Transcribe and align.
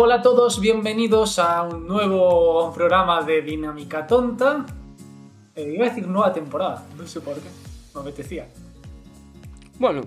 Hola 0.00 0.16
a 0.16 0.22
todos, 0.22 0.60
bienvenidos 0.60 1.40
a 1.40 1.62
un 1.64 1.84
nuevo 1.88 2.72
programa 2.72 3.20
de 3.22 3.42
Dinámica 3.42 4.06
Tonta. 4.06 4.64
Eh, 5.56 5.72
iba 5.74 5.86
a 5.86 5.88
decir 5.88 6.06
nueva 6.06 6.32
temporada, 6.32 6.86
no 6.96 7.04
sé 7.04 7.20
por 7.20 7.34
qué, 7.34 7.48
me 7.94 8.00
apetecía. 8.02 8.48
Bueno, 9.76 10.02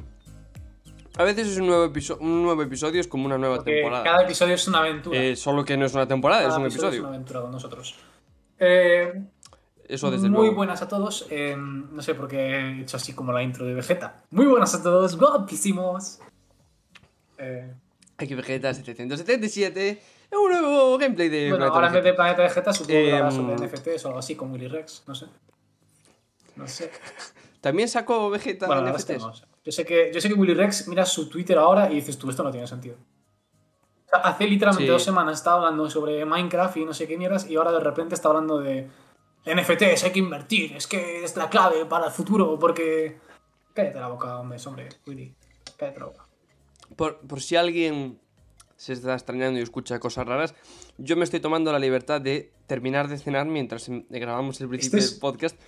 a 1.17 1.23
veces 1.25 1.49
es 1.49 1.57
un 1.57 1.67
nuevo, 1.67 1.83
episo- 1.91 2.17
un 2.21 2.41
nuevo 2.43 2.61
episodio, 2.63 3.01
es 3.01 3.07
como 3.09 3.25
una 3.25 3.37
nueva 3.37 3.57
Porque 3.57 3.73
temporada. 3.81 4.03
cada 4.05 4.23
episodio 4.23 4.55
es 4.55 4.65
una 4.69 4.79
aventura. 4.79 5.19
Eh, 5.19 5.35
solo 5.35 5.65
que 5.65 5.75
no 5.75 5.85
es 5.85 5.93
una 5.93 6.07
temporada, 6.07 6.43
Cada 6.43 6.53
es 6.53 6.57
un 6.59 6.65
episodio 6.67 6.87
es 6.87 6.93
episodio. 6.93 7.07
una 7.09 7.15
aventura 7.17 7.41
con 7.41 7.51
nosotros. 7.51 7.95
Eh, 8.59 9.23
Eso 9.89 10.09
desde 10.09 10.29
muy 10.29 10.39
luego. 10.43 10.55
buenas 10.55 10.81
a 10.81 10.87
todos. 10.87 11.27
eh, 11.29 11.55
no 11.57 12.01
sé 12.01 12.15
por 12.15 12.29
qué 12.29 12.37
he 12.37 12.81
hecho 12.83 12.95
así 12.95 13.13
como 13.13 13.33
la 13.33 13.43
intro 13.43 13.65
de 13.65 13.73
Vegeta. 13.73 14.23
Muy 14.29 14.45
buenas 14.45 14.73
a 14.73 14.81
todos, 14.81 15.17
guapísimos. 15.17 16.19
Eh, 17.37 17.73
Aquí 18.21 18.35
Vegeta 18.35 18.73
777, 18.73 20.01
un 20.33 20.51
nuevo 20.51 20.97
gameplay 20.97 21.27
de 21.29 21.49
bueno, 21.49 21.57
Planeta 21.71 21.73
ahora 21.75 21.87
en 21.87 21.93
vez 21.93 22.03
de. 22.03 22.13
Planeta 22.13 22.41
Vegeta 22.43 22.73
supongo 22.73 22.87
que 22.93 23.09
Em, 23.17 23.31
sobre 23.31 23.55
NFTs 23.67 24.05
o 24.05 24.07
algo 24.09 24.19
así 24.19 24.35
con 24.35 24.51
Willy 24.51 24.67
Rex, 24.67 25.03
no 25.07 25.15
sé. 25.15 25.25
No 26.55 26.67
sé. 26.67 26.91
También 27.61 27.87
sacó 27.89 28.29
Vegeta 28.29 28.67
Bueno, 28.67 28.87
es 28.95 29.03
NFTs. 29.03 29.21
no 29.21 29.33
sé. 29.33 29.45
Yo 29.63 29.71
sé 29.71 29.85
que, 29.85 30.11
yo 30.13 30.21
sé 30.21 30.27
que 30.27 30.33
Willy 30.35 30.53
Rex 30.53 30.87
mira 30.87 31.05
su 31.05 31.29
Twitter 31.29 31.57
ahora 31.57 31.91
y 31.91 31.95
dices 31.95 32.17
tú, 32.17 32.29
esto 32.29 32.43
no 32.43 32.51
tiene 32.51 32.67
sentido. 32.67 32.95
O 34.05 34.09
sea, 34.09 34.19
hace 34.19 34.45
literalmente 34.47 34.85
Sí. 34.85 34.91
dos 34.91 35.03
semanas 35.03 35.37
estaba 35.39 35.57
hablando 35.57 35.89
sobre 35.89 36.23
Minecraft 36.25 36.77
y 36.77 36.85
no 36.85 36.93
sé 36.93 37.07
qué 37.07 37.17
mierdas 37.17 37.49
y 37.49 37.55
ahora 37.55 37.71
de 37.71 37.79
repente 37.79 38.13
está 38.15 38.27
hablando 38.29 38.59
de 38.59 38.87
NFTs, 39.45 40.03
hay 40.03 40.11
que 40.11 40.19
invertir, 40.19 40.73
es 40.75 40.85
que 40.87 41.23
es 41.23 41.35
la 41.37 41.49
clave 41.49 41.85
para 41.85 42.05
el 42.07 42.11
futuro 42.11 42.57
porque... 42.59 43.17
Cállate 43.73 43.99
la 43.99 44.07
boca, 44.09 44.37
hombre, 44.37 44.57
hombre, 44.65 44.89
Willy. 45.07 45.33
Cállate 45.77 45.99
la 45.99 46.05
boca. 46.07 46.20
Por, 46.95 47.19
por 47.21 47.41
si 47.41 47.55
alguien 47.55 48.19
se 48.75 48.93
está 48.93 49.13
extrañando 49.13 49.59
y 49.59 49.63
escucha 49.63 49.99
cosas 49.99 50.25
raras, 50.27 50.55
yo 50.97 51.15
me 51.15 51.23
estoy 51.23 51.39
tomando 51.39 51.71
la 51.71 51.79
libertad 51.79 52.19
de 52.21 52.51
terminar 52.67 53.07
de 53.07 53.17
cenar 53.17 53.45
mientras 53.45 53.87
em- 53.89 54.05
grabamos 54.09 54.59
el 54.61 54.67
principio 54.69 54.99
es- 54.99 55.11
del 55.11 55.19
podcast 55.19 55.59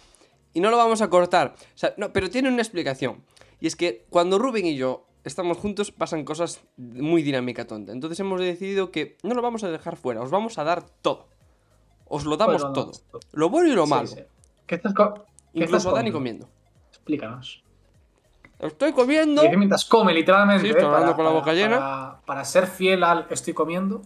y 0.54 0.60
no 0.60 0.70
lo 0.72 0.78
vamos 0.78 1.02
a 1.02 1.10
cortar. 1.10 1.54
O 1.58 1.78
sea, 1.78 1.94
no, 1.98 2.12
pero 2.12 2.30
tiene 2.30 2.50
una 2.50 2.62
explicación. 2.62 3.24
Y 3.60 3.68
es 3.68 3.76
que 3.76 4.06
cuando 4.10 4.40
Rubén 4.40 4.66
y 4.66 4.76
yo 4.76 5.06
estamos 5.24 5.58
juntos 5.58 5.92
pasan 5.92 6.26
cosas 6.26 6.62
muy 6.78 7.22
dinámica 7.24 7.66
tonta. 7.66 7.92
Entonces 7.94 8.20
hemos 8.20 8.42
decidido 8.42 8.92
que 8.92 9.18
no 9.24 9.34
lo 9.36 9.42
vamos 9.42 9.64
a 9.64 9.72
dejar 9.72 9.96
fuera, 9.96 10.22
os 10.22 10.32
vamos 10.32 10.58
a 10.58 10.64
dar 10.64 10.84
todo. 11.02 11.28
Os 12.06 12.26
lo 12.26 12.36
damos 12.36 12.62
Bueno, 12.62 12.74
todo. 12.74 12.92
Lo 13.32 13.50
bueno 13.50 13.70
y 13.72 13.76
lo 13.76 13.86
Sí, 13.86 13.90
malo. 13.90 14.08
sí. 14.08 14.20
¿Qué 14.68 14.76
estás, 14.76 14.94
co- 14.94 15.14
qué 15.14 15.22
Incluso 15.62 15.78
estás 15.78 15.94
Dani 15.94 16.12
comiendo. 16.12 16.50
Explícanos. 16.90 17.63
Estoy 18.60 18.94
comiendo. 18.94 19.42
Y 19.44 19.46
dice 19.48 19.58
mientras 19.58 19.86
come, 19.86 20.14
literalmente. 20.14 20.64
Sí, 20.64 20.70
estoy 20.70 20.84
¿eh? 20.84 20.88
hablando 20.88 21.16
con 21.16 21.26
la 21.26 21.32
para- 21.32 21.40
boca 21.40 21.54
llena. 21.54 21.80
Para, 21.80 22.22
para 22.26 22.46
ser 22.46 22.68
fiel 22.68 23.04
al 23.04 23.28
estoy 23.30 23.54
comiendo, 23.54 24.02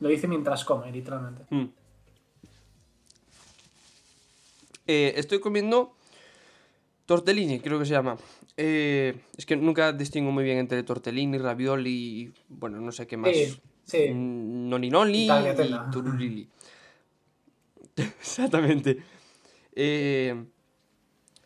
lo 0.00 0.08
dice 0.08 0.26
mientras 0.26 0.64
come, 0.64 0.90
literalmente. 0.90 1.44
Mm. 1.50 1.64
Eh, 4.86 5.14
estoy 5.16 5.40
comiendo 5.40 5.94
tortellini, 7.06 7.60
creo 7.60 7.78
que 7.78 7.86
se 7.86 7.92
llama. 7.92 8.16
Eh, 8.56 9.18
es 9.36 9.46
que 9.46 9.56
nunca 9.56 9.92
distingo 9.92 10.30
muy 10.30 10.44
bien 10.44 10.58
entre 10.58 10.82
tortellini, 10.82 11.38
ravioli 11.38 11.90
y 11.90 12.32
bueno, 12.48 12.80
no 12.80 12.92
sé 12.92 13.06
qué 13.06 13.16
más. 13.16 13.30
Sí, 13.32 13.60
sí. 13.84 14.10
Mm, 14.12 14.68
Noni 14.68 14.90
noni 14.90 15.26
Tagliatella. 15.26 15.86
y 15.88 15.90
turulili. 15.90 16.48
Exactamente. 17.96 18.98
Eh, 19.74 20.44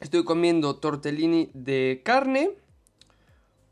estoy 0.00 0.24
comiendo 0.24 0.76
tortellini 0.76 1.50
de 1.54 2.02
carne 2.04 2.50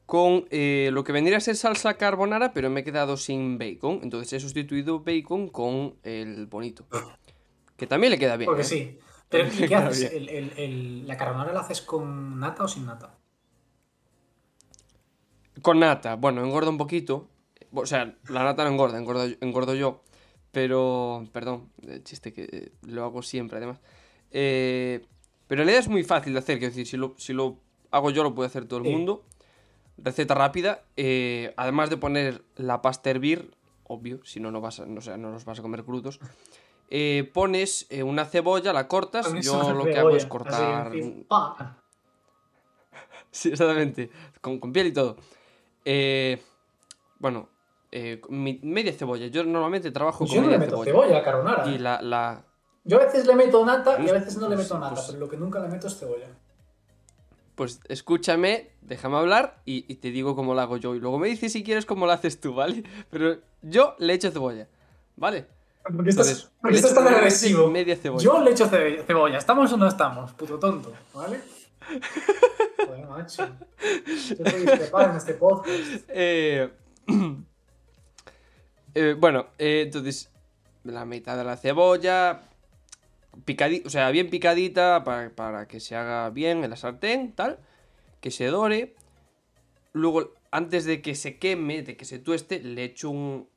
con 0.07 0.47
eh, 0.51 0.91
lo 0.93 1.03
que 1.03 1.13
vendría 1.13 1.39
a 1.39 1.41
ser 1.41 1.57
salsa 1.57 1.95
carbonara, 1.95 2.53
pero 2.53 2.71
me 2.71 2.81
he 2.81 2.85
quedado 2.85 3.17
sin 3.17 3.59
bacon. 3.59 4.01
Entonces 4.03 4.33
he 4.35 4.41
sustituido 4.41 5.01
bacon 5.01 5.49
con 5.49 5.97
el 6.05 6.47
bonito. 6.47 6.87
Que 7.77 7.87
también 7.87 8.13
le 8.13 8.19
queda 8.19 8.37
bien. 8.37 8.47
Porque 8.47 8.63
¿eh? 8.63 8.65
sí. 8.65 8.99
Pero, 9.29 9.49
¿y 9.53 9.67
qué 9.67 9.75
haces? 9.75 10.13
bien. 10.13 10.23
El, 10.23 10.29
el- 10.29 10.53
el- 10.59 11.09
¿La 11.09 11.17
carbonara 11.17 11.53
la 11.53 11.61
haces 11.61 11.81
con 11.83 12.39
nata 12.39 12.63
o 12.63 12.69
sin 12.69 12.87
nata? 12.87 13.19
Con 15.63 15.81
nata, 15.81 16.15
bueno, 16.17 16.45
engorda 16.45 16.71
un 16.71 16.79
poquito. 16.79 17.29
O 17.73 17.87
sea, 17.87 18.17
la 18.29 18.45
nata 18.45 18.63
no 18.65 18.71
engorda, 18.71 18.99
engordo, 18.99 19.25
engordo 19.41 19.75
yo. 19.75 20.03
Pero, 20.53 21.27
perdón, 21.33 21.71
el 21.87 22.05
chiste 22.05 22.33
que 22.33 22.45
eh, 22.51 22.73
lo 22.83 23.05
hago 23.05 23.23
siempre, 23.23 23.59
además. 23.59 23.81
Eh, 24.31 25.05
pero 25.49 25.65
la 25.65 25.71
idea 25.71 25.81
es 25.81 25.89
muy 25.89 26.03
fácil 26.05 26.33
de 26.33 26.39
hacer, 26.41 26.59
quiero 26.59 26.71
decir, 26.73 26.87
si 26.87 26.97
lo, 26.97 27.15
si 27.17 27.33
lo 27.33 27.57
hago 27.91 28.11
yo, 28.11 28.23
lo 28.23 28.35
puede 28.35 28.49
hacer 28.49 28.67
todo 28.67 28.81
el 28.81 28.87
Sí. 28.87 28.91
mundo. 28.93 29.25
Receta 29.99 30.35
rápida. 30.35 30.83
eh, 30.97 31.55
además 31.57 31.89
de 31.91 31.97
poner 31.97 32.43
la 32.57 32.83
pasta 32.83 33.09
a 33.09 33.13
hervir, 33.13 33.55
obvio, 33.85 34.21
si 34.25 34.41
no, 34.41 34.51
no, 34.51 34.61
vas 34.61 34.81
a, 34.81 34.87
no, 34.87 34.99
o 34.99 35.03
sea, 35.03 35.17
no 35.17 35.31
los 35.31 35.45
vas 35.45 35.59
a 35.59 35.63
comer 35.63 35.85
crudos. 35.85 36.21
eh, 36.91 37.29
pones 37.35 37.87
eh, 37.91 38.03
una 38.05 38.25
cebolla, 38.27 38.73
la 38.73 38.87
cortas. 38.89 39.33
Yo 39.43 39.73
lo 39.75 39.85
que 39.85 39.99
hago 39.99 40.11
es 40.11 40.27
cortar. 40.27 40.95
en. 40.95 41.27
Sí, 43.31 43.51
exactamente. 43.51 44.11
Con, 44.41 44.59
con 44.59 44.73
piel 44.73 44.87
y 44.89 44.93
todo. 44.93 45.17
Eh, 45.85 46.41
bueno, 47.19 47.49
mi- 48.31 48.61
media 48.63 48.93
cebolla. 48.93 49.27
Yo 49.27 49.45
normalmente 49.45 49.91
trabajo 49.91 50.21
Pues 50.21 50.31
con 50.31 50.37
yo 50.37 50.43
no 50.43 50.49
le 50.51 50.59
media 50.59 50.71
meto 50.73 50.85
cebolla. 50.85 51.07
cebolla 51.09 51.23
carbonara. 51.25 51.69
Y 51.69 51.79
la, 51.79 52.01
la- 52.03 52.45
Yo 52.87 53.01
a 53.01 53.05
veces 53.05 53.27
le 53.27 53.35
meto 53.35 53.65
nata 53.67 53.93
y 53.99 54.05
a 54.07 54.09
Pues- 54.09 54.13
veces 54.13 54.37
no 54.39 54.49
le 54.49 54.57
meto 54.57 54.69
pues- 54.71 54.81
nata, 54.81 54.95
pues- 54.95 55.07
pero 55.09 55.19
lo 55.19 55.29
que 55.29 55.37
nunca 55.37 55.59
le 55.61 55.69
meto 55.69 55.87
es 55.89 55.99
cebolla. 55.99 56.29
Pues 57.55 57.81
escúchame, 57.89 58.71
déjame 58.83 59.17
hablar 59.17 59.61
y, 59.65 59.91
y 59.91 59.97
te 59.97 60.11
digo 60.11 60.37
cómo 60.37 60.55
la 60.55 60.63
hago 60.63 60.77
yo. 60.77 60.95
Y 60.95 61.01
luego 61.01 61.19
me 61.19 61.29
dices 61.29 61.53
si 61.53 61.65
quieres 61.65 61.87
cómo 61.87 62.07
la 62.07 62.13
haces 62.15 62.41
tú, 62.41 62.55
¿vale? 62.55 62.85
Pero 63.11 63.39
yo 63.63 63.95
le 63.99 64.13
echo 64.13 64.31
cebolla, 64.31 64.69
¿vale? 65.17 65.47
Porque 65.83 66.11
estás, 66.11 66.51
porque 66.61 66.77
estás 66.77 66.95
tan 66.95 67.07
agresivo. 67.09 67.71
media 67.71 67.97
cebolla. 67.97 68.23
Yo 68.25 68.41
le 68.43 68.51
echo 68.51 68.69
ce- 68.69 69.03
cebolla. 69.07 69.39
¿Estamos 69.39 69.73
o 69.73 69.77
no 69.77 69.87
estamos? 69.89 70.33
Puto 70.35 70.59
tonto, 70.59 70.93
¿vale? 71.15 71.41
Joder, 72.87 73.07
macho. 73.07 73.47
Yo 74.37 74.45
discrepar 74.45 75.11
en 75.11 75.17
este 75.17 75.35
podcast. 75.35 76.05
Eh, 76.09 76.71
eh, 78.95 79.15
bueno, 79.19 79.47
eh, 79.59 79.83
entonces 79.87 80.31
la 80.85 81.05
mitad 81.05 81.37
de 81.37 81.45
la 81.45 81.57
cebolla, 81.57 82.43
picadita, 83.45 83.87
o 83.87 83.91
sea, 83.91 84.11
bien 84.11 84.31
picadita 84.31 85.05
para, 85.05 85.31
para 85.31 85.69
que 85.69 85.81
se 85.81 85.97
haga 85.97 86.31
bien 86.31 86.65
en 86.65 86.71
la 86.71 86.77
sartén, 86.77 87.33
tal, 87.33 87.59
que 88.21 88.31
se 88.31 88.47
dore. 88.47 88.95
Luego, 89.93 90.35
antes 90.51 90.85
de 90.85 91.03
que 91.03 91.15
se 91.15 91.39
queme, 91.39 91.83
de 91.83 91.97
que 91.97 92.05
se 92.05 92.19
tueste, 92.19 92.61
le 92.61 92.85
echo 92.85 93.11
un... 93.11 93.49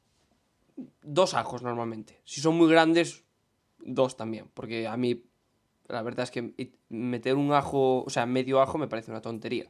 dos 1.02 1.34
ajos 1.34 1.62
normalmente. 1.62 2.22
Si 2.24 2.42
son 2.42 2.56
muy 2.56 2.70
grandes, 2.70 3.24
dos 3.80 4.18
también, 4.18 4.50
porque 4.54 4.88
a 4.88 4.98
mí 4.98 5.24
la 5.88 6.04
verdad 6.04 6.24
es 6.24 6.32
que 6.32 6.54
meter 6.90 7.36
un 7.36 7.52
ajo, 7.52 8.04
o 8.04 8.10
sea, 8.10 8.26
medio 8.26 8.62
ajo 8.62 8.78
me 8.78 8.88
parece 8.88 9.12
una 9.12 9.22
tontería. 9.22 9.66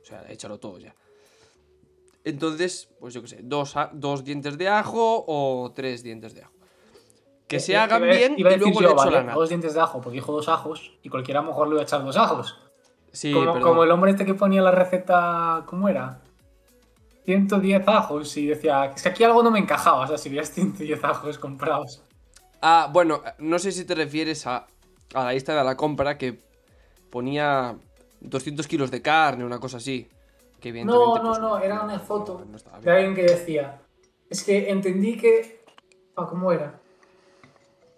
O 0.00 0.04
sea, 0.04 0.24
échalo 0.30 0.58
todo 0.58 0.78
ya. 0.78 0.94
Entonces, 2.24 2.88
pues 2.98 3.14
yo 3.14 3.22
qué 3.22 3.28
sé, 3.28 3.40
dos, 3.42 3.74
dos 3.92 4.24
dientes 4.24 4.56
de 4.56 4.68
ajo 4.68 5.24
o 5.26 5.72
tres 5.74 6.02
dientes 6.02 6.34
de 6.34 6.42
ajo. 6.42 6.54
Que 7.52 7.60
se 7.60 7.76
hagan 7.76 8.02
iba 8.02 8.12
bien 8.12 8.34
y 8.36 8.40
iba 8.40 8.50
a 8.50 8.52
decir 8.54 8.68
luego 8.68 8.80
yo, 8.80 8.88
le 8.88 8.94
echo 8.94 9.24
vale. 9.24 9.32
Dos 9.32 9.48
dientes 9.48 9.74
de 9.74 9.80
ajo, 9.80 10.00
porque 10.00 10.14
dijo 10.16 10.32
dos 10.32 10.48
ajos, 10.48 10.92
y 11.02 11.08
cualquiera 11.08 11.40
a 11.40 11.42
lo 11.42 11.48
mejor 11.48 11.68
le 11.68 11.74
iba 11.74 11.82
a 11.82 11.84
echar 11.84 12.04
dos 12.04 12.16
ajos. 12.16 12.58
Sí, 13.12 13.32
como, 13.32 13.52
perdón. 13.52 13.62
como 13.62 13.84
el 13.84 13.90
hombre 13.90 14.12
este 14.12 14.24
que 14.24 14.34
ponía 14.34 14.62
la 14.62 14.70
receta, 14.70 15.64
¿cómo 15.66 15.88
era? 15.88 16.20
110 17.24 17.86
ajos, 17.86 18.36
y 18.36 18.46
decía, 18.46 18.86
es 18.86 19.02
que 19.02 19.08
aquí 19.08 19.22
algo 19.22 19.42
no 19.42 19.50
me 19.50 19.58
encajaba, 19.58 20.00
o 20.00 20.06
sea, 20.06 20.18
si 20.18 20.28
veías 20.28 20.50
110 20.50 21.04
ajos 21.04 21.38
comprados. 21.38 22.02
Ah, 22.60 22.88
bueno, 22.92 23.22
no 23.38 23.58
sé 23.58 23.70
si 23.72 23.84
te 23.84 23.94
refieres 23.94 24.46
a, 24.46 24.66
a 25.14 25.24
la 25.24 25.32
lista 25.32 25.54
de 25.54 25.62
la 25.62 25.76
compra 25.76 26.16
que 26.16 26.38
ponía 27.10 27.76
200 28.20 28.66
kilos 28.66 28.90
de 28.90 29.02
carne, 29.02 29.44
una 29.44 29.60
cosa 29.60 29.76
así. 29.76 30.08
Que 30.60 30.72
No, 30.84 31.16
no, 31.16 31.22
pues, 31.22 31.38
no, 31.40 31.58
era 31.58 31.82
una 31.82 31.98
foto 31.98 32.44
no 32.48 32.80
de 32.80 32.90
alguien 32.90 33.16
que 33.16 33.22
decía, 33.22 33.80
es 34.30 34.44
que 34.44 34.70
entendí 34.70 35.16
que... 35.16 35.64
Ah, 36.14 36.26
¿cómo 36.28 36.52
era? 36.52 36.80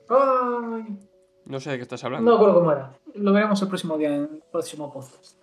Ay, 0.09 0.99
No 1.47 1.61
sé 1.61 1.71
de 1.71 1.77
qué 1.77 1.83
estás 1.83 2.03
no 2.03 2.07
hablando. 2.09 2.35
acuerdo 2.35 2.55
cómo 2.55 2.73
era. 2.73 2.93
Lo 3.15 3.33
veremos 3.33 3.61
el 3.63 3.69
próximo 3.69 3.97
día 3.99 4.09
en 4.15 4.23
el 4.23 4.43
próximo 4.51 4.93
podcast. 4.93 5.37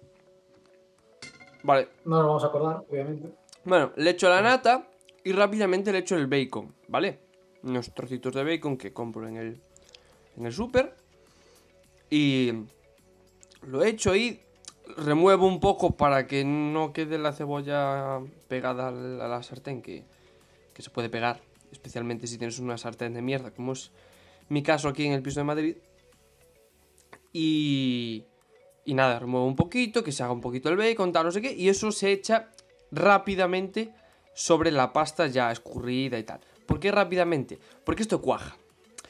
Vale, 1.63 1.89
No 2.05 2.17
nos 2.17 2.25
vamos 2.27 2.43
a 2.43 2.47
acordar, 2.47 2.83
obviamente. 2.89 3.29
Bueno, 3.63 3.91
le 3.95 4.09
echo 4.09 4.27
la 4.29 4.41
nata 4.41 4.87
y 5.23 5.31
rápidamente 5.33 5.91
le 5.91 5.99
echo 5.99 6.15
el 6.15 6.27
bacon, 6.27 6.73
¿vale? 6.87 7.19
Unos 7.63 7.93
trocitos 7.93 8.33
de 8.33 8.43
bacon 8.43 8.77
que 8.77 8.91
compro 8.91 9.27
en 9.27 9.37
el, 9.37 9.61
en 10.37 10.45
el 10.47 10.53
súper. 10.53 10.95
Y 12.09 12.51
lo 13.61 13.83
echo 13.83 14.15
y 14.15 14.41
remuevo 14.97 15.47
un 15.47 15.59
poco 15.59 15.95
para 15.95 16.25
que 16.27 16.43
no 16.43 16.91
quede 16.91 17.17
la 17.19 17.31
cebolla 17.31 18.19
pegada 18.47 18.87
a 18.87 18.91
la, 18.91 19.25
a 19.25 19.27
la 19.27 19.43
sartén, 19.43 19.81
que, 19.81 20.03
que 20.73 20.81
se 20.81 20.89
puede 20.89 21.09
pegar, 21.09 21.39
especialmente 21.71 22.25
si 22.27 22.37
tienes 22.39 22.57
una 22.59 22.77
sartén 22.77 23.13
de 23.13 23.21
mierda, 23.21 23.51
como 23.51 23.73
es 23.73 23.91
mi 24.51 24.61
caso 24.63 24.89
aquí 24.89 25.05
en 25.05 25.13
el 25.13 25.21
piso 25.21 25.39
de 25.39 25.43
Madrid. 25.45 25.77
Y, 27.33 28.25
y 28.85 28.93
nada, 28.93 29.19
remuevo 29.19 29.45
un 29.45 29.55
poquito, 29.55 30.03
que 30.03 30.11
se 30.11 30.23
haga 30.23 30.33
un 30.33 30.41
poquito 30.41 30.69
el 30.69 30.75
bacon, 30.77 31.11
tal, 31.11 31.25
no 31.25 31.31
sé 31.31 31.41
qué, 31.41 31.53
y 31.53 31.69
eso 31.69 31.91
se 31.91 32.11
echa 32.11 32.49
rápidamente 32.91 33.93
sobre 34.33 34.71
la 34.71 34.91
pasta 34.91 35.27
ya 35.27 35.51
escurrida 35.51 36.17
y 36.19 36.23
tal. 36.23 36.39
¿Por 36.65 36.79
qué 36.79 36.91
rápidamente? 36.91 37.59
Porque 37.85 38.01
esto 38.03 38.21
cuaja. 38.21 38.57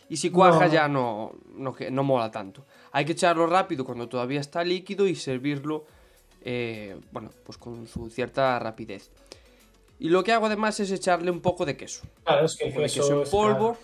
Y 0.09 0.17
si 0.17 0.29
cuaja 0.29 0.67
No. 0.67 0.71
ya 0.73 0.87
no, 0.87 1.31
no, 1.55 1.73
que- 1.73 1.89
no 1.89 2.03
mola 2.03 2.29
tanto. 2.31 2.65
Hay 2.91 3.05
que 3.05 3.13
echarlo 3.13 3.47
rápido 3.47 3.85
cuando 3.85 4.09
todavía 4.09 4.41
está 4.41 4.63
líquido 4.63 5.07
y 5.07 5.15
servirlo, 5.15 5.85
eh, 6.43 6.97
bueno, 7.11 7.31
pues 7.45 7.57
con 7.57 7.87
su 7.87 8.09
cierta 8.09 8.59
rapidez. 8.59 9.09
Y 9.99 10.09
lo 10.09 10.23
que 10.23 10.31
hago 10.33 10.47
además 10.47 10.79
es 10.79 10.91
echarle 10.91 11.31
un 11.31 11.41
poco 11.41 11.65
de 11.65 11.77
queso. 11.77 12.01
Claro, 12.23 12.45
es 12.45 12.57
que 12.57 12.65
Un 12.65 12.69
el 12.69 12.73
poco 12.75 12.81
de 12.87 12.93
queso, 12.93 13.23
en 13.23 13.29
polvo, 13.29 13.73
claro. 13.73 13.77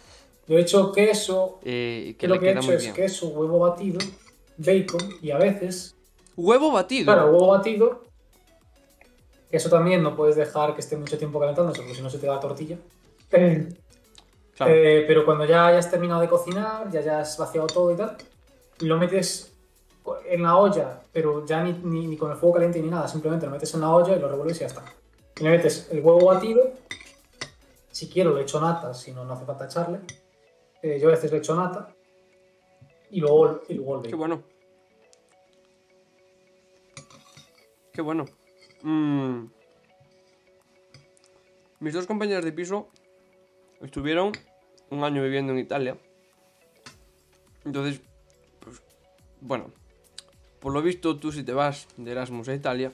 Yo 0.48 0.58
he 0.58 0.62
hecho 0.62 0.92
queso, 0.92 1.60
eh, 1.64 2.16
que 2.18 2.28
lo 2.28 2.40
que 2.40 2.50
he 2.50 2.52
hecho 2.54 2.72
es 2.74 2.82
bien. 2.84 2.94
queso, 2.94 3.28
huevo 3.30 3.60
batido, 3.60 4.00
bacon 4.58 5.02
y 5.22 5.32
a 5.32 5.38
veces, 5.38 5.96
Huevo 6.36 6.72
batido. 6.72 7.06
claro, 7.06 7.32
huevo 7.32 7.48
batido. 7.48 8.04
Eso 9.52 9.70
también 9.70 10.04
no 10.04 10.16
puedes 10.16 10.36
dejar 10.36 10.74
que 10.74 10.82
esté 10.82 10.98
mucho 10.98 11.18
tiempo 11.18 11.40
calentándose 11.40 11.82
porque 11.82 11.96
si 11.96 12.02
no 12.02 12.10
se 12.10 12.18
te 12.20 12.28
da 12.28 12.40
tortilla. 12.40 12.78
Eh, 13.32 13.68
Claro. 14.56 14.74
Eh, 14.74 15.04
pero 15.06 15.24
cuando 15.24 15.46
ya 15.46 15.68
hayas 15.68 15.92
terminado 15.92 16.20
de 16.20 16.28
cocinar, 16.28 16.90
ya 16.90 17.00
hayas 17.02 17.38
vaciado 17.38 17.68
todo 17.68 17.92
y 17.94 17.96
tal, 17.96 18.18
lo 18.80 18.98
metes 18.98 19.54
en 20.28 20.42
la 20.42 20.58
olla, 20.58 21.00
pero 21.14 21.46
ya 21.46 21.62
ni, 21.64 21.74
ni- 21.74 22.08
ni 22.08 22.18
con 22.18 22.32
el 22.32 22.38
fuego 22.38 22.56
caliente 22.56 22.82
ni 22.82 22.90
nada, 22.90 23.08
simplemente 23.08 23.46
lo 23.46 23.52
metes 23.52 23.72
en 23.76 23.82
la 23.82 23.92
olla 23.94 24.16
y 24.16 24.20
lo 24.20 24.28
revuelves 24.28 24.58
y 24.58 24.62
ya 24.62 24.66
está. 24.66 24.84
Y 25.40 25.44
le 25.44 25.52
metes 25.52 25.88
el 25.92 26.00
huevo 26.00 26.26
batido, 26.26 26.72
si 27.92 28.08
quiero 28.10 28.34
le 28.36 28.42
echo 28.42 28.60
nata, 28.60 28.96
si 28.96 29.12
no, 29.12 29.24
no 29.26 29.34
hace 29.34 29.46
falta 29.46 29.66
echarle. 29.66 30.00
Eh, 30.82 31.00
yo 31.00 31.08
a 31.08 31.12
veces 31.12 31.32
le 31.32 31.40
echo 31.40 31.56
nata 31.56 31.94
y 33.10 33.20
luego, 33.20 33.62
y 33.68 33.74
luego 33.76 34.02
Qué 34.04 34.16
bueno. 34.16 34.44
Qué 37.94 38.02
bueno. 38.02 38.26
Mm. 38.84 39.46
Mis 41.80 41.94
dos 41.94 42.06
compañeros 42.06 42.44
de 42.46 42.52
piso 42.52 42.90
estuvieron 43.82 44.32
un 44.90 45.04
año 45.04 45.24
viviendo 45.24 45.54
en 45.54 45.60
Italia. 45.60 45.98
Entonces, 47.66 48.02
pues, 48.60 48.82
bueno, 49.42 49.72
por 50.60 50.74
lo 50.74 50.82
visto 50.82 51.18
tú 51.18 51.32
si 51.32 51.44
te 51.44 51.54
vas 51.54 51.88
de 51.98 52.12
Erasmus 52.12 52.50
a 52.50 52.54
Italia 52.54 52.92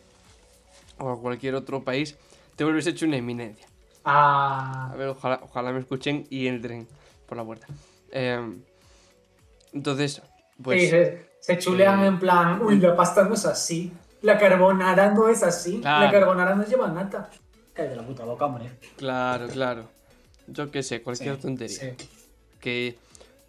o 1.00 1.10
a 1.10 1.20
cualquier 1.20 1.56
otro 1.56 1.84
país, 1.84 2.18
te 2.56 2.64
vuelves 2.64 2.88
hecho 2.88 3.06
una 3.06 3.18
eminencia. 3.18 3.68
A 4.06 4.92
Ah, 4.92 4.96
ver, 4.96 5.10
ojalá, 5.10 5.40
ojalá 5.44 5.72
me 5.72 5.80
escuchen 5.80 6.26
y 6.30 6.48
entren 6.48 6.88
por 7.34 7.38
la 7.38 7.44
puerta. 7.46 7.68
Eh, 8.12 8.40
entonces, 9.74 10.22
pues... 10.62 10.82
sí, 10.82 10.88
se, 10.90 11.26
se 11.40 11.58
chulean 11.58 12.04
eh, 12.04 12.08
en 12.08 12.20
plan, 12.20 12.62
uy, 12.62 12.80
la 12.80 12.96
pasta 12.96 13.24
no 13.24 13.34
es 13.34 13.46
así, 13.46 13.92
la 14.22 14.38
carbonara 14.38 15.12
no 15.12 15.28
es 15.30 15.42
así, 15.44 15.80
Claro. 15.82 16.06
la 16.06 16.12
carbonara 16.12 16.56
no 16.56 16.64
lleva 16.66 16.88
nata. 16.90 17.30
Cállate 17.74 17.96
la 17.96 18.06
puta 18.06 18.24
boca, 18.24 18.46
hombre. 18.46 18.70
Claro, 18.98 19.48
claro. 19.48 19.90
Yo 20.46 20.70
qué 20.70 20.84
sé, 20.84 21.02
cualquier 21.02 21.36
Sí, 21.38 21.42
tontería. 21.42 21.80
sí. 21.80 22.08
Que 22.60 22.96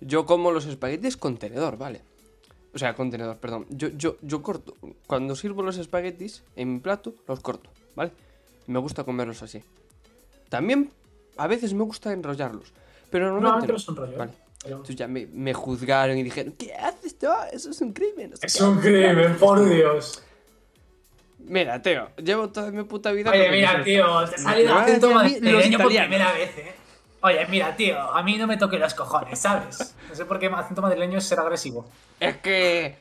yo 0.00 0.24
como 0.24 0.50
los 0.50 0.64
espaguetis 0.64 1.16
con 1.18 1.36
tenedor, 1.36 1.76
¿vale? 1.76 2.00
O 2.74 2.78
sea, 2.78 2.94
con 2.94 3.10
tenedor, 3.10 3.36
perdón. 3.36 3.66
Yo, 3.68 3.88
yo, 3.88 4.16
yo 4.22 4.42
corto. 4.42 4.74
Cuando 5.06 5.36
sirvo 5.36 5.62
los 5.62 5.76
espaguetis 5.76 6.42
en 6.56 6.72
mi 6.72 6.80
plato, 6.80 7.14
los 7.28 7.40
corto, 7.40 7.68
¿vale? 7.94 8.12
Me 8.66 8.78
gusta 8.78 9.04
comerlos 9.04 9.42
así. 9.42 9.62
También 10.48 10.90
a 11.36 11.46
veces 11.46 11.74
me 11.74 11.84
gusta 11.84 12.12
enrollarlos. 12.12 12.72
Pero 13.14 13.30
normalmente 13.30 13.68
Normalmente 13.68 13.68
no. 13.68 13.72
los 13.74 13.88
enrollo. 13.88 14.18
Vale. 14.18 14.32
pero- 14.60 14.74
Entonces 14.76 14.96
ya 14.96 15.06
me, 15.06 15.26
me 15.26 15.54
juzgaron 15.54 16.18
y 16.18 16.22
dijeron, 16.24 16.52
¿qué 16.58 16.74
haces 16.74 17.16
tú? 17.16 17.28
Eso 17.52 17.70
es 17.70 17.80
un 17.80 17.92
crimen. 17.92 18.30
no 18.30 18.36
Es 18.42 18.56
qué". 18.56 18.64
un 18.64 18.80
crimen, 18.80 19.36
por 19.36 19.64
Dios. 19.68 20.20
Mira, 21.38 21.80
tío, 21.80 22.08
llevo 22.16 22.48
toda 22.48 22.70
mi 22.72 22.82
puta 22.84 23.12
vida... 23.12 23.30
Oye, 23.30 23.50
mira, 23.50 23.84
tío, 23.84 24.24
te 24.28 24.38
sale 24.38 24.62
el 24.62 24.70
acento 24.70 25.10
madrileño 25.12 25.78
por 25.78 25.88
primera 25.88 26.32
vez, 26.32 26.58
¿eh? 26.58 26.74
Oye, 27.20 27.46
mira, 27.48 27.76
tío, 27.76 28.00
a 28.00 28.20
mí 28.24 28.36
no 28.36 28.46
me 28.48 28.56
toque 28.56 28.78
los 28.78 28.94
cojones, 28.94 29.38
¿sabes? 29.38 29.94
No 30.08 30.14
sé 30.16 30.24
por 30.24 30.40
qué 30.40 30.46
acento 30.46 30.82
madrileño 30.82 31.18
es 31.18 31.24
ser 31.24 31.38
agresivo. 31.38 31.86
Es 32.18 32.38
que... 32.38 32.96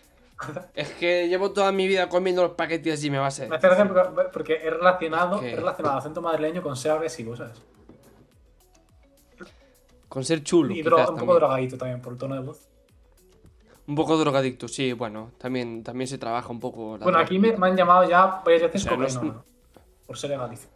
Es 0.76 0.90
que 0.92 1.28
llevo 1.30 1.52
toda 1.52 1.72
mi 1.72 1.88
vida 1.88 2.08
comiendo 2.10 2.44
los 2.44 2.52
paquetes 2.52 3.04
y 3.04 3.10
me 3.10 3.18
va 3.18 3.28
a 3.28 3.32
ser. 3.32 3.48
Me 3.50 3.56
hace 3.56 3.68
gracia 3.68 3.90
porque- 4.32 4.60
he 4.62 4.70
relacionado, 4.70 5.40
¿Qué? 5.40 5.54
he 5.54 5.56
relacionado 5.56 5.98
acento 5.98 6.22
madrileño 6.22 6.62
con 6.62 6.76
ser 6.76 6.92
agresivo, 6.92 7.36
¿sabes? 7.38 7.58
Con 10.14 10.24
ser 10.24 10.44
chulo. 10.44 10.76
Y 10.76 10.82
un 10.84 11.18
poco 11.18 11.34
drogadito 11.34 11.76
también 11.76 12.00
por 12.00 12.14
el 12.14 12.20
tono 12.20 12.36
de 12.36 12.42
voz. 12.42 12.70
Un 13.88 13.96
poco 13.96 14.16
drogadicto, 14.16 14.68
sí, 14.68 14.94
bueno, 14.94 15.32
también, 15.40 15.84
también 15.84 16.08
se 16.08 16.20
trabaja 16.20 16.50
un 16.50 16.60
poco. 16.60 17.00
la 17.00 17.04
Bueno, 17.04 17.18
aquí 17.18 17.40
me, 17.40 17.58
me 17.58 17.66
han 17.70 17.76
llamado 17.76 18.08
ya 18.08 18.28
varias 18.46 18.62
veces 18.62 18.86
O 18.86 18.90
sea, 18.90 18.96
no 18.98 19.06
es- 19.08 19.16
cocainómano, 19.16 19.44
Por 20.06 20.16
ser 20.20 20.30
de 20.30 20.38
Galicia. 20.38 20.70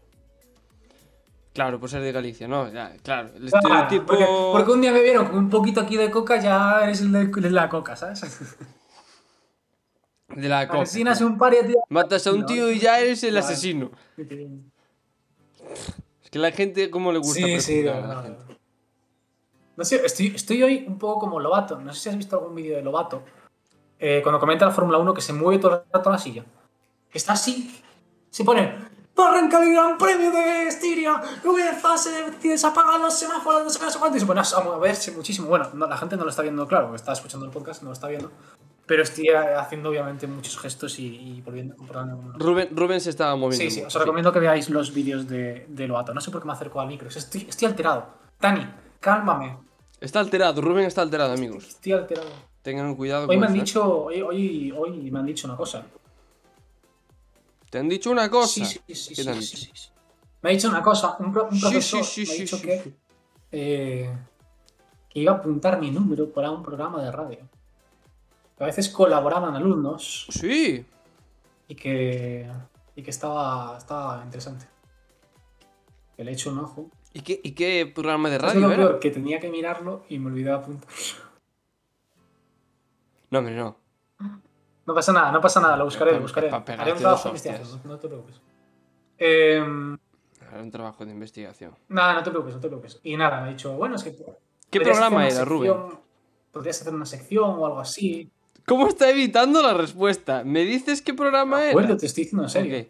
Claro, 1.54 1.80
por 1.80 1.88
ser 1.88 2.02
de 2.02 2.12
Galicia, 2.12 2.48
¿no? 2.48 2.68
Ya, 2.74 2.96
claro, 3.04 3.30
el 3.36 3.46
estereotipo. 3.46 4.08
porque, 4.08 4.26
porque 4.52 4.72
un 4.72 4.82
día 4.82 4.92
me 4.92 5.04
vieron 5.04 5.28
con 5.28 5.38
un 5.38 5.50
poquito 5.52 5.82
aquí 5.82 5.98
de 5.98 6.10
coca, 6.10 6.42
ya 6.42 6.82
eres 6.86 7.02
el 7.02 7.12
de, 7.12 7.52
la 7.52 7.70
coca, 7.70 7.96
¿sabes? 7.96 8.26
De 10.36 10.50
la 10.50 10.68
coca. 10.68 10.82
Asesinas 10.82 11.22
un 11.22 11.38
par 11.38 11.54
y 11.54 11.58
ti- 11.68 11.76
Matas 11.90 12.26
a 12.26 12.32
un 12.34 12.40
No, 12.42 12.46
tío 12.48 12.72
y 12.72 12.80
ya 12.80 13.00
eres 13.00 13.24
el 13.24 13.38
asesino. 13.38 13.92
Es 14.18 14.28
que 16.32 16.40
la 16.40 16.50
gente, 16.52 16.90
¿cómo 16.90 17.12
le 17.12 17.20
gusta 17.20 17.36
Sí, 17.36 17.62
sí, 17.62 17.84
no, 17.84 17.92
a 17.94 18.00
la 18.02 18.14
no, 18.16 18.24
gente? 18.24 18.47
No. 19.78 19.86
Sé, 19.86 20.06
estoy, 20.06 20.28
estoy 20.36 20.64
hoy 20.64 20.86
un 20.88 20.98
poco 20.98 21.20
como 21.22 21.40
Lobato. 21.40 21.80
No 21.80 21.94
sé 21.94 22.00
si 22.02 22.10
has 22.10 22.18
visto 22.18 22.38
algún 22.38 22.56
vídeo 22.56 22.76
de 22.76 22.84
Lobato. 22.84 23.24
eh, 24.00 24.20
cuando 24.24 24.40
comenta 24.40 24.66
la 24.66 24.72
Fórmula 24.72 24.98
1 24.98 25.14
que 25.14 25.22
se 25.22 25.34
mueve 25.34 25.60
todo 25.60 25.74
el 25.76 25.82
rato 25.94 26.10
la 26.12 26.18
silla. 26.18 26.44
Que 27.10 27.18
está 27.18 27.34
así. 27.34 27.82
Se 28.30 28.44
pone. 28.44 28.88
Va 29.20 29.26
a 29.26 29.30
arrancar 29.32 29.64
el 29.64 29.74
Gran 29.74 29.98
Premio 29.98 30.30
de 30.32 30.68
Estiria. 30.68 31.20
UEFA 31.44 31.98
se 31.98 32.32
desapagan 32.44 33.02
los 33.02 33.14
semáforos, 33.18 33.64
no 33.64 33.70
sé 33.72 33.80
qué, 33.80 33.86
no 33.86 33.92
sé 33.92 33.98
cuánto. 34.00 34.18
Y 34.18 34.20
se 34.20 34.26
pone 34.28 34.42
a 34.42 34.60
moverse 34.64 35.12
muchísimo. 35.12 35.48
Bueno, 35.48 35.70
no, 35.74 35.88
la 35.88 35.98
gente 35.98 36.16
no 36.18 36.24
lo 36.24 36.30
está 36.30 36.44
viendo, 36.44 36.68
claro, 36.68 36.94
está 36.94 37.14
escuchando 37.14 37.46
el 37.48 37.52
podcast, 37.52 37.82
no 37.82 37.88
lo 37.90 37.94
está 37.94 38.08
viendo. 38.08 38.32
Pero 38.86 39.02
estoy 39.04 39.30
eh, 39.30 39.36
haciendo 39.58 39.90
obviamente 39.90 40.28
muchos 40.28 40.58
gestos 40.60 41.00
y, 41.00 41.08
y 41.08 41.42
volviendo 41.42 41.76
comprobando. 41.76 42.34
Rubén, 42.38 42.70
Rubén 42.72 43.02
se 43.02 43.10
estaba 43.10 43.36
moviendo. 43.36 43.66
Sí, 43.66 43.72
sí, 43.72 43.82
os 43.84 43.94
recomiendo 43.96 44.32
que 44.32 44.40
veáis 44.40 44.70
los 44.70 44.94
vídeos 44.94 45.28
de, 45.28 45.66
de 45.68 45.88
Loato. 45.88 46.14
No 46.14 46.22
sé 46.22 46.30
por 46.30 46.42
qué 46.42 46.48
me 46.48 46.54
acerco 46.54 46.80
al 46.80 46.88
micro. 46.88 47.08
Estoy, 47.10 47.48
estoy 47.50 47.68
alterado. 47.68 48.08
Tani, 48.40 48.70
cálmame. 49.00 49.58
Está 50.00 50.20
alterado, 50.20 50.62
Rubén 50.62 50.86
está 50.86 51.02
alterado, 51.02 51.34
amigos. 51.34 51.68
Estoy 51.68 51.94
alterado. 51.94 52.30
Tengan 52.62 52.96
cuidado 52.96 53.24
Hoy 53.24 53.28
con 53.36 53.40
me 53.40 53.46
han 53.48 53.54
eso, 53.54 53.60
¿eh? 53.62 53.64
dicho, 53.64 54.04
hoy, 54.06 54.22
hoy, 54.22 54.72
hoy 54.78 55.12
me 55.12 55.20
han 55.20 55.26
dicho 55.26 55.48
una 55.48 55.56
cosa. 55.58 55.86
¿Te 57.70 57.80
han 57.80 57.90
dicho 57.90 58.12
una 58.12 58.30
cosa? 58.30 58.66
Sí, 58.66 58.66
sí, 58.66 58.96
sí, 58.96 59.10
¿Qué 59.10 59.16
sí, 59.16 59.24
te 59.24 59.30
han 59.30 59.42
sí, 59.42 59.56
dicho? 59.56 59.58
sí, 59.58 59.72
sí. 59.74 59.90
Me 60.42 60.50
ha 60.50 60.54
dicho 60.54 60.70
una 60.70 60.84
cosa. 60.84 61.16
Un, 61.20 61.32
pro- 61.34 61.48
un 61.52 61.60
profesor 61.60 62.04
sí, 62.04 62.26
sí, 62.26 62.32
me 62.32 62.38
ha 62.38 62.42
dicho 62.42 62.62
que, 62.62 62.94
eh, 63.52 64.18
que 65.10 65.20
iba 65.20 65.32
a 65.34 65.36
apuntar 65.36 65.80
mi 65.80 65.90
número 65.92 66.32
para 66.32 66.52
un 66.52 66.62
programa 66.62 67.02
de 67.04 67.12
radio. 67.12 67.40
A 68.60 68.66
veces 68.66 68.90
colaboraban 68.90 69.56
alumnos 69.56 70.28
Sí. 70.30 70.86
y 71.68 71.76
que, 71.76 72.50
y 72.96 73.04
que 73.04 73.10
estaba, 73.10 73.78
estaba 73.78 74.22
interesante. 74.24 74.66
Que 76.16 76.24
le 76.24 76.32
he 76.32 76.34
hecho 76.34 76.52
un 76.52 76.60
ojo. 76.60 76.90
¿Y 77.18 77.22
qué, 77.22 77.40
y 77.44 77.52
qué 77.54 77.92
programa 77.94 78.30
de 78.30 78.38
¿Sabes 78.40 78.54
radio 78.56 78.68
lo 78.70 78.76
peor? 78.76 79.00
Que 79.00 79.10
tenía 79.10 79.40
que 79.40 79.50
mirarlo 79.50 80.04
y 80.08 80.20
me 80.20 80.28
olvidé 80.28 80.50
de 80.50 80.56
apuntar. 80.56 80.88
No, 83.32 83.40
hombre, 83.40 83.56
no. 83.56 83.76
No 84.86 84.94
pasa 84.94 85.12
nada, 85.12 85.32
no 85.32 85.42
pasa 85.42 85.60
nada, 85.60 85.76
lo 85.78 85.86
buscaré, 85.86 86.12
lo 86.14 86.22
buscaré. 86.22 86.50
pa- 86.50 86.64
pegarte 86.64 86.84
Haré 86.84 86.94
un 86.94 87.00
trabajo 87.00 87.24
de 87.24 87.30
investigación, 87.30 87.82
no, 87.86 87.98
te 87.98 88.08
preocupes. 88.08 88.42
Em, 89.18 89.98
Era 90.48 90.62
un 90.62 90.70
trabajo 90.72 91.06
de 91.06 91.12
investigación. 91.12 91.74
nada, 91.90 92.14
no 92.14 92.24
te 92.24 92.30
preocupes, 92.30 92.56
no 92.56 92.62
te 92.62 92.68
preocupes. 92.68 93.00
Y 93.04 93.18
nada, 93.18 93.42
me 93.42 93.48
ha 93.48 93.52
dicho, 93.52 93.74
bueno, 93.74 93.96
es 93.96 94.04
que. 94.04 94.16
¿Qué 94.70 94.80
programa 94.80 95.28
era, 95.28 95.44
Rubén? 95.44 95.74
Podrías 96.52 96.80
hacer 96.82 96.94
una 96.94 97.06
sección 97.08 97.50
o 97.58 97.66
algo 97.66 97.80
así. 97.80 98.30
¿Cómo 98.68 98.88
está 98.88 99.10
evitando 99.10 99.62
la 99.64 99.74
respuesta? 99.74 100.44
¿Me 100.44 100.64
dices 100.66 101.02
qué 101.02 101.14
programa 101.16 101.62
era? 101.64 101.72
Acuerdo, 101.72 101.98
te 101.98 102.06
estoy 102.06 102.26
diciendo 102.26 102.44
en 102.44 102.50
serio. 102.50 102.86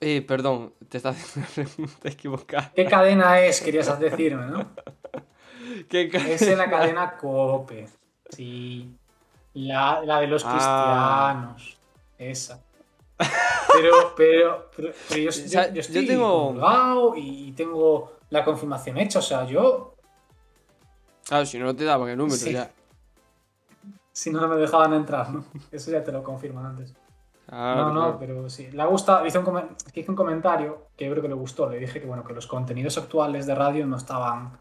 Eh, 0.00 0.22
perdón, 0.22 0.74
te 0.88 0.98
estás 0.98 1.16
haciendo 1.16 1.48
una 1.56 1.68
pregunta 1.74 2.08
equivocada. 2.08 2.72
¿Qué 2.74 2.84
cadena 2.86 3.40
es? 3.40 3.60
Querías 3.60 3.98
decirme, 3.98 4.46
¿no? 4.46 4.68
¿Qué 5.88 6.10
Es 6.12 6.42
en 6.42 6.58
la 6.58 6.68
cadena 6.70 7.16
Cope. 7.16 7.88
Sí. 8.30 8.94
La, 9.54 10.02
la 10.04 10.20
de 10.20 10.26
los 10.26 10.44
Ah. 10.44 11.52
cristianos. 11.56 11.78
Esa. 12.18 12.62
Pero, 13.72 14.14
pero, 14.16 14.70
pero, 14.76 14.92
pero 15.08 15.22
yo, 15.22 15.28
O 15.30 15.32
yo- 15.32 15.48
sea, 15.48 15.68
yo 15.68 15.74
yo 15.74 15.80
estoy 15.80 16.06
tengo- 16.06 16.48
colgado 16.48 17.14
y 17.16 17.52
tengo 17.52 18.12
la 18.30 18.44
confirmación 18.44 18.98
hecha. 18.98 19.18
O 19.20 19.22
sea, 19.22 19.44
yo, 19.46 19.94
Claro, 21.24 21.44
si 21.46 21.58
no 21.58 21.74
te 21.74 21.84
daban 21.84 22.08
el 22.10 22.16
número 22.18 22.36
Sí. 22.36 22.52
ya. 22.52 22.70
si 24.12 24.30
no, 24.30 24.40
no 24.40 24.48
me 24.48 24.56
dejaban 24.56 24.92
entrar, 24.94 25.30
¿no? 25.30 25.44
Eso 25.72 25.90
ya 25.90 26.02
te 26.04 26.12
lo 26.12 26.22
confirman 26.22 26.66
antes. 26.66 26.94
No, 27.50 27.86
no, 27.92 27.92
claro. 28.00 28.16
pero 28.18 28.50
sí. 28.50 28.70
Le 28.72 28.84
gusta, 28.86 29.24
hice 29.26 29.38
un, 29.38 29.68
hice 29.94 30.10
un 30.10 30.16
comentario 30.16 30.86
que 30.96 31.04
yo 31.06 31.12
creo 31.12 31.22
que 31.22 31.28
le 31.28 31.34
gustó. 31.34 31.68
Le 31.68 31.78
dije 31.78 32.00
que, 32.00 32.06
bueno, 32.06 32.24
que 32.24 32.32
los 32.32 32.46
contenidos 32.46 32.98
actuales 32.98 33.46
de 33.46 33.54
radio 33.54 33.86
no 33.86 33.96
estaban. 33.96 34.58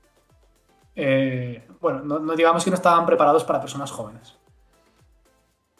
eh, 0.95 1.67
bueno, 1.81 2.01
no, 2.03 2.19
no 2.19 2.35
digamos 2.35 2.63
que 2.63 2.69
no 2.69 2.75
estaban 2.75 3.05
preparados 3.05 3.43
para 3.43 3.59
personas 3.59 3.91
jóvenes. 3.91 4.37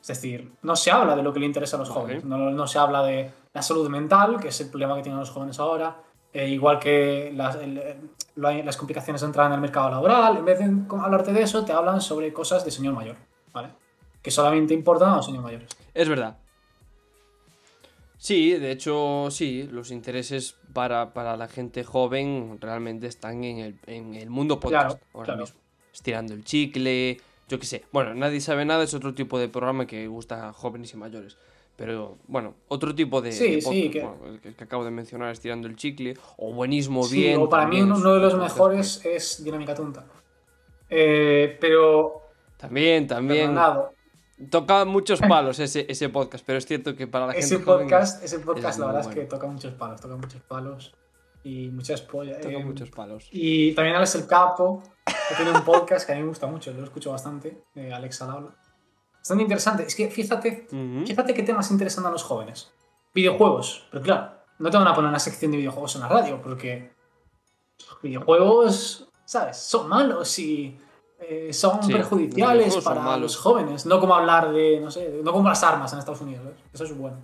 Es 0.02 0.08
decir, 0.08 0.54
no 0.62 0.76
se 0.76 0.92
habla 0.92 1.16
de 1.16 1.24
lo 1.24 1.34
que 1.34 1.40
le 1.40 1.46
interesa 1.48 1.78
a 1.78 1.80
los 1.80 1.90
jóvenes. 1.90 2.24
No, 2.26 2.38
no 2.38 2.68
se 2.68 2.78
habla 2.80 3.02
de 3.04 3.32
la 3.54 3.62
salud 3.62 3.90
mental, 3.90 4.40
que 4.40 4.50
es 4.50 4.62
el 4.62 4.70
problema 4.70 4.96
que 4.96 5.02
tienen 5.04 5.20
los 5.20 5.32
jóvenes 5.32 5.60
ahora. 5.60 5.96
eh, 6.34 6.50
igual 6.50 6.80
que 6.80 7.32
las, 7.34 7.56
el- 7.56 8.10
las 8.36 8.76
complicaciones 8.78 9.22
de 9.22 9.28
entrar 9.28 9.48
en 9.48 9.54
el 9.54 9.62
mercado 9.62 9.90
laboral, 9.90 10.36
en 10.38 10.44
vez 10.44 10.60
de 10.60 10.66
hablarte 11.02 11.32
de 11.32 11.42
eso, 11.44 11.64
te 11.64 11.72
hablan 11.72 12.02
sobre 12.02 12.34
cosas 12.34 12.66
de 12.66 12.72
señor 12.72 12.94
mayor, 12.94 13.16
¿vale? 13.54 13.70
Que 14.22 14.30
solamente 14.32 14.74
importan 14.74 15.12
a 15.12 15.16
los 15.16 15.26
señores 15.26 15.46
mayores. 15.46 15.70
Es 15.94 16.10
verdad. 16.10 16.36
Sí, 18.26 18.54
de 18.54 18.72
hecho, 18.72 19.28
sí, 19.30 19.70
los 19.72 19.92
intereses 19.92 20.56
para, 20.74 21.14
para 21.14 21.38
la 21.38 21.48
gente 21.48 21.84
joven 21.84 22.58
realmente 22.60 23.06
están 23.06 23.44
en 23.44 23.60
el, 23.60 23.80
en 23.86 24.16
el 24.16 24.32
mundo 24.32 24.60
podcast 24.60 24.88
Claro, 24.98 25.00
ahora 25.14 25.26
claro. 25.26 25.42
mismo. 25.42 25.60
Estirando 25.94 26.34
el 26.34 26.44
chicle, 26.44 27.22
yo 27.48 27.60
qué 27.60 27.68
sé. 27.68 27.84
Bueno, 27.92 28.16
nadie 28.16 28.42
sabe 28.42 28.66
nada, 28.66 28.84
es 28.84 28.96
otro 28.96 29.14
tipo 29.14 29.38
de 29.38 29.48
programa 29.48 29.86
que 29.86 30.08
gusta 30.08 30.50
a 30.50 30.54
jóvenes 30.54 30.92
y 30.96 30.98
mayores. 30.98 31.38
Pero 31.76 32.18
bueno, 32.28 32.56
otro 32.68 32.96
tipo 32.96 33.22
de, 33.22 33.32
Sí, 33.32 33.56
de 33.58 33.62
sí, 33.62 33.92
que- 33.92 34.02
bueno, 34.02 34.26
el 34.44 34.56
que, 34.56 34.64
acabo 34.64 34.84
de 34.84 34.90
mencionar, 34.90 35.32
Estirando 35.32 35.68
el 35.68 35.76
chicle, 35.76 36.18
o 36.38 36.52
Buenísimo 36.52 37.04
Sí, 37.04 37.18
Bien. 37.22 37.40
o 37.42 37.48
para 37.48 37.68
mí 37.68 37.80
uno, 37.80 37.94
es 37.94 38.02
uno 38.02 38.16
de 38.16 38.22
los 38.22 38.36
mejores 38.40 39.06
es 39.06 39.44
Dinámica 39.44 39.76
Tonta. 39.76 40.04
Eh, 40.90 41.58
pero, 41.62 42.22
También, 42.58 43.06
también. 43.06 43.48
Fernando, 43.54 43.92
Toca 44.50 44.84
muchos 44.84 45.22
palos 45.22 45.60
ese, 45.60 45.86
ese 45.90 46.10
podcast, 46.10 46.46
pero 46.46 46.58
es 46.58 46.66
cierto 46.66 46.96
que 46.96 47.08
para 47.08 47.28
la 47.28 47.34
ese 47.34 47.56
gente 47.56 47.66
joven 47.66 47.86
podcast, 47.88 48.24
ese 48.24 48.40
podcast 48.40 48.74
es 48.74 48.80
la 48.80 48.86
verdad 48.88 49.02
es 49.02 49.08
bueno. 49.08 49.22
que 49.22 49.28
toca 49.28 49.48
muchos 49.48 49.74
palos, 49.76 50.02
toca 50.02 50.16
muchos 50.18 50.42
palos 50.42 50.94
y 51.44 51.70
muchas 51.70 52.02
pollas. 52.02 52.42
toca 52.42 52.54
eh, 52.54 52.66
muchos 52.66 52.90
palos. 52.90 53.30
Y 53.32 53.74
también 53.74 53.96
Alex 53.96 54.16
el 54.16 54.28
Capo, 54.28 54.84
que 55.06 55.36
tiene 55.36 55.52
un 55.52 55.64
podcast 55.64 56.06
que 56.06 56.12
a 56.12 56.16
mí 56.16 56.22
me 56.24 56.28
gusta 56.28 56.48
mucho, 56.48 56.74
lo 56.74 56.84
escucho 56.84 57.12
bastante, 57.12 57.64
de 57.74 57.94
Alex 57.94 58.22
al 58.24 58.30
habla. 58.32 58.56
Bastante 59.18 59.44
interesante. 59.44 59.84
Es 59.84 59.96
que 59.96 60.10
fíjate, 60.10 60.68
Ujú. 60.70 61.06
fíjate 61.08 61.34
qué 61.34 61.44
temas 61.44 61.72
interesan 61.72 62.06
a 62.06 62.12
los 62.12 62.24
jóvenes. 62.24 62.74
Videojuegos. 63.14 63.88
Pero 63.90 64.04
claro, 64.04 64.32
no 64.60 64.70
te 64.70 64.78
van 64.78 64.88
a 64.88 64.94
poner 64.94 65.10
una 65.10 65.20
sección 65.20 65.52
de 65.52 65.58
videojuegos 65.58 65.96
en 65.96 66.02
la 66.02 66.10
radio, 66.10 66.42
porque 66.42 66.92
los 67.88 68.02
videojuegos, 68.02 69.10
¿sabes? 69.24 69.56
Son 69.58 69.88
malos 69.88 70.38
y 70.40 70.78
eh, 71.20 71.54
son 71.54 71.82
Sí, 71.84 71.92
perjudiciales 71.94 72.76
para 72.78 73.18
los 73.18 73.36
jóvenes. 73.38 73.86
No 73.86 74.00
como 74.00 74.16
hablar 74.16 74.52
de, 74.52 74.80
no 74.80 74.92
sé, 74.92 75.22
no 75.24 75.32
como 75.32 75.48
las 75.50 75.64
armas 75.64 75.92
en 75.94 76.00
Estados 76.00 76.22
Unidos. 76.22 76.46
¿ves? 76.46 76.56
Eso 76.74 76.84
es 76.86 76.98
bueno. 76.98 77.18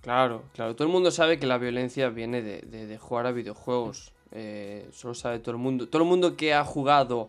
Claro, 0.00 0.42
claro. 0.54 0.74
Todo 0.76 0.86
el 0.86 0.92
mundo 0.92 1.10
sabe 1.10 1.38
que 1.38 1.46
la 1.46 1.58
violencia 1.58 2.08
viene 2.08 2.40
de, 2.42 2.60
de- 2.62 2.86
de 2.86 2.98
jugar 2.98 3.26
a 3.26 3.32
videojuegos. 3.32 4.12
Eh, 4.30 4.88
solo 4.92 5.14
sabe 5.14 5.38
todo 5.38 5.52
el 5.52 5.58
mundo. 5.58 5.88
Todo 5.88 6.02
el 6.02 6.08
mundo 6.08 6.36
que 6.36 6.54
ha 6.54 6.64
jugado 6.64 7.28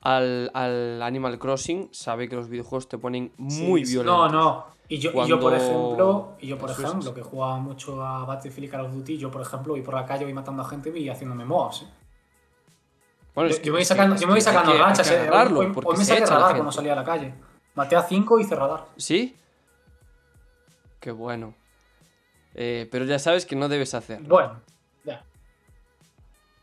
al, 0.00 0.50
al 0.54 1.00
Animal 1.02 1.38
Crossing 1.38 1.88
sabe 1.92 2.28
que 2.28 2.34
los 2.36 2.48
videojuegos 2.48 2.88
te 2.88 2.98
ponen 2.98 3.32
muy 3.38 3.84
Sí, 3.86 3.92
violentos. 3.92 4.32
No, 4.32 4.38
no. 4.40 4.64
Y 4.88 4.98
yo, 4.98 5.10
y 5.24 5.28
yo 5.28 5.40
por 5.40 5.54
ejemplo, 5.54 6.32
y 6.40 6.48
yo 6.48 6.58
por 6.58 6.70
ejemplo, 6.70 7.14
que 7.14 7.22
jugaba 7.22 7.56
mucho 7.58 8.04
a 8.04 8.26
Battlefield 8.26 8.68
y 8.68 8.70
Call 8.70 8.80
of 8.82 8.92
Duty, 8.92 9.16
yo 9.16 9.30
por 9.30 9.40
ejemplo 9.40 9.72
voy 9.72 9.80
por 9.80 9.94
la 9.94 10.04
calle, 10.04 10.24
voy 10.24 10.34
matando 10.34 10.60
a 10.62 10.64
gente 10.66 10.92
y 10.98 11.08
haciéndome 11.08 11.46
mobs. 11.46 11.82
¿eh? 11.82 11.86
Bueno, 13.34 13.48
Yo, 13.48 13.54
es 13.54 13.60
que- 13.60 13.66
yo 13.66 13.72
me 13.72 13.78
voy 13.78 13.84
sacando, 13.84 14.16
yo 14.16 14.26
me 14.26 14.32
voy 14.34 14.40
sacando 14.40 14.72
que 14.72 14.78
eh. 14.78 15.30
Hoy, 15.30 15.66
hoy 15.66 15.72
porque 15.72 15.98
me 15.98 16.04
saqué 16.04 16.26
radar 16.26 16.52
cuando 16.52 16.72
salí 16.72 16.88
a 16.90 16.94
la 16.96 17.04
calle. 17.04 17.34
Maté 17.74 17.96
a 17.96 18.02
5 18.02 18.38
y 18.38 18.42
hice 18.42 18.54
radar. 18.54 18.84
¿Sí? 18.96 19.34
Qué 21.00 21.10
bueno. 21.10 21.54
Eh, 22.54 22.86
pero 22.92 23.04
ya 23.06 23.18
sabes 23.18 23.46
que 23.46 23.56
no 23.56 23.68
debes 23.68 23.94
hacerlo. 23.94 24.28
Bueno, 24.28 24.60
ya. 25.04 25.24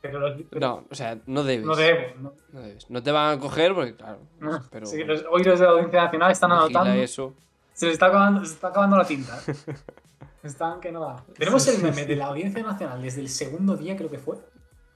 Pero, 0.02 0.20
los- 0.20 0.42
pero 0.50 0.60
No, 0.62 0.86
o 0.90 0.96
sea, 0.96 1.18
no 1.26 1.44
debes. 1.44 1.66
no 1.66 1.76
debo. 1.76 2.00
No, 2.22 2.34
No 2.54 2.62
debes. 2.62 2.90
No 2.90 3.02
te 3.04 3.12
van 3.12 3.38
a 3.38 3.42
coger 3.42 3.74
porque, 3.74 3.96
claro. 3.96 4.20
no. 4.40 4.62
Pero 4.70 4.86
Sí, 4.86 5.04
los- 5.04 5.26
hoy 5.30 5.44
los 5.44 5.60
de 5.60 5.66
la 5.66 5.72
Audiencia 5.72 6.04
Nacional 6.04 6.32
están 6.32 6.52
anotando. 6.52 6.94
eso. 6.94 7.34
Se 7.74 7.86
les 7.88 7.94
está 7.94 8.08
acabando, 8.08 8.46
se 8.46 8.54
está 8.54 8.68
acabando 8.68 8.98
la 8.98 9.06
tinta. 9.06 9.40
¿eh? 9.48 9.56
Están 10.44 10.80
que 10.80 10.90
no 10.92 11.02
da. 11.02 11.24
Tenemos 11.38 11.68
el 11.68 11.82
meme 11.84 12.06
de 12.06 12.16
la 12.16 12.28
Audiencia 12.28 12.64
Nacional 12.64 13.02
desde 13.02 13.20
el 13.20 13.28
segundo 13.28 13.76
día, 13.76 13.98
creo 13.98 14.10
que 14.10 14.20
fue. 14.20 14.38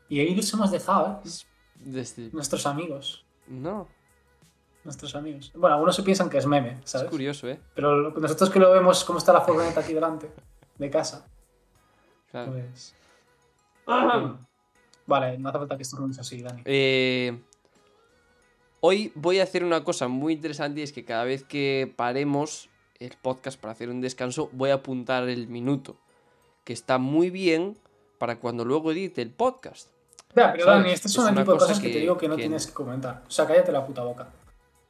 Y 0.08 0.22
ahí 0.22 0.34
los 0.36 0.53
hemos 0.53 0.72
dejado, 0.72 1.20
¿eh? 1.25 1.30
Desde- 1.86 2.30
Nuestros 2.32 2.66
amigos. 2.66 3.25
No, 3.48 3.88
Nuestros 4.84 5.16
amigos. 5.16 5.52
Bueno, 5.56 5.75
algunos 5.75 5.96
se 5.96 6.04
piensan 6.04 6.30
que 6.30 6.38
es 6.38 6.46
meme, 6.46 6.80
es 6.84 6.90
¿sabes? 6.92 7.10
curioso, 7.10 7.48
¿eh? 7.48 7.58
Pero 7.74 8.12
nosotros 8.12 8.50
que 8.50 8.60
lo 8.60 8.70
vemos 8.72 9.04
cómo 9.06 9.18
está 9.20 9.32
la 9.32 9.40
furgoneta 9.42 9.80
aquí 9.80 9.94
delante, 9.94 10.30
de 10.78 10.90
casa, 10.90 11.25
Claro. 12.32 12.52
pues... 12.54 12.94
Vale, 15.06 15.38
no 15.38 15.50
hace 15.50 15.58
falta 15.58 15.75
que 15.78 15.84
estornudes 15.84 16.20
así, 16.20 16.42
Dani. 16.42 16.62
Eh, 16.66 17.42
hoy 18.80 19.12
voy 19.16 19.40
a 19.40 19.44
hacer 19.44 19.63
una 19.63 19.84
cosa 19.84 20.08
muy 20.08 20.34
interesante 20.34 20.80
y 20.80 20.84
es 20.84 20.92
que 20.94 21.04
cada 21.06 21.24
vez 21.25 21.44
que 21.44 21.94
paremos 21.96 22.70
el 23.00 23.12
podcast 23.22 23.60
para 23.60 23.74
hacer 23.74 23.90
un 23.90 24.00
descanso, 24.02 24.50
voy 24.54 24.70
a 24.70 24.75
apuntar 24.75 25.28
el 25.30 25.48
minuto, 25.48 25.98
que 26.63 26.72
está 26.74 26.98
muy 26.98 27.30
bien 27.30 27.78
para 28.18 28.40
cuando 28.40 28.63
luego 28.66 28.92
edite 28.92 29.22
el 29.22 29.32
podcast. 29.32 29.90
Ya, 30.36 30.52
pero 30.52 30.66
¿sabes? 30.66 30.80
Dani, 30.84 30.92
estas 30.94 31.12
Es 31.12 31.16
son 31.16 31.28
el 31.28 31.32
una 31.34 31.42
tipo 31.42 31.52
de 31.54 31.58
cosa 31.60 31.68
cosas 31.70 31.84
que, 31.84 31.90
te 31.92 32.00
digo 32.00 32.18
que 32.18 32.28
no 32.28 32.36
que- 32.36 32.42
tienes 32.44 32.68
que 32.68 32.74
comentar. 32.74 33.24
O 33.28 33.32
sea, 33.32 33.46
cállate 33.46 33.72
la 33.72 33.86
puta 33.86 34.04
boca. 34.04 34.28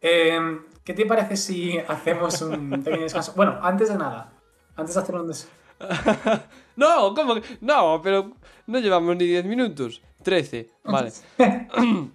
Eh, 0.02 0.60
¿Qué 0.84 0.94
te 0.94 1.06
parece 1.06 1.36
si 1.38 1.78
hacemos 1.88 2.42
un 2.42 2.82
pequeño 2.84 3.04
descanso? 3.04 3.34
Bueno, 3.36 3.60
antes 3.62 3.90
de 3.90 3.98
nada, 3.98 4.32
antes 4.76 4.96
de 4.96 5.02
hacer 5.02 5.16
un 5.16 5.28
descanso... 5.28 5.54
No, 6.76 7.14
¿cómo? 7.14 7.36
que- 7.36 7.58
No, 7.62 8.02
pero 8.02 8.32
no 8.68 8.80
llevamos 8.80 9.16
ni 9.18 9.26
10 9.28 9.46
minutos. 9.46 10.02
13, 10.24 10.70
vale. 10.86 11.12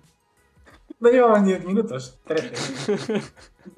No 1.01 1.11
llevamos 1.11 1.45
10 1.45 1.65
minutos, 1.65 2.19
13. 2.27 2.93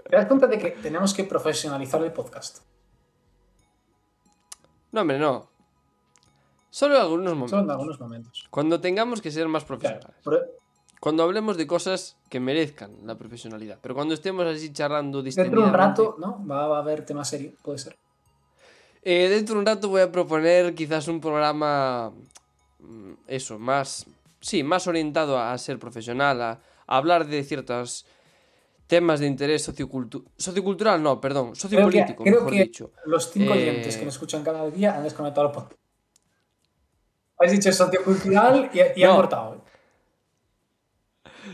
¿Te 0.08 0.16
das 0.16 0.24
cuenta 0.26 0.46
de 0.46 0.58
que 0.58 0.70
tenemos 0.70 1.12
que 1.12 1.24
profesionalizar 1.24 2.02
el 2.02 2.12
podcast? 2.12 2.60
No, 4.92 5.02
hombre, 5.02 5.18
no. 5.18 5.49
Solo 6.70 6.94
en 6.96 7.00
algunos 7.02 7.32
momentos. 7.34 7.50
Solo 7.50 7.62
en 7.64 7.70
algunos 7.70 8.00
momentos. 8.00 8.46
Cuando 8.50 8.80
tengamos 8.80 9.20
que 9.20 9.30
ser 9.30 9.48
más 9.48 9.64
Claro, 9.64 9.78
profesionales. 9.80 10.16
pero 10.24 10.38
Cuando 11.00 11.22
hablemos 11.22 11.56
de 11.56 11.66
cosas 11.66 12.16
que 12.28 12.40
merezcan 12.40 12.92
la 13.04 13.16
profesionalidad. 13.16 13.78
Pero 13.80 13.94
cuando 13.94 14.14
estemos 14.14 14.46
así 14.46 14.72
charlando 14.72 15.22
dentro 15.22 15.44
de 15.44 15.66
un 15.66 15.72
rato, 15.72 16.16
¿no? 16.18 16.44
Va 16.46 16.76
a 16.76 16.78
haber 16.80 17.04
tema 17.04 17.24
serio, 17.24 17.52
puede 17.62 17.78
ser. 17.78 17.96
Eh, 19.02 19.28
dentro 19.30 19.54
de 19.54 19.60
un 19.60 19.66
rato 19.66 19.88
voy 19.88 20.02
a 20.02 20.12
proponer 20.12 20.74
quizás 20.74 21.08
un 21.08 21.20
programa. 21.20 22.12
mm, 22.80 23.12
Eso, 23.26 23.58
más. 23.58 24.06
Sí, 24.40 24.62
más 24.62 24.86
orientado 24.86 25.38
a, 25.38 25.52
a 25.52 25.58
ser 25.58 25.78
profesional, 25.78 26.40
a, 26.42 26.50
a 26.86 26.96
hablar 26.96 27.26
de 27.26 27.44
ciertos 27.44 28.04
temas 28.86 29.20
de 29.20 29.26
interés 29.26 29.66
sociocultu- 29.68 30.24
sociocultural. 30.36 31.02
no, 31.02 31.18
perdón, 31.20 31.52
Creo 31.52 31.54
que, 31.54 31.60
sociopolítico, 31.60 32.24
creo 32.24 32.34
mejor 32.36 32.52
que 32.52 32.62
dicho. 32.64 32.90
los 33.06 33.30
cinco 33.30 33.54
Eh, 33.54 33.58
oyentes 33.62 33.96
que 33.96 34.04
nos 34.04 34.14
escuchan 34.14 34.42
cada 34.42 34.68
día 34.70 34.96
han 34.96 35.02
desconectado 35.04 35.46
el 35.48 35.52
podcast. 35.54 35.79
Has 37.40 37.50
dicho 37.52 37.72
sociocultural 37.72 38.70
y, 38.72 39.00
y 39.00 39.02
han 39.04 39.10
No. 39.10 39.16
cortado. 39.16 39.64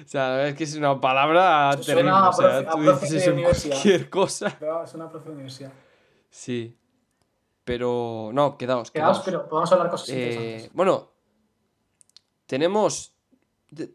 O 0.04 0.08
sea, 0.08 0.48
es 0.48 0.54
que 0.54 0.64
es 0.64 0.74
una 0.76 1.00
palabra 1.00 1.72
Suena 1.80 1.84
terrible. 1.86 2.10
a 2.10 2.28
O 2.28 2.32
sea, 2.32 2.46
profe- 2.62 2.66
a 2.68 2.72
profe 2.84 3.06
dices 3.06 3.24
de 3.26 3.32
universidad. 3.32 3.74
cualquier 3.76 4.10
cosa. 4.10 4.56
Pero 4.58 4.84
es 4.84 4.94
una 4.94 5.08
profe 5.10 5.28
de 5.28 5.34
universidad. 5.34 5.72
Sí. 6.30 6.76
Pero. 7.64 8.30
No, 8.32 8.56
quedaos, 8.58 8.90
Quedaos, 8.90 9.18
quedaos. 9.20 9.24
pero 9.24 9.48
podemos 9.48 9.72
hablar 9.72 9.90
cosas 9.90 10.08
Eh, 10.10 10.12
interesantes. 10.32 10.70
bueno, 10.74 11.10
tenemos 12.46 13.12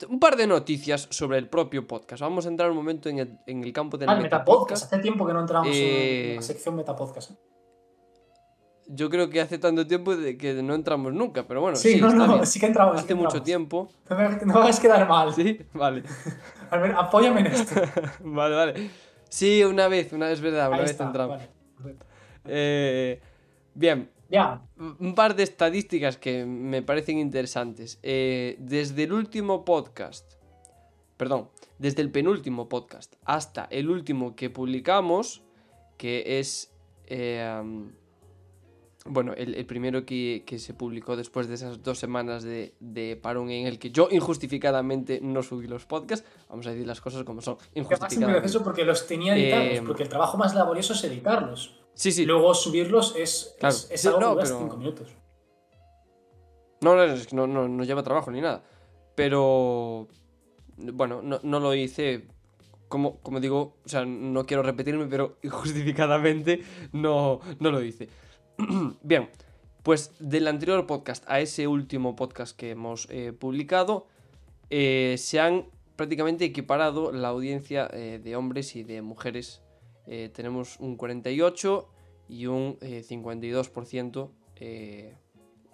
un 0.10 0.20
par 0.20 0.36
de 0.36 0.48
noticias 0.48 1.08
sobre 1.12 1.38
el 1.38 1.48
propio 1.50 1.88
podcast. 1.88 2.22
Vamos 2.22 2.46
a 2.46 2.50
entrar 2.50 2.70
un 2.70 2.76
momento 2.78 3.08
en 3.10 3.20
el, 3.20 3.40
en 3.48 3.64
el 3.64 3.72
campo 3.74 3.98
del 3.98 4.10
Ah, 4.10 4.14
el 4.14 4.22
Metapodcast. 4.24 4.50
metapodcast. 4.84 4.94
Hace 4.94 5.02
tiempo 5.02 5.26
que 5.26 5.34
no 5.34 5.40
entramos 5.42 5.68
Eh, 5.72 6.32
en 6.32 6.36
la 6.38 6.42
sección 6.42 6.76
Metapodcast. 6.76 7.32
¿eh? 7.32 7.36
Yo 8.94 9.10
creo 9.10 9.30
que 9.30 9.40
hace 9.40 9.58
tanto 9.58 9.88
tiempo 9.88 10.16
de 10.16 10.38
que 10.38 10.54
no 10.62 10.76
entramos 10.76 11.14
nunca, 11.14 11.48
pero 11.48 11.62
bueno, 11.62 11.78
sí, 11.78 11.94
sí, 11.94 12.02
no, 12.02 12.12
no, 12.12 12.46
sí 12.46 12.60
que 12.60 12.66
entramos. 12.66 12.96
sí 12.96 13.00
Hace 13.00 13.08
que 13.08 13.16
mucho 13.16 13.38
entramos. 13.38 13.46
tiempo. 13.46 13.90
No 14.10 14.16
me, 14.18 14.30
no 14.46 14.54
me 14.54 14.60
hagas 14.60 14.80
quedar 14.80 15.08
mal. 15.08 15.34
Sí, 15.34 15.60
vale. 15.74 16.04
A 16.72 16.78
ver, 16.78 16.92
apóyame 16.98 17.42
en 17.42 17.48
esto. 17.48 17.80
vale, 18.22 18.56
vale. 18.56 18.90
Sí, 19.30 19.64
una 19.64 19.88
vez, 19.88 20.12
una 20.14 20.28
vez 20.28 20.42
verdad, 20.42 20.68
una 20.68 20.78
Ahí 20.78 20.82
vez 20.84 20.92
está, 20.92 21.06
entramos. 21.06 21.40
vale. 21.80 21.96
Eh, 22.46 23.22
bien, 23.74 24.10
Ya, 24.30 24.62
un 24.78 25.14
par 25.16 25.36
de 25.36 25.44
estadísticas 25.44 26.18
que 26.18 26.46
me 26.46 26.82
parecen 26.82 27.18
interesantes. 27.18 28.00
Eh, 28.04 28.56
desde 28.60 29.04
el 29.04 29.14
último 29.14 29.64
podcast, 29.64 30.34
perdón, 31.18 31.50
desde 31.78 32.02
el 32.02 32.12
penúltimo 32.12 32.68
podcast 32.68 33.16
hasta 33.26 33.66
el 33.72 33.90
último 33.90 34.36
que 34.36 34.50
publicamos, 34.50 35.44
que 35.98 36.40
es, 36.40 36.74
eh, 37.08 37.62
bueno, 39.06 39.34
el, 39.36 39.56
el 39.56 39.66
primero 39.66 40.06
que, 40.06 40.44
que 40.46 40.60
se 40.60 40.74
publicó 40.76 41.16
después 41.16 41.48
de 41.48 41.56
esas 41.56 41.82
dos 41.82 41.98
semanas 41.98 42.44
de, 42.44 42.76
de 42.80 43.16
parón 43.16 43.50
en 43.50 43.66
el 43.66 43.80
que 43.80 43.90
yo 43.90 44.08
injustificadamente 44.12 45.20
no 45.22 45.42
subí 45.42 45.68
los 45.68 45.86
podcasts, 45.86 46.28
vamos 46.50 46.68
a 46.68 46.72
decir 46.72 46.86
las 46.86 47.02
cosas 47.02 47.24
como 47.24 47.42
son, 47.42 47.58
injustificadamente. 47.74 48.32
gracioso 48.42 48.64
porque 48.64 48.86
los 48.86 49.08
tenía 49.08 49.36
editados, 49.36 49.66
Eh, 49.68 49.84
porque 49.86 50.04
el 50.04 50.10
trabajo 50.10 50.38
más 50.38 50.54
laborioso 50.54 50.94
es 50.94 51.04
editarlos. 51.04 51.80
Sí, 51.94 52.12
sí. 52.12 52.26
Luego 52.26 52.54
subirlos 52.54 53.16
es, 53.18 53.56
Claro. 53.60 53.76
es, 53.76 53.90
es 53.92 54.02
Sí, 54.02 54.08
algo 54.08 54.20
no, 54.20 54.36
que 54.38 54.44
pero- 54.44 54.60
5 54.60 54.78
minutos. 54.78 55.08
No, 56.82 56.96
no, 56.96 57.04
es 57.04 57.28
que 57.28 57.36
no, 57.36 57.48
no, 57.48 57.68
no 57.68 57.84
lleva 57.84 58.02
trabajo 58.04 58.32
ni 58.32 58.42
nada. 58.42 58.64
Pero. 59.16 60.08
Bueno, 60.78 61.22
no, 61.22 61.40
no 61.44 61.60
lo 61.60 61.76
hice. 61.76 62.28
Como, 62.88 63.18
como 63.20 63.40
digo, 63.40 63.78
o 63.86 63.90
sea, 63.90 64.04
no 64.06 64.46
quiero 64.46 64.64
repetirme, 64.64 65.06
pero 65.06 65.38
injustificadamente 65.44 66.62
no, 66.92 67.40
no 67.60 67.72
lo 67.72 67.82
hice. 67.84 68.10
Bien. 69.04 69.30
Pues 69.84 70.12
del 70.20 70.48
anterior 70.48 70.86
podcast 70.86 71.24
a 71.28 71.40
ese 71.40 71.68
último 71.68 72.16
podcast 72.16 72.56
que 72.56 72.72
hemos 72.72 73.08
eh, 73.10 73.34
publicado, 73.34 74.06
eh, 74.70 75.16
se 75.18 75.40
han 75.40 75.66
prácticamente 75.96 76.46
equiparado 76.46 77.12
la 77.12 77.30
audiencia 77.30 77.90
eh, 77.92 78.20
de 78.24 78.36
hombres 78.36 78.76
y 78.76 78.84
de 78.84 79.02
mujeres. 79.02 79.62
Tenemos 80.34 80.78
un 80.80 80.98
48 80.98 81.88
y 82.28 82.46
un 82.48 82.78
eh, 82.82 83.04
52%. 83.08 84.30
eh, 84.58 85.16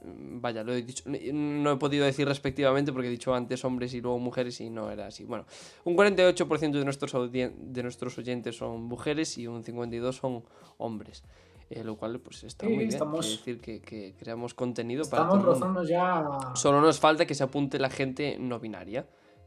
vaya, 0.02 0.64
lo 0.64 0.74
he 0.74 0.82
dicho. 0.82 1.04
No 1.08 1.72
he 1.72 1.78
podido 1.78 2.06
decir 2.06 2.28
respectivamente 2.28 2.92
porque 2.92 3.08
he 3.08 3.12
dicho 3.12 3.34
antes 3.34 3.64
hombres 3.66 3.94
y 3.94 4.02
luego 4.02 4.20
mujeres 4.20 4.60
y 4.62 4.70
no 4.70 4.92
era 4.92 5.08
así. 5.08 5.24
Bueno, 5.24 5.46
un 5.86 5.96
48% 5.96 6.72
de 6.72 6.84
nuestros, 6.84 7.32
de 7.32 7.84
nuestros 7.84 8.18
oyentes 8.18 8.58
son 8.58 8.84
mujeres 8.84 9.38
y 9.38 9.48
un 9.48 9.64
52% 9.64 10.12
son 10.14 10.44
hombres. 10.78 11.24
Eh, 11.70 11.84
lo 11.84 11.96
cual 11.98 12.20
pues 12.20 12.44
está 12.44 12.66
Sí, 12.66 12.70
muy 12.70 12.78
bien. 12.80 12.90
estamos- 12.90 13.26
decir 13.30 13.60
que, 13.60 13.82
que 13.82 14.14
creamos 14.18 14.54
contenido 14.54 15.04
para 15.10 15.24
Estamos 15.24 15.34
el 15.34 15.40
mundo. 15.40 15.54
rozando 15.54 15.84
ya. 15.84 16.56
Solo 16.56 16.82
nos 16.82 17.00
falta 17.00 17.26
que 17.26 17.36
se 17.36 17.44
apunte 17.44 17.78
la 17.80 17.90
gente 17.90 18.38
no 18.40 18.60
binaria, 18.60 19.06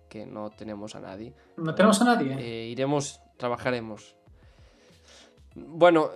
que 0.08 0.26
no 0.26 0.50
tenemos 0.50 0.94
a 0.96 1.00
nadie. 1.00 1.32
No 1.56 1.74
tenemos 1.74 2.00
a 2.02 2.04
nadie. 2.04 2.36
Eh, 2.38 2.66
iremos, 2.68 3.20
trabajaremos. 3.36 4.16
Bueno, 5.54 6.10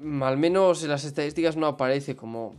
mm, 0.00 0.22
al 0.22 0.36
menos 0.36 0.82
en 0.82 0.90
las 0.90 1.04
estadísticas 1.04 1.56
no 1.56 1.66
aparece 1.66 2.16
como 2.16 2.54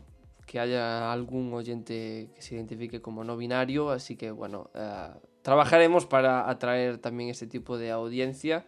que 0.45 0.59
haya 0.59 1.11
algún 1.13 1.53
oyente 1.53 2.29
que 2.35 2.41
se 2.41 2.55
identifique 2.55 3.01
como 3.01 3.23
no 3.23 3.37
binario, 3.37 3.89
así 3.89 4.15
que 4.17 4.31
bueno, 4.31 4.69
eh, 4.73 5.09
trabajaremos 5.41 6.05
para 6.05 6.49
atraer 6.49 6.97
también 6.97 7.29
este 7.29 7.47
tipo 7.47 7.77
de 7.77 7.91
audiencia. 7.91 8.65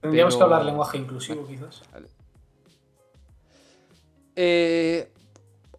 Tendríamos 0.00 0.36
que 0.36 0.42
hablar 0.42 0.64
lenguaje 0.64 0.98
inclusivo, 0.98 1.46
quizás. 1.46 1.82
Eh, 4.36 5.10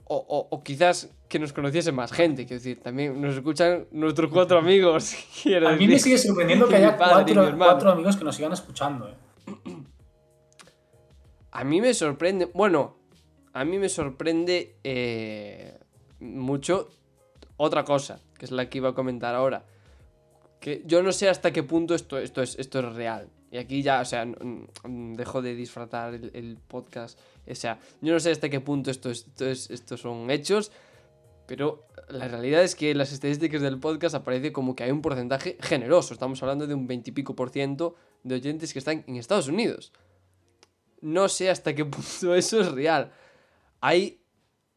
o, 0.05 0.15
o- 0.15 0.47
o 0.55 0.63
quizás 0.63 1.09
que 1.27 1.39
nos 1.39 1.51
conociese 1.53 1.91
más 1.91 2.11
gente, 2.11 2.45
quiero 2.45 2.59
decir, 2.61 2.79
también 2.81 3.19
nos 3.19 3.35
escuchan 3.35 3.87
nuestros 3.91 4.31
cuatro 4.31 4.59
amigos. 4.59 5.15
A 5.67 5.75
mí 5.75 5.87
me 5.87 5.97
sigue 5.99 6.17
sorprendiendo 6.17 6.67
que 6.67 6.75
haya 6.75 6.95
cuatro 7.57 7.91
amigos 7.91 8.15
que 8.17 8.23
nos 8.23 8.35
sigan 8.35 8.53
escuchando. 8.53 9.09
eh. 9.09 9.15
A 11.51 11.63
mí 11.63 11.81
me 11.81 11.93
sorprende. 11.93 12.45
Bueno, 12.53 12.97
a 13.53 13.63
mí 13.65 13.77
me 13.77 13.89
sorprende 13.89 14.75
eh, 14.83 15.79
mucho 16.19 16.89
otra 17.57 17.83
cosa, 17.85 18.19
que 18.37 18.45
es 18.45 18.51
la 18.51 18.69
que 18.69 18.79
iba 18.79 18.89
a 18.89 18.93
comentar 18.93 19.35
ahora. 19.35 19.65
Que 20.59 20.81
yo 20.85 21.03
no 21.03 21.11
sé 21.11 21.29
hasta 21.29 21.51
qué 21.51 21.61
punto 21.63 21.93
esto, 21.93 22.17
esto, 22.17 22.41
es, 22.41 22.57
esto 22.57 22.79
es 22.79 22.93
real. 22.95 23.29
Y 23.53 23.57
aquí 23.57 23.83
ya, 23.83 24.01
o 24.01 24.05
sea, 24.05 24.25
dejo 24.83 25.41
de 25.41 25.55
disfratar 25.55 26.15
el, 26.15 26.57
podcast. 26.67 27.19
O 27.47 27.55
sea, 27.55 27.79
yo 28.01 28.11
no 28.11 28.19
sé 28.19 28.31
hasta 28.31 28.49
qué 28.49 28.59
punto 28.59 28.89
esto, 28.89 29.09
es- 29.11 29.27
esto, 29.27 29.45
es, 29.45 29.69
estos 29.69 30.01
son 30.01 30.29
hechos. 30.31 30.71
Pero 31.45 31.85
la 32.09 32.27
realidad 32.27 32.63
es 32.63 32.75
que 32.75 32.91
en 32.91 32.97
las 32.97 33.11
estadísticas 33.13 33.61
del 33.61 33.79
podcast 33.79 34.15
aparece 34.15 34.51
como 34.51 34.75
que 34.75 34.83
hay 34.83 34.91
un 34.91 35.01
porcentaje 35.01 35.57
generoso. 35.61 36.13
Estamos 36.13 36.41
hablando 36.41 36.67
de 36.67 36.73
un 36.73 36.87
20 36.87 37.11
y 37.11 37.13
pico 37.13 37.35
por 37.35 37.49
ciento 37.49 37.95
de 38.23 38.35
oyentes 38.35 38.73
que 38.73 38.79
están 38.79 39.03
en 39.07 39.17
Estados 39.17 39.47
Unidos 39.47 39.93
no 41.03 41.27
sé 41.27 41.49
hasta 41.49 41.75
qué 41.75 41.85
punto 41.85 42.33
eso 42.33 42.61
es 42.61 42.71
real. 42.71 43.11
Hay. 43.81 44.19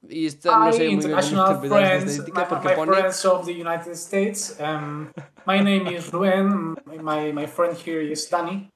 Y 0.09 0.27
esta, 0.27 0.59
no 0.59 0.73
sé 0.73 0.79
muy 0.79 0.87
bien 0.87 1.01
international 1.01 1.47
interpretar 1.47 2.01
friends, 2.01 2.19
my, 2.19 2.45
porque 2.49 2.69
my 2.69 2.75
pone. 2.75 2.93
friends 2.93 3.25
of 3.25 3.47
the 3.47 3.53
United 3.53 3.95
States. 3.95 4.57
Um, 4.61 5.13
my 5.47 5.61
name 5.61 5.89
is 5.89 6.11
Rubén. 6.13 6.77
My, 7.03 7.33
my 7.33 7.47
friend 7.47 7.77
here 7.77 8.01
is 8.01 8.29
Danny. 8.29 8.71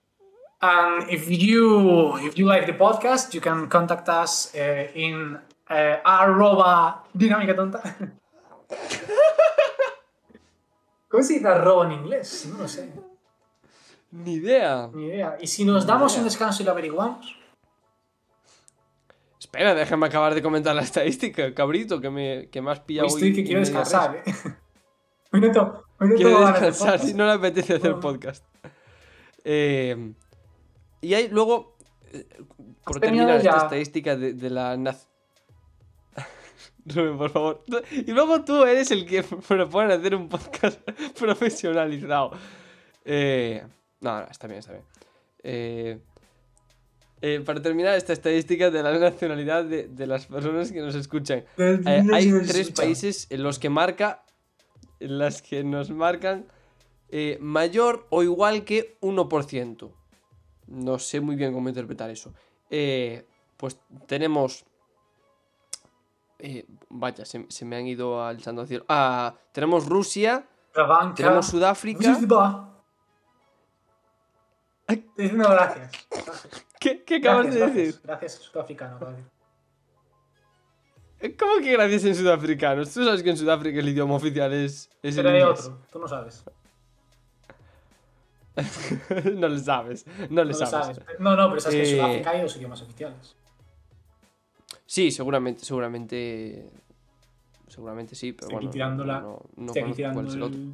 And 0.62 1.08
if 1.08 1.30
you 1.30 2.18
if 2.18 2.36
you 2.38 2.46
like 2.46 2.66
the 2.66 2.74
podcast, 2.74 3.32
you 3.32 3.40
can 3.40 3.68
contact 3.68 4.08
us 4.08 4.54
uh, 4.54 4.88
in 4.94 5.38
uh, 5.70 5.96
arroba 6.04 7.04
dinámica 7.16 7.54
tonta. 7.56 7.80
¿Cómo 11.08 11.22
se 11.22 11.34
dice 11.34 11.48
arroba 11.48 11.86
en 11.86 11.92
inglés? 11.92 12.46
No 12.52 12.58
lo 12.58 12.68
sé. 12.68 12.92
Ni 14.12 14.34
idea. 14.34 14.90
Ni 14.92 15.06
idea. 15.06 15.38
Y 15.40 15.46
si 15.46 15.64
nos 15.64 15.86
damos 15.86 16.16
un 16.18 16.24
descanso 16.24 16.62
y 16.62 16.66
lo 16.66 16.72
averiguamos. 16.72 17.39
Espera, 19.52 19.74
déjame 19.74 20.06
acabar 20.06 20.32
de 20.32 20.42
comentar 20.42 20.76
la 20.76 20.82
estadística, 20.82 21.52
cabrito, 21.54 22.00
que 22.00 22.08
me, 22.08 22.48
que 22.50 22.62
me 22.62 22.70
has 22.70 22.78
pillado 22.78 23.08
Hoy 23.08 23.14
estoy 23.14 23.34
que 23.34 23.42
quiero 23.42 23.58
descansar, 23.58 24.22
res. 24.24 24.46
¿eh? 24.46 24.52
Hoy 25.32 25.40
no 25.40 25.50
tengo, 25.52 25.84
hoy 25.98 26.08
no 26.08 26.16
de 26.16 26.46
descansar 26.52 26.98
si 27.00 27.14
no 27.14 27.24
le 27.26 27.32
apetece 27.32 27.74
hacer 27.74 27.98
podcast. 27.98 28.44
Eh, 29.42 30.12
y 31.00 31.14
hay 31.14 31.28
luego. 31.30 31.76
eh, 32.12 32.28
Por 32.84 33.00
terminar 33.00 33.38
esta 33.38 33.50
ya? 33.50 33.56
estadística 33.64 34.14
de, 34.16 34.34
de 34.34 34.50
la 34.50 34.76
Rubén, 36.86 37.18
por 37.18 37.30
favor. 37.30 37.64
Y 37.90 38.12
luego 38.12 38.44
tú 38.44 38.64
eres 38.64 38.92
el 38.92 39.04
que 39.04 39.22
propone 39.48 39.94
hacer 39.94 40.14
un 40.14 40.28
podcast 40.28 40.80
profesionalizado. 41.18 42.30
Eh, 43.04 43.66
no, 44.00 44.20
no, 44.20 44.26
está 44.28 44.46
bien, 44.46 44.60
está 44.60 44.72
bien. 44.72 44.84
Eh, 45.42 45.98
eh, 47.22 47.40
para 47.44 47.60
terminar 47.60 47.94
esta 47.96 48.12
estadística 48.12 48.70
de 48.70 48.82
la 48.82 48.98
nacionalidad 48.98 49.64
de, 49.64 49.88
de 49.88 50.06
las 50.06 50.26
personas 50.26 50.72
que 50.72 50.80
nos 50.80 50.94
escuchan. 50.94 51.44
Eh, 51.58 51.80
hay 52.12 52.30
tres 52.46 52.70
países 52.70 53.26
en 53.30 53.42
los 53.42 53.58
que 53.58 53.68
marca, 53.70 54.24
en 55.00 55.18
las 55.18 55.42
que 55.42 55.64
nos 55.64 55.90
marcan 55.90 56.46
eh, 57.08 57.38
mayor 57.40 58.06
o 58.10 58.22
igual 58.22 58.64
que 58.64 58.98
1%. 59.00 59.92
No 60.68 60.98
sé 60.98 61.20
muy 61.20 61.36
bien 61.36 61.52
cómo 61.52 61.68
interpretar 61.68 62.10
eso. 62.10 62.32
Eh, 62.70 63.26
pues 63.56 63.78
tenemos... 64.06 64.64
eh, 66.38 66.64
vaya, 66.88 67.24
se, 67.24 67.44
se 67.48 67.64
me 67.64 67.76
han 67.76 67.86
ido 67.86 68.24
alzando 68.24 68.62
al 68.62 68.68
cielo. 68.68 68.84
Ah, 68.88 69.34
tenemos 69.52 69.86
Rusia, 69.86 70.46
tenemos 71.16 71.46
Sudáfrica. 71.48 71.98
Diciendo 75.16 75.48
gracias. 75.50 75.92
¿Qué, 76.80 77.04
qué 77.04 77.16
acabas 77.16 77.44
Gracias, 77.46 77.54
de 77.54 77.60
decir? 77.82 78.00
gracias. 78.02 78.02
Gracias, 78.04 78.32
sudafricano. 78.42 78.98
gracias. 78.98 79.26
¿Cómo 81.38 81.58
que 81.60 81.72
gracias 81.72 82.04
en 82.06 82.14
sudafricano? 82.14 82.82
Tú 82.84 83.04
sabes 83.04 83.22
que 83.22 83.28
en 83.30 83.36
Sudáfrica 83.36 83.78
el 83.78 83.88
idioma 83.90 84.14
oficial 84.14 84.50
es, 84.54 84.88
es 85.02 85.16
el 85.18 85.22
Pero 85.24 85.36
hay 85.36 85.42
inglés. 85.42 85.60
otro, 85.66 85.78
tú 85.92 85.98
no 85.98 86.08
sabes. 86.08 86.42
no 89.36 89.48
le 89.48 89.58
sabes, 89.58 90.06
no 90.06 90.26
No 90.30 90.44
le 90.44 90.52
lo 90.52 90.54
sabes. 90.54 90.96
sabes. 90.96 91.00
No, 91.18 91.36
no, 91.36 91.48
pero 91.50 91.60
sabes 91.60 91.76
que 91.76 91.82
en 91.82 91.94
Eh, 91.94 91.96
Sudáfrica 92.00 92.30
hay 92.30 92.40
dos 92.42 92.56
idiomas 92.56 92.82
oficiales. 92.82 93.36
Sí, 94.86 95.10
seguramente, 95.10 95.64
seguramente. 95.64 96.70
Seguramente 97.68 98.14
sí, 98.16 98.32
pero 98.32 98.46
Estoy 98.46 98.56
bueno. 98.56 98.70
tirando 98.70 99.04
la- 99.04 99.20
No, 99.20 99.42
no 99.56 99.66
Estoy 99.66 99.82
aquí 99.82 99.92
tirando 99.92 100.14
cuál 100.16 100.26
es 100.28 100.34
el 100.34 100.42
otro. 100.42 100.58
el- 100.58 100.72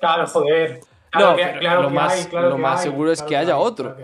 Claro, 0.00 0.26
joder. 0.26 0.80
Claro 1.10 1.30
No, 1.30 1.36
que- 1.36 1.58
claro 1.60 1.82
lo 1.82 1.88
que 1.88 1.94
más- 1.94 2.12
hay, 2.12 2.24
claro 2.24 2.48
lo 2.50 2.56
que 2.56 2.62
más 2.62 2.80
hay, 2.80 2.90
seguro 2.90 3.12
es 3.12 3.22
que 3.22 3.36
haya 3.36 3.54
hay, 3.54 3.60
otro. 3.62 3.96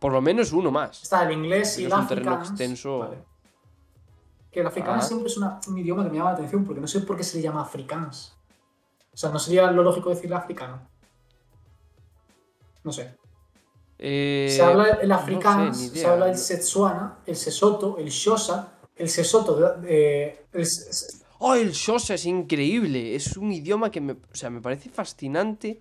Por 0.00 0.12
lo 0.12 0.20
menos 0.20 0.52
uno 0.52 0.70
más. 0.72 1.02
Está 1.02 1.22
el 1.24 1.32
inglés 1.32 1.78
y 1.78 1.84
Es 1.84 1.92
el 1.92 1.98
un 1.98 2.08
terreno 2.08 2.34
extenso. 2.40 2.98
Vale. 3.00 3.18
Que 4.50 4.60
el 4.60 4.66
afrikaans 4.66 5.04
Ah. 5.04 5.06
siempre 5.06 5.28
es 5.28 5.36
una- 5.36 5.60
un 5.68 5.78
idioma 5.78 6.02
que 6.02 6.10
me 6.10 6.16
llama 6.16 6.30
la 6.30 6.36
atención 6.36 6.64
porque 6.64 6.80
no 6.80 6.88
sé 6.88 7.00
por 7.02 7.16
qué 7.16 7.22
se 7.22 7.36
le 7.36 7.42
llama 7.44 7.60
afrikaans. 7.62 8.34
O 9.12 9.16
sea, 9.16 9.30
no 9.30 9.38
sería 9.38 9.70
lo 9.70 9.82
lógico 9.84 10.10
decirle 10.10 10.34
africano. 10.36 10.80
No 12.82 12.92
sé. 12.92 13.14
Eh, 13.98 14.48
Se 14.50 14.62
habla 14.62 14.84
el 15.02 15.08
no 15.08 15.16
sé, 15.16 15.22
afrikaans, 15.22 15.78
ni 15.78 15.88
se 15.90 16.06
habla 16.06 16.30
el 16.30 16.38
setsuana, 16.38 17.18
el 17.26 17.36
sesoto, 17.36 17.98
el 17.98 18.10
xhosa, 18.10 18.72
el 18.96 19.08
sesoto 19.08 19.76
de- 19.82 20.46
el 20.52 20.66
Oh, 21.42 21.54
el 21.54 21.72
Xhosa 21.72 22.14
es 22.14 22.26
increíble. 22.26 23.14
Es 23.14 23.36
un 23.38 23.50
idioma 23.50 23.90
que 23.90 24.00
me, 24.02 24.12
o 24.12 24.18
sea, 24.34 24.50
me 24.50 24.60
parece 24.60 24.90
fascinante 24.90 25.80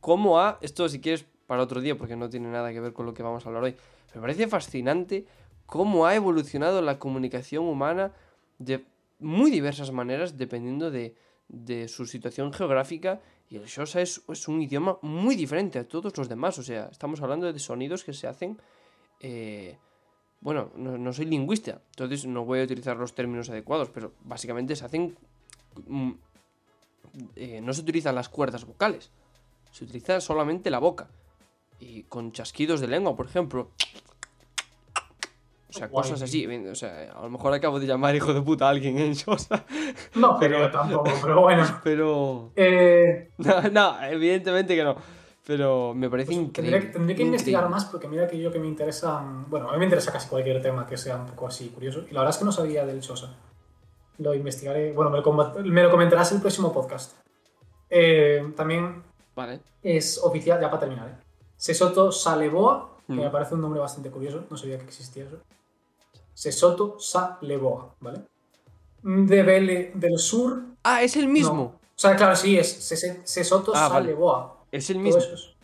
cómo 0.00 0.40
ha... 0.40 0.58
Esto 0.62 0.88
si 0.88 0.98
quieres 0.98 1.26
para 1.46 1.62
otro 1.62 1.80
día 1.80 1.96
porque 1.96 2.16
no 2.16 2.28
tiene 2.28 2.48
nada 2.48 2.72
que 2.72 2.80
ver 2.80 2.92
con 2.92 3.06
lo 3.06 3.14
que 3.14 3.22
vamos 3.22 3.44
a 3.44 3.48
hablar 3.48 3.64
hoy. 3.64 3.76
Me 4.14 4.20
parece 4.20 4.46
fascinante 4.46 5.26
cómo 5.66 6.06
ha 6.06 6.14
evolucionado 6.14 6.82
la 6.82 6.98
comunicación 6.98 7.64
humana 7.64 8.12
de 8.58 8.84
muy 9.18 9.50
diversas 9.50 9.90
maneras 9.92 10.36
dependiendo 10.36 10.90
de, 10.90 11.16
de 11.48 11.88
su 11.88 12.06
situación 12.06 12.52
geográfica. 12.52 13.20
Y 13.50 13.56
el 13.56 13.66
Xhosa 13.66 14.00
es, 14.00 14.22
es 14.28 14.48
un 14.48 14.62
idioma 14.62 14.98
muy 15.02 15.36
diferente 15.36 15.78
a 15.78 15.86
todos 15.86 16.16
los 16.16 16.28
demás. 16.28 16.58
O 16.58 16.62
sea, 16.62 16.88
estamos 16.90 17.20
hablando 17.20 17.52
de 17.52 17.58
sonidos 17.58 18.04
que 18.04 18.12
se 18.12 18.26
hacen... 18.26 18.58
eh, 19.20 19.76
bueno, 20.44 20.70
no, 20.76 21.10
soy 21.14 21.24
lingüista, 21.24 21.80
entonces 21.92 22.26
no 22.26 22.44
voy 22.44 22.60
a 22.60 22.64
utilizar 22.64 22.98
los 22.98 23.14
términos 23.14 23.48
adecuados, 23.48 23.88
pero 23.88 24.12
básicamente 24.24 24.76
se 24.76 24.84
hacen... 24.84 25.16
mm, 25.86 26.12
eh, 27.34 27.60
no 27.62 27.72
se 27.72 27.80
utilizan 27.80 28.14
las 28.14 28.28
cuerdas 28.28 28.66
vocales, 28.66 29.10
se 29.72 29.84
utiliza 29.84 30.20
solamente 30.20 30.68
la 30.68 30.80
boca. 30.80 31.08
Y 31.80 32.04
con 32.04 32.32
chasquidos 32.32 32.80
de 32.80 32.88
lengua, 32.88 33.14
por 33.16 33.26
ejemplo. 33.26 33.70
O 35.68 35.72
sea, 35.76 35.88
Guay. 35.88 36.02
cosas 36.02 36.22
así. 36.22 36.46
O 36.46 36.74
sea, 36.74 37.12
a 37.12 37.22
lo 37.22 37.30
mejor 37.30 37.52
acabo 37.52 37.80
de 37.80 37.86
llamar 37.86 38.14
hijo 38.14 38.32
de 38.32 38.40
puta 38.42 38.66
a 38.66 38.70
alguien 38.70 38.96
en 38.98 39.14
Xhosa, 39.14 39.64
No, 40.14 40.38
Pero- 40.38 40.70
tampoco, 40.70 41.10
pero 41.20 41.40
bueno. 41.42 41.64
pero... 41.84 42.52
Eh, 42.54 43.30
No, 43.38 43.60
no, 43.70 44.02
evidentemente 44.04 44.76
que 44.76 44.84
no. 44.84 44.96
Pero 45.46 45.92
me 45.92 46.08
parece 46.08 46.28
Pues 46.28 46.38
increíble. 46.38 46.78
tendré, 46.78 46.92
tendré 46.92 47.16
que 47.16 47.22
investigar 47.22 47.68
más 47.68 47.84
porque 47.86 48.08
mira 48.08 48.26
que 48.26 48.38
yo 48.40 48.50
que 48.50 48.58
me 48.58 48.66
interesa. 48.66 49.22
Bueno, 49.48 49.68
a 49.68 49.72
mí 49.72 49.78
me 49.78 49.84
interesa 49.84 50.10
casi 50.10 50.26
cualquier 50.28 50.62
tema 50.62 50.86
que 50.86 50.96
sea 50.96 51.16
un 51.16 51.26
poco 51.26 51.48
así 51.48 51.68
curioso. 51.68 52.04
Y 52.08 52.14
la 52.14 52.20
verdad 52.20 52.30
es 52.34 52.38
que 52.38 52.44
no 52.46 52.52
sabía 52.52 52.86
del 52.86 53.00
Chosa. 53.02 53.34
Lo 54.18 54.32
investigaré. 54.32 54.92
Bueno, 54.92 55.10
me 55.10 55.18
lo, 55.18 55.22
com- 55.22 55.52
me 55.64 55.82
lo 55.82 55.90
comentarás 55.90 56.30
en 56.30 56.36
el 56.36 56.40
próximo 56.40 56.72
podcast. 56.72 57.18
Eh, 57.90 58.52
también 58.56 59.02
Vale. 59.36 59.60
es 59.82 60.18
oficial, 60.22 60.58
ya 60.60 60.70
para 60.70 60.80
terminar. 60.80 61.20
Sesoto 61.64 62.12
Saleboa, 62.12 62.90
que 63.06 63.14
Mm. 63.14 63.20
me 63.20 63.30
parece 63.30 63.54
un 63.54 63.62
nombre 63.62 63.80
bastante 63.80 64.10
curioso. 64.10 64.44
No 64.50 64.56
sabía 64.58 64.76
que 64.76 64.84
existía 64.84 65.24
eso. 65.24 65.38
Sesoto 66.34 66.98
Saleboa, 67.00 67.94
¿vale? 68.00 68.20
De 69.02 69.90
del 69.94 70.18
Sur. 70.18 70.62
Ah, 70.82 71.02
es 71.02 71.16
el 71.16 71.26
mismo. 71.26 71.54
no. 71.54 71.62
O 71.62 71.78
sea, 71.96 72.16
claro, 72.16 72.36
sí, 72.36 72.58
es 72.58 72.68
Sesoto 73.24 73.72
Ah, 73.74 73.88
vale. 73.88 74.06
Saleboa. 74.08 74.66
Es 74.70 74.90
el 74.90 74.98
mismo. 74.98 75.18
eso 75.18 75.32
es. 75.32 75.54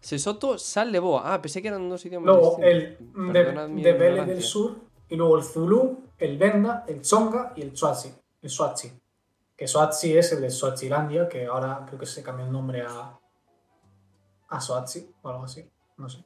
Sesoto 0.00 0.56
Sal 0.56 0.92
de 0.92 0.98
Boa. 0.98 1.34
Ah, 1.34 1.42
pensé 1.42 1.60
que 1.60 1.68
eran 1.68 1.90
dos 1.90 2.04
idiomas 2.06 2.26
Luego 2.26 2.58
el 2.62 2.96
de, 2.98 3.32
Perdonad 3.32 3.68
de 3.68 4.34
del. 4.34 4.42
Sur, 4.42 4.76
y 5.10 5.16
luego 5.16 5.36
el 5.36 5.44
Zulu, 5.44 6.04
el 6.18 6.38
Venda, 6.38 6.84
el 6.88 7.02
Tsonga 7.02 7.52
y 7.56 7.60
el 7.62 7.76
Swazi. 7.76 8.14
El 8.40 8.48
Swazi. 8.48 8.92
Que 9.56 9.66
Swazi 9.68 10.16
es 10.16 10.32
el 10.32 10.40
de 10.40 10.50
Swazilandia, 10.50 11.28
que 11.28 11.44
ahora 11.46 11.84
creo 11.86 11.98
que 11.98 12.06
se 12.06 12.22
cambió 12.22 12.46
el 12.46 12.52
nombre 12.52 12.80
a. 12.82 13.18
a 14.56 14.60
Swazi 14.60 15.10
o 15.22 15.28
algo 15.28 15.44
así. 15.44 15.68
No 15.96 16.08
sé. 16.08 16.24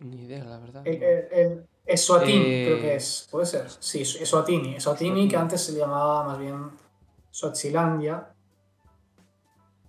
Ni 0.00 0.22
idea, 0.24 0.44
la 0.44 0.58
verdad. 0.58 0.86
El, 0.86 1.02
el, 1.02 1.28
el 1.32 1.68
Eswatini, 1.84 2.44
Eh, 2.44 2.64
creo 2.66 2.80
que 2.80 2.94
es. 2.96 3.26
¿Puede 3.30 3.46
ser? 3.46 3.68
Sí, 3.70 4.02
Eswatini. 4.02 4.76
Eswatini, 4.76 5.28
que 5.28 5.36
antes 5.36 5.62
se 5.64 5.72
llamaba 5.72 6.24
más 6.24 6.38
bien 6.38 6.70
Swazilandia. 7.30 8.34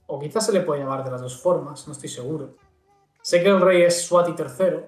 O 0.07 0.17
quizás 0.19 0.45
se 0.45 0.53
le 0.53 0.61
puede 0.61 0.81
llamar 0.81 1.03
de 1.03 1.11
las 1.11 1.21
dos 1.21 1.39
formas, 1.39 1.85
no 1.87 1.93
estoy 1.93 2.09
seguro. 2.09 2.55
Sé 3.21 3.43
que 3.43 3.49
el 3.49 3.61
rey 3.61 3.83
es 3.83 4.05
Swati 4.05 4.31
III. 4.31 4.85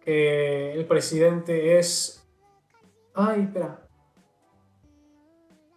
Que 0.00 0.72
el 0.74 0.86
presidente 0.86 1.78
es. 1.78 2.28
Ay, 3.14 3.42
espera. 3.42 3.86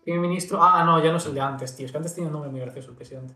Primer 0.04 0.22
ministro. 0.22 0.62
Ah, 0.62 0.84
no, 0.84 1.02
ya 1.04 1.12
no 1.12 1.18
es 1.18 1.26
el 1.26 1.34
de 1.34 1.42
antes, 1.42 1.76
tío. 1.76 1.86
Es 1.86 1.92
que 1.92 1.98
antes 1.98 2.14
tenía 2.14 2.28
un 2.28 2.34
nombre 2.34 2.52
muy 2.52 2.60
gracioso 2.60 2.92
el 2.92 2.98
presidente. 2.98 3.36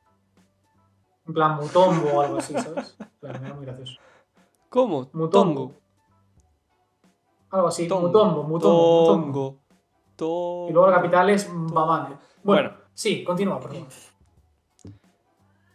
En 1.27 1.33
plan 1.33 1.55
Mutombo 1.57 2.09
o 2.13 2.21
algo 2.21 2.37
así, 2.37 2.53
¿sabes? 2.53 2.95
Plan, 3.19 3.43
era 3.43 3.53
muy 3.53 3.65
gracioso. 3.65 3.99
¿Cómo? 4.69 5.09
Mutombo. 5.13 5.73
Algo 7.49 7.67
así, 7.67 7.87
Tongo. 7.87 8.07
Mutombo, 8.07 8.43
Mutombo, 8.43 9.01
Mutombo. 9.17 9.59
Tongo. 10.15 10.67
Y 10.69 10.73
luego 10.73 10.87
la 10.89 10.95
capital 10.97 11.29
es 11.29 11.49
Mbamane. 11.49 12.15
Bueno, 12.43 12.69
Bueno. 12.69 12.71
sí, 12.93 13.23
continúa, 13.23 13.59
por 13.59 13.71
favor. 13.73 13.87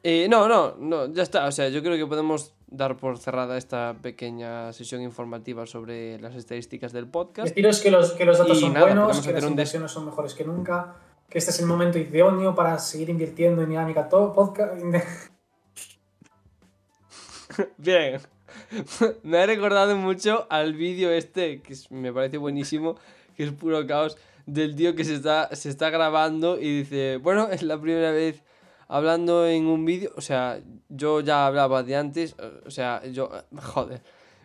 Eh, 0.03 0.27
no, 0.29 0.49
no, 0.49 0.75
no, 0.79 1.07
ya 1.13 1.23
está. 1.23 1.47
O 1.47 1.53
sea, 1.53 1.69
yo 1.69 1.81
creo 1.83 1.97
que 1.97 2.07
podemos 2.07 2.55
dar 2.67 2.97
por 2.97 3.19
cerrada 3.19 3.57
esta 3.57 3.95
pequeña 4.03 4.73
sesión 4.73 5.01
informativa 5.03 5.65
sobre 5.67 6.19
las 6.21 6.35
estadísticas 6.35 6.93
del 6.93 7.07
podcast. 7.07 7.49
Deciros 7.51 7.81
que 7.81 7.91
los, 7.91 8.13
que 8.13 8.25
los 8.25 8.39
datos 8.39 8.59
Y 8.59 8.61
son 8.63 8.73
nada, 8.73 8.87
buenos, 8.87 9.21
que 9.21 9.33
las 9.33 9.43
des- 9.43 9.51
inversiones 9.51 9.91
son 9.93 10.07
mejores 10.07 10.35
que 10.35 10.45
nunca, 10.45 10.97
que 11.29 11.39
este 11.39 11.53
es 11.53 11.61
el 11.61 11.67
momento 11.67 11.99
idóneo 11.99 12.55
para 12.55 12.79
seguir 12.79 13.11
invirtiendo 13.11 13.63
en 13.63 13.69
dinámica 13.71 14.09
todo 14.09 14.33
podcast. 14.33 14.83
Bien. 17.79 18.21
me 19.23 19.39
ha 19.39 19.47
recordado 19.47 19.97
mucho 19.97 20.47
al 20.51 20.75
vídeo 20.75 21.11
este, 21.11 21.61
que 21.63 21.73
es- 21.73 21.91
me 21.91 22.13
parece 22.13 22.37
buenísimo, 22.39 22.97
que 23.37 23.45
es 23.45 23.53
puro 23.53 23.87
caos, 23.87 24.17
del 24.47 24.75
tío 24.77 24.95
que 24.95 25.05
se 25.05 25.15
está, 25.15 25.55
se 25.55 25.69
está 25.69 25.89
grabando 25.91 26.59
y 26.61 26.79
dice, 26.81 27.17
bueno, 27.19 27.49
es 27.49 27.63
la 27.63 27.81
primera 27.81 28.11
vez 28.11 28.43
hablando 28.89 29.47
en 29.47 29.67
un 29.67 29.85
vídeo, 29.85 30.11
o 30.17 30.21
sea, 30.21 30.61
yo 30.89 31.21
ya 31.21 31.47
hablaba 31.47 31.83
de 31.83 31.97
antes, 31.97 32.37
o 32.67 32.71
sea, 32.71 33.03
yo, 33.07 33.31
joder, 33.57 34.03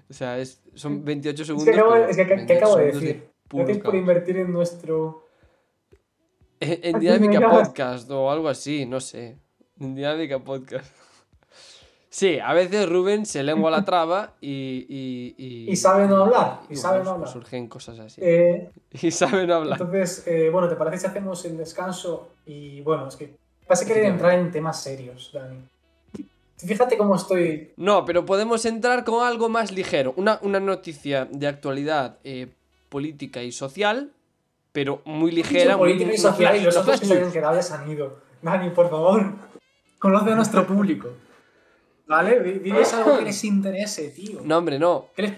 o 0.10 0.14
sea, 0.14 0.38
es, 0.40 0.62
son 0.76 1.04
28 1.04 1.42
Es 1.42 1.48
segundos. 1.48 1.74
que 1.74 1.80
acabo, 1.80 1.96
es 1.96 2.16
que, 2.16 2.26
¿qué 2.28 2.36
28 2.36 2.58
acabo 2.66 2.78
de 2.78 2.86
decir? 2.92 3.30
puro 3.50 3.64
Gracias 3.66 3.84
por 3.86 3.96
invertir 3.96 4.38
en 4.38 4.52
nuestro. 4.54 5.26
En, 6.60 6.80
en 6.96 7.00
Dinámica. 7.00 7.50
Podcast 7.50 8.10
o 8.12 8.32
algo 8.32 8.48
así, 8.50 8.86
no 8.86 9.00
sé. 9.02 9.38
En 9.80 9.96
Dinámica 9.96 10.40
Podcast. 10.40 10.94
Sí, 12.10 12.40
a 12.40 12.54
veces 12.54 12.88
Rubén 12.90 13.26
se 13.26 13.44
lengua 13.44 13.70
la 13.70 13.84
traba 13.86 14.34
y. 14.42 14.86
Y, 14.90 15.36
y, 15.38 15.72
Y 15.72 15.76
sabe 15.76 16.08
no 16.08 16.24
hablar. 16.24 16.62
Y 16.70 16.74
y 16.74 16.76
sabe 16.76 16.98
bueno, 17.00 17.10
no 17.12 17.16
hablar. 17.16 17.30
Surgen 17.34 17.68
cosas 17.68 18.00
así. 18.00 18.22
Eh, 18.24 18.70
Y 19.02 19.12
sabe 19.12 19.46
no 19.46 19.56
hablar. 19.56 19.80
entonces, 19.82 20.24
eh, 20.28 20.50
bueno, 20.50 20.70
¿te 20.70 20.76
parece 20.76 21.00
si 21.00 21.08
hacemos 21.08 21.44
el 21.46 21.58
descanso? 21.58 22.30
Y 22.46 22.82
bueno, 22.82 23.08
es 23.08 23.16
que 23.16 23.36
vas 23.68 23.82
a 23.82 23.86
querer 23.86 24.06
entrar 24.06 24.34
en 24.40 24.52
temas 24.52 24.82
serios, 24.82 25.32
Dani. 25.34 25.60
Fíjate 26.58 26.98
cómo 26.98 27.16
estoy. 27.16 27.72
No, 27.78 28.04
pero 28.06 28.26
podemos 28.26 28.66
entrar 28.66 29.04
con 29.04 29.24
algo 29.24 29.48
más 29.50 29.72
ligero. 29.72 30.14
Una, 30.18 30.40
una 30.42 30.60
noticia 30.60 31.28
de 31.30 31.46
actualidad 31.46 32.18
eh, 32.24 32.48
política 32.90 33.44
y 33.44 33.52
social, 33.52 34.12
pero 34.72 35.02
muy 35.06 35.30
ligera. 35.32 35.66
Dicho 35.74 35.78
política 35.78 36.06
muy- 36.08 36.16
y 36.16 36.18
social 36.18 36.56
y 36.56 36.62
los 36.62 36.76
otros 36.78 37.00
que 37.00 37.06
se 37.06 37.20
news. 37.20 37.32
quedado 37.34 37.56
ya 37.56 37.62
se 37.62 37.74
han 37.76 37.92
ido. 37.92 38.18
Dani, 38.42 38.72
por 38.72 38.90
favor, 38.90 39.34
conoce 40.00 40.32
a 40.32 40.36
nuestro 40.36 40.66
público. 40.66 41.10
¿Vale? 42.08 42.40
Di- 42.42 42.60
Diles 42.60 42.94
algo 42.94 43.18
que 43.18 43.26
les 43.26 43.44
interese, 43.44 44.10
tío. 44.10 44.40
No, 44.44 44.58
hombre, 44.58 44.80
no. 44.80 45.08
¿Qué 45.16 45.22
les 45.24 45.34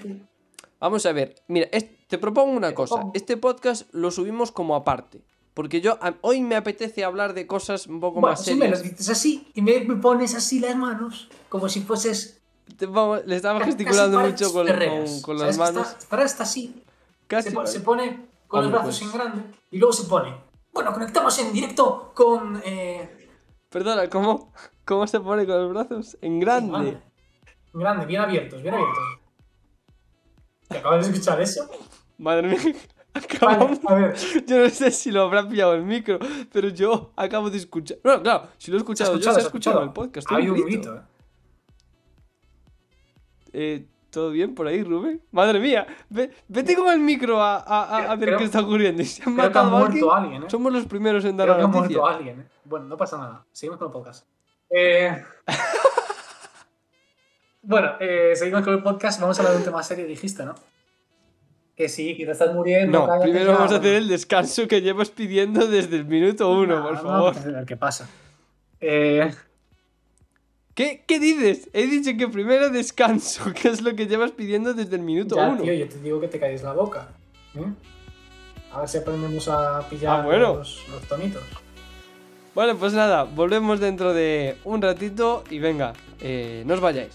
Vamos 0.80 1.06
a 1.06 1.12
ver, 1.12 1.36
mira, 1.48 1.68
te 2.08 2.18
propongo 2.18 2.52
una 2.56 2.70
Te 2.70 2.74
cosa. 2.76 2.96
propongo. 2.96 3.14
Este 3.16 3.36
podcast 3.38 3.94
lo 3.94 4.12
subimos 4.12 4.52
como 4.52 4.76
aparte. 4.76 5.22
Porque 5.54 5.82
yo 5.82 5.98
hoy 6.22 6.40
me 6.42 6.56
apetece 6.56 7.04
hablar 7.04 7.34
de 7.34 7.46
cosas 7.46 7.88
un 7.88 8.00
poco 8.00 8.22
Bueno, 8.22 8.32
más 8.38 8.46
si 8.46 8.54
me 8.54 8.62
serias. 8.68 8.80
lo 8.80 8.90
dices 8.90 9.10
así 9.10 9.48
y 9.54 9.62
me, 9.62 9.82
me 9.82 9.96
pones 9.98 10.34
así 10.36 10.60
las 10.62 10.76
manos, 10.78 11.28
como 11.50 11.68
si 11.68 11.82
fueses. 11.82 12.40
Te- 12.78 12.86
vamos, 12.86 13.22
le 13.26 13.36
estaba 13.36 13.60
gesticulando 13.66 14.20
mucho 14.22 14.54
con, 14.54 14.68
con- 14.68 15.22
con 15.22 15.38
¿Sabes 15.40 15.58
las 15.58 15.74
manos. 15.74 15.88
Está, 15.90 16.08
Ferreras 16.08 16.32
está 16.32 16.44
así. 16.44 16.82
Casi. 17.28 17.50
Se, 17.50 17.68
se 17.68 17.80
pone 17.82 18.28
con 18.48 18.64
Hombre, 18.64 18.72
los 18.80 18.84
brazos 18.86 19.00
pues. 19.02 19.14
en 19.14 19.20
grande 19.20 19.44
y 19.72 19.78
luego 19.80 19.92
se 19.92 20.04
pone. 20.08 20.34
Bueno, 20.72 20.94
conectamos 20.94 21.38
en 21.40 21.52
directo 21.52 22.14
con. 22.16 22.62
Eh, 22.64 23.19
Perdona, 23.70 24.10
¿cómo, 24.10 24.52
¿cómo 24.84 25.06
se 25.06 25.20
pone 25.20 25.46
con 25.46 25.56
los 25.56 25.70
brazos? 25.70 26.18
En 26.22 26.40
grande. 26.40 26.72
grande. 26.72 27.02
Grande, 27.72 28.06
bien 28.08 28.22
abiertos, 28.22 28.62
bien 28.64 28.74
abiertos. 28.74 29.04
¿Te 30.68 30.78
acabas 30.78 31.06
de 31.06 31.14
escuchar 31.14 31.40
eso? 31.42 31.70
Madre 32.18 32.48
mía. 32.48 32.60
Vale, 33.14 33.26
Acabamos. 33.26 33.80
a 33.86 33.96
ver. 33.96 34.16
Yo 34.46 34.60
no 34.60 34.70
sé 34.70 34.92
si 34.92 35.12
lo 35.12 35.24
habrá 35.24 35.48
pillado 35.48 35.74
el 35.74 35.84
micro, 35.84 36.20
pero 36.52 36.70
yo 36.70 37.12
acabo 37.16 37.50
de 37.50 37.58
escuchar. 37.58 37.98
No, 38.04 38.22
claro, 38.22 38.50
si 38.58 38.70
lo 38.72 38.78
he 38.78 38.80
escuchado, 38.80 39.18
yo 39.18 39.34
se 39.34 39.40
ha 39.40 39.44
escuchado 39.44 39.84
el 39.84 39.92
podcast. 39.92 40.32
Hay 40.32 40.48
un 40.48 40.64
grito, 40.64 40.96
eh. 40.96 41.02
Eh, 43.52 43.88
¿Todo 44.10 44.32
bien 44.32 44.56
por 44.56 44.68
ahí, 44.68 44.84
Rubén? 44.84 45.22
Madre 45.32 45.60
mía, 45.60 45.86
ve- 46.10 46.32
vete 46.48 46.76
con 46.76 46.92
el 46.92 47.00
micro 47.00 47.42
a, 47.42 47.58
a- 47.58 47.84
a- 47.84 48.12
a 48.12 48.16
ver 48.16 48.30
Creo- 48.30 48.38
qué 48.40 48.44
está 48.46 48.62
ocurriendo. 48.62 49.02
¿Y 49.02 49.06
¿Se 49.06 49.22
han 49.24 49.36
Creo 49.36 49.52
que 49.52 49.58
ha 49.60 49.64
matado 49.64 49.78
alguien? 49.78 50.06
muerto 50.06 50.14
alguien, 50.16 50.44
eh. 50.44 50.48
Somos 50.50 50.74
los 50.74 50.86
primeros 50.86 51.26
en 51.26 51.38
dar 51.38 51.48
Creo 51.48 51.58
que 51.58 51.62
la 51.62 51.68
ha 51.68 51.72
noticia. 51.72 51.98
muerto 52.02 52.18
alguien, 52.18 52.40
eh. 52.42 52.46
Bueno, 52.66 52.86
no 52.88 52.98
pasa 52.98 53.18
nada. 53.18 53.46
Seguimos 53.52 53.78
con 53.80 53.88
el 53.88 53.94
podcast. 53.94 54.26
Eh... 54.72 55.24
bueno, 57.62 57.92
eh, 58.00 58.34
seguimos 58.36 58.64
con 58.64 58.74
el 58.74 58.82
podcast. 58.84 59.20
Vamos 59.22 59.38
a 59.38 59.42
hablar 59.42 59.54
de 59.54 59.60
un 59.60 59.66
tema 59.66 59.84
serio, 59.84 60.06
dijiste, 60.08 60.44
¿no? 60.46 60.56
Que 61.76 61.88
sí, 61.88 62.16
que 62.18 62.26
te 62.26 62.32
estás 62.32 62.54
muriendo. 62.54 63.06
No, 63.08 63.22
primero 63.22 63.54
vamos 63.54 63.72
a 63.72 63.78
hacer 63.78 63.96
el 63.96 64.08
descanso 64.08 64.68
que 64.68 64.82
llevas 64.82 65.12
pidiendo 65.12 65.68
desde 65.68 65.98
el 65.98 66.06
minuto 66.06 66.50
uno, 66.52 66.80
Nah, 66.80 66.88
por 66.88 66.98
favor. 66.98 67.34
pues 67.34 67.46
a 67.46 67.50
ver 67.52 67.66
qué 67.66 67.78
pasa. 67.78 68.10
Eh, 68.82 69.32
¿Qué, 70.80 71.04
¿Qué 71.06 71.20
dices? 71.20 71.70
He 71.74 71.88
dicho 71.88 72.12
que 72.18 72.30
primero 72.30 72.70
descanso, 72.70 73.52
que 73.62 73.68
es 73.68 73.82
lo 73.82 73.98
que 73.98 74.08
llevas 74.08 74.32
pidiendo 74.32 74.74
desde 74.74 74.96
el 74.96 75.02
minuto 75.02 75.36
ya, 75.36 75.50
uno. 75.50 75.62
tío, 75.62 75.74
yo 75.74 75.90
te 75.90 76.00
digo 76.00 76.22
que 76.22 76.30
te 76.30 76.40
calles 76.40 76.64
la 76.64 76.72
boca. 76.72 77.10
¿eh? 77.56 77.66
A 78.72 78.80
ver 78.80 78.88
si 78.88 78.98
aprendemos 79.00 79.46
a 79.50 79.86
pillar 79.90 80.22
Ah, 80.22 80.24
bueno. 80.26 80.56
los, 80.56 80.86
los 80.90 81.02
tonitos. 81.04 81.44
Vale, 82.56 82.76
pues 82.76 82.94
nada, 82.94 83.24
volvemos 83.24 83.82
dentro 83.82 84.14
de 84.14 84.56
un 84.64 84.82
ratito 84.82 85.44
y 85.50 85.60
venga, 85.60 85.92
eh, 86.22 86.64
no 86.66 86.76
os 86.76 86.80
vayáis. 86.80 87.12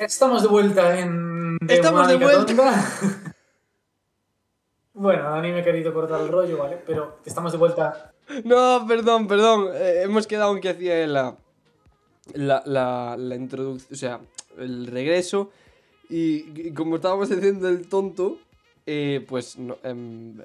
Estamos 0.00 0.42
de 0.42 0.48
vuelta 0.48 0.98
en. 0.98 1.58
Estamos 1.68 2.08
de 2.08 2.16
vuelta. 2.16 2.84
Bueno, 4.92 5.28
a 5.28 5.40
mí 5.40 5.50
me 5.52 5.60
he 5.60 5.64
querido 5.64 5.94
cortar 5.94 6.20
el 6.20 6.28
rollo, 6.28 6.58
¿vale? 6.58 6.76
Pero 6.84 7.20
estamos 7.24 7.52
de 7.52 7.58
vuelta. 7.58 8.12
No, 8.44 8.84
perdón, 8.86 9.28
perdón. 9.28 9.68
eh, 9.72 10.02
hemos 10.02 10.26
quedado 10.26 10.52
en 10.54 10.60
que 10.60 10.68
hacía 10.70 11.06
la. 11.06 11.38
La, 12.34 12.62
la, 12.66 13.16
la 13.16 13.34
introducción. 13.34 13.88
O 13.92 13.96
sea, 13.96 14.20
el 14.58 14.88
regreso. 14.88 15.50
Y, 16.10 16.68
y 16.68 16.74
como 16.74 16.96
estábamos 16.96 17.30
haciendo 17.30 17.68
el 17.68 17.88
tonto. 17.88 18.38
eh, 18.84 19.24
pues 19.26 19.56
no, 19.58 19.78
em, 19.84 20.36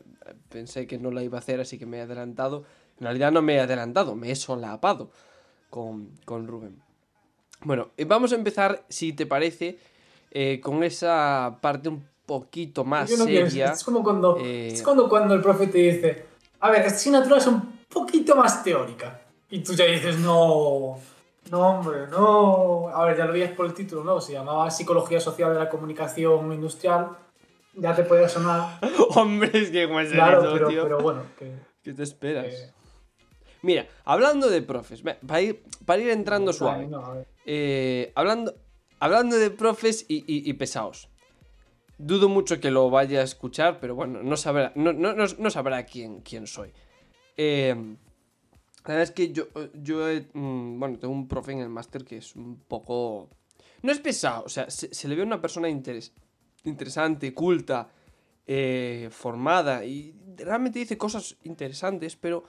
pensé 0.49 0.85
que 0.87 0.99
no 0.99 1.11
la 1.11 1.23
iba 1.23 1.37
a 1.37 1.41
hacer, 1.41 1.59
así 1.59 1.77
que 1.77 1.85
me 1.87 1.97
he 1.97 2.01
adelantado. 2.01 2.63
En 2.99 3.05
realidad 3.05 3.31
no 3.33 3.41
me 3.41 3.55
he 3.55 3.59
adelantado, 3.59 4.15
me 4.15 4.31
he 4.31 4.35
solapado 4.35 5.09
con, 5.69 6.11
con 6.23 6.47
Rubén. 6.47 6.81
Bueno, 7.65 7.89
eh, 7.97 8.05
vamos 8.05 8.31
a 8.31 8.35
empezar, 8.35 8.83
si 8.89 9.11
te 9.13 9.25
parece, 9.25 9.77
eh, 10.31 10.59
con 10.61 10.83
esa 10.83 11.57
parte 11.61 11.89
un 11.89 12.05
poquito 12.25 12.83
más 12.85 13.09
Yo 13.09 13.17
no 13.17 13.25
quiero- 13.25 13.47
seria. 13.49 13.71
Es 13.73 13.83
como 13.83 14.03
cuando, 14.03 14.37
eh, 14.39 14.69
es 14.73 14.81
cuando, 14.83 15.09
cuando 15.09 15.33
el 15.33 15.41
profe 15.41 15.67
te 15.67 15.79
dice: 15.79 16.25
A 16.59 16.69
ver, 16.69 16.81
esta 16.81 16.95
asignatura 16.95 17.37
es 17.37 17.47
un 17.47 17.79
poquito 17.89 18.35
más 18.35 18.63
teórica. 18.63 19.19
Y 19.49 19.59
tú 19.59 19.73
ya 19.73 19.85
dices: 19.85 20.17
No, 20.19 20.97
no, 21.51 21.59
hombre, 21.59 22.07
no. 22.09 22.89
A 22.89 23.03
ver, 23.05 23.17
ya 23.17 23.25
lo 23.25 23.33
veías 23.33 23.51
por 23.51 23.65
el 23.65 23.73
título, 23.73 24.03
¿no? 24.03 24.21
Se 24.21 24.33
llamaba 24.33 24.69
Psicología 24.71 25.19
Social 25.19 25.53
de 25.53 25.59
la 25.59 25.69
Comunicación 25.69 26.51
Industrial. 26.53 27.09
Ya 27.73 27.93
te 27.95 28.03
podía 28.03 28.29
sonar. 28.29 28.79
Hombre, 29.15 29.49
es 29.53 29.69
que 29.69 29.85
como 29.87 29.99
es 29.99 30.11
Claro, 30.11 30.41
eso, 30.43 30.53
pero, 30.53 30.67
tío. 30.69 30.83
pero 30.83 30.99
bueno, 30.99 31.21
que. 31.37 31.51
¿Qué 31.83 31.93
te 31.93 32.03
esperas? 32.03 32.73
Mira, 33.65 33.87
hablando 34.03 34.49
de 34.49 34.61
profes, 34.61 35.01
para 35.01 35.41
ir, 35.41 35.63
para 35.85 36.01
ir 36.01 36.09
entrando 36.11 36.51
suave. 36.53 36.83
Eh, 37.47 38.11
hablando, 38.13 38.53
hablando 38.99 39.37
de 39.37 39.49
profes 39.49 40.05
y, 40.07 40.17
y- 40.31 40.47
y 40.49 40.53
pesados. 40.53 41.09
Dudo 41.97 42.29
mucho 42.29 42.59
que 42.59 42.69
lo 42.69 42.89
vaya 42.91 43.21
a 43.21 43.23
escuchar, 43.23 43.79
pero 43.79 43.95
bueno, 43.95 44.21
no 44.21 44.37
sabrá, 44.37 44.71
no, 44.75 44.93
no- 44.93 45.13
no- 45.15 45.25
no 45.39 45.49
sabrá 45.49 45.83
quién, 45.85 46.21
quién 46.21 46.45
soy. 46.45 46.71
Eh, 47.37 47.73
la 48.85 48.89
verdad 48.93 49.03
es 49.03 49.11
que 49.11 49.31
yo, 49.31 49.47
yo 49.73 50.07
he- 50.09 50.27
mm, 50.33 50.79
bueno, 50.79 50.99
tengo 50.99 51.13
un 51.13 51.27
profe 51.27 51.53
en 51.53 51.59
el 51.59 51.69
máster 51.69 52.03
que 52.05 52.17
es 52.17 52.35
un 52.35 52.59
poco... 52.67 53.29
No 53.81 53.91
es 53.91 53.99
pesado, 53.99 54.43
o 54.45 54.49
sea, 54.49 54.69
se, 54.69 54.93
se 54.93 55.07
le 55.07 55.15
ve 55.15 55.23
una 55.23 55.41
persona 55.41 55.67
interes- 55.69 56.11
interesante, 56.65 57.33
culta, 57.33 57.89
eh, 58.45 59.09
formada 59.11 59.83
y 59.85 60.13
realmente 60.37 60.77
dice 60.79 60.97
cosas 60.99 61.35
interesantes, 61.45 62.15
pero 62.15 62.43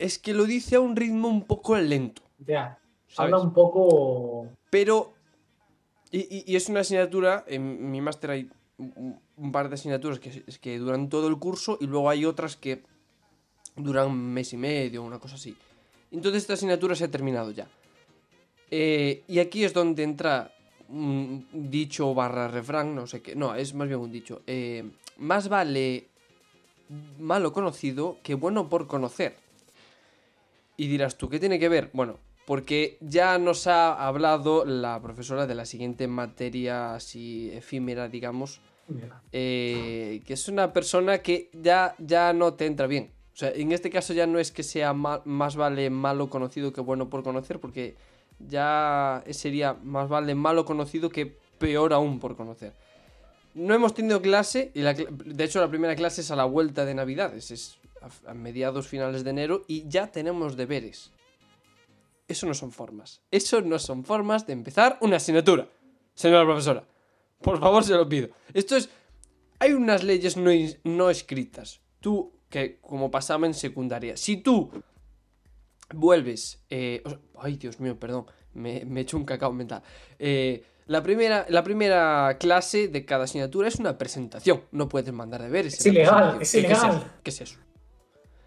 es 0.00 0.18
que 0.18 0.34
lo 0.34 0.44
dice 0.46 0.76
a 0.76 0.80
un 0.80 0.96
ritmo 0.96 1.28
un 1.28 1.44
poco 1.44 1.76
lento. 1.76 2.22
Ya. 2.38 2.78
¿Sabes? 3.06 3.32
Habla 3.34 3.38
un 3.46 3.52
poco. 3.52 4.48
Pero. 4.70 5.12
Y, 6.10 6.20
y- 6.20 6.44
y 6.46 6.56
es 6.56 6.68
una 6.68 6.80
asignatura. 6.80 7.44
En 7.46 7.90
mi 7.90 8.00
máster 8.00 8.30
hay 8.30 8.50
un, 8.78 9.52
par 9.52 9.68
de 9.68 9.74
asignaturas 9.74 10.18
que, 10.18 10.42
es 10.46 10.58
que 10.58 10.78
duran 10.78 11.08
todo 11.08 11.28
el 11.28 11.36
curso 11.38 11.76
y 11.80 11.86
luego 11.86 12.08
hay 12.10 12.24
otras 12.24 12.56
que 12.56 12.82
duran 13.76 14.08
un 14.08 14.32
mes 14.32 14.52
y 14.52 14.56
medio, 14.56 15.02
una 15.02 15.18
cosa 15.18 15.34
así. 15.36 15.56
Entonces 16.10 16.42
esta 16.42 16.54
asignatura 16.54 16.94
se 16.94 17.04
ha 17.04 17.10
terminado 17.10 17.50
ya. 17.52 17.68
Eh, 18.70 19.22
y 19.28 19.38
aquí 19.38 19.64
es 19.64 19.72
donde 19.72 20.02
entra 20.02 20.52
un 20.88 21.46
dicho 21.52 22.14
barra 22.14 22.48
refrán, 22.48 22.94
no 22.94 23.06
sé 23.06 23.20
qué. 23.22 23.36
No, 23.36 23.54
es 23.54 23.74
más 23.74 23.86
bien 23.86 24.00
un 24.00 24.10
dicho. 24.10 24.42
Eh, 24.46 24.84
más 25.18 25.48
vale 25.48 26.08
malo 27.18 27.52
conocido 27.52 28.16
que 28.22 28.34
bueno 28.34 28.68
por 28.68 28.86
conocer. 28.86 29.36
Y 30.80 30.88
dirás 30.88 31.18
tú, 31.18 31.28
¿qué 31.28 31.38
tiene 31.38 31.58
que 31.58 31.68
ver? 31.68 31.90
Bueno, 31.92 32.16
porque 32.46 32.96
ya 33.02 33.36
nos 33.36 33.66
ha 33.66 33.92
hablado 33.92 34.64
la 34.64 34.98
profesora 35.02 35.46
de 35.46 35.54
la 35.54 35.66
siguiente 35.66 36.08
materia 36.08 36.94
así 36.94 37.50
efímera, 37.52 38.08
digamos, 38.08 38.62
eh, 39.30 40.22
que 40.24 40.32
es 40.32 40.48
una 40.48 40.72
persona 40.72 41.18
que 41.18 41.50
ya, 41.52 41.94
ya 41.98 42.32
no 42.32 42.54
te 42.54 42.64
entra 42.64 42.86
bien. 42.86 43.10
O 43.34 43.36
sea, 43.36 43.50
en 43.50 43.72
este 43.72 43.90
caso 43.90 44.14
ya 44.14 44.26
no 44.26 44.38
es 44.38 44.52
que 44.52 44.62
sea 44.62 44.94
más 44.94 45.56
vale 45.56 45.90
malo 45.90 46.30
conocido 46.30 46.72
que 46.72 46.80
bueno 46.80 47.10
por 47.10 47.22
conocer, 47.22 47.60
porque 47.60 47.94
ya 48.38 49.22
sería 49.32 49.74
más 49.74 50.08
vale 50.08 50.34
malo 50.34 50.64
conocido 50.64 51.10
que 51.10 51.26
peor 51.58 51.92
aún 51.92 52.20
por 52.20 52.36
conocer. 52.36 52.72
No 53.52 53.74
hemos 53.74 53.92
tenido 53.92 54.22
clase, 54.22 54.70
y 54.72 54.80
la 54.80 54.94
de 54.94 55.44
hecho 55.44 55.60
la 55.60 55.68
primera 55.68 55.94
clase 55.94 56.22
es 56.22 56.30
a 56.30 56.36
la 56.36 56.46
vuelta 56.46 56.86
de 56.86 56.94
Navidades, 56.94 57.50
es 57.50 57.79
a, 58.02 58.30
a 58.30 58.34
mediados 58.34 58.88
finales 58.88 59.24
de 59.24 59.30
enero, 59.30 59.64
y 59.68 59.88
ya 59.88 60.10
tenemos 60.10 60.56
deberes. 60.56 61.12
Eso 62.28 62.46
no 62.46 62.54
son 62.54 62.70
formas. 62.70 63.20
Eso 63.30 63.60
no 63.60 63.78
son 63.78 64.04
formas 64.04 64.46
de 64.46 64.52
empezar 64.52 64.98
una 65.00 65.16
asignatura, 65.16 65.68
señora 66.14 66.44
profesora. 66.44 66.84
Por 67.40 67.58
favor, 67.58 67.82
se 67.82 67.94
lo 67.94 68.08
pido. 68.08 68.28
Esto 68.54 68.76
es. 68.76 68.88
Hay 69.58 69.72
unas 69.72 70.04
leyes 70.04 70.36
no, 70.36 70.50
no 70.84 71.10
escritas. 71.10 71.80
Tú, 72.00 72.32
que 72.48 72.78
como 72.80 73.10
pasaba 73.10 73.46
en 73.46 73.54
secundaria, 73.54 74.16
si 74.16 74.36
tú 74.36 74.70
vuelves. 75.92 76.64
eh, 76.70 77.02
ay, 77.38 77.56
Dios 77.56 77.80
mío, 77.80 77.98
perdón. 77.98 78.26
Me, 78.52 78.84
me 78.84 79.00
he 79.00 79.02
hecho 79.02 79.16
un 79.16 79.24
cacao 79.24 79.52
mental. 79.52 79.82
Eh, 80.18 80.64
la, 80.86 81.02
primera, 81.02 81.46
la 81.48 81.62
primera 81.62 82.36
clase 82.38 82.88
de 82.88 83.04
cada 83.04 83.24
asignatura 83.24 83.68
es 83.68 83.76
una 83.76 83.96
presentación. 83.96 84.62
No 84.72 84.88
puedes 84.88 85.12
mandar 85.12 85.42
deberes. 85.42 85.78
Es 85.78 85.86
ilegal, 85.86 86.38
es 86.40 86.52
¿Qué 86.52 86.58
ilegal. 86.60 87.12
¿Qué 87.22 87.30
es 87.30 87.40
eso? 87.40 87.58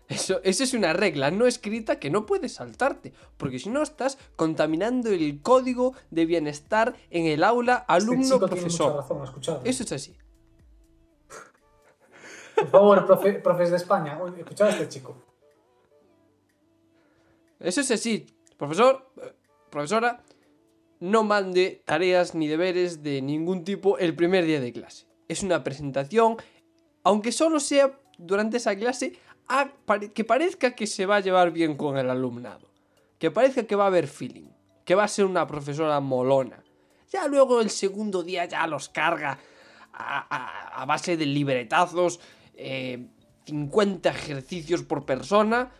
Eso, 0.10 0.42
eso 0.44 0.64
es 0.64 0.74
una 0.74 0.94
regla 0.94 1.32
no 1.32 1.46
escrita 1.48 1.98
que 2.00 2.10
no 2.10 2.26
puedes 2.26 2.54
saltarte, 2.56 3.14
porque 3.38 3.58
si 3.58 3.70
no 3.70 3.82
estás 3.82 4.18
contaminando 4.36 5.10
el 5.10 5.42
código 5.42 5.96
de 6.12 6.26
bienestar 6.26 6.94
en 7.10 7.26
el 7.26 7.44
aula 7.44 7.86
Este 7.88 7.94
alumno-profesor. 7.94 9.06
Eso 9.64 9.84
es 9.84 9.92
así. 9.92 10.16
Por 12.56 12.68
favor, 12.70 13.08
profe- 13.08 13.42
profes 13.42 13.72
de 13.72 13.78
España, 13.78 14.20
escuchad 14.38 14.68
a 14.68 14.72
este 14.72 14.88
chico. 14.90 15.16
Eso 17.60 17.82
es 17.82 17.90
así. 17.92 18.26
Profesor, 18.58 19.10
profesora, 19.70 20.22
no 21.00 21.24
mande 21.24 21.82
tareas 21.86 22.36
ni 22.36 22.48
deberes 22.48 23.02
de 23.04 23.22
ningún 23.22 23.64
tipo 23.64 23.98
el 23.98 24.16
primer 24.16 24.46
día 24.46 24.60
de 24.60 24.72
clase. 24.72 25.08
Es 25.28 25.44
una 25.44 25.64
presentación, 25.64 26.38
aunque 27.04 27.32
solo 27.32 27.60
sea 27.60 28.00
durante 28.18 28.58
esa 28.58 28.76
clase, 28.76 29.14
a- 29.48 29.72
que 30.14 30.24
parezca 30.24 30.72
que 30.76 30.88
se 30.88 31.06
va 31.06 31.18
a 31.18 31.20
llevar 31.20 31.52
bien 31.52 31.76
con 31.78 31.98
el 31.98 32.10
alumnado. 32.10 32.70
Que 33.20 33.32
parezca 33.32 33.64
que 33.64 33.76
va 33.76 33.86
a 33.86 33.88
haber 33.88 34.08
feeling. 34.08 34.50
Que 34.86 34.96
va 34.96 35.04
a 35.06 35.08
ser 35.08 35.26
una 35.26 35.48
profesora 35.48 36.00
molona. 36.00 36.64
Ya 37.12 37.28
luego 37.28 37.62
el 37.62 37.70
segundo 37.70 38.24
día 38.24 38.46
ya 38.46 38.66
los 38.68 38.90
carga 38.90 39.38
a, 39.94 40.26
a- 40.36 40.82
a 40.82 40.86
base 40.86 41.16
de 41.18 41.26
libretazos, 41.26 42.20
eh, 42.56 43.08
50 43.46 44.10
ejercicios 44.10 44.84
por 44.84 45.06
persona 45.06 45.72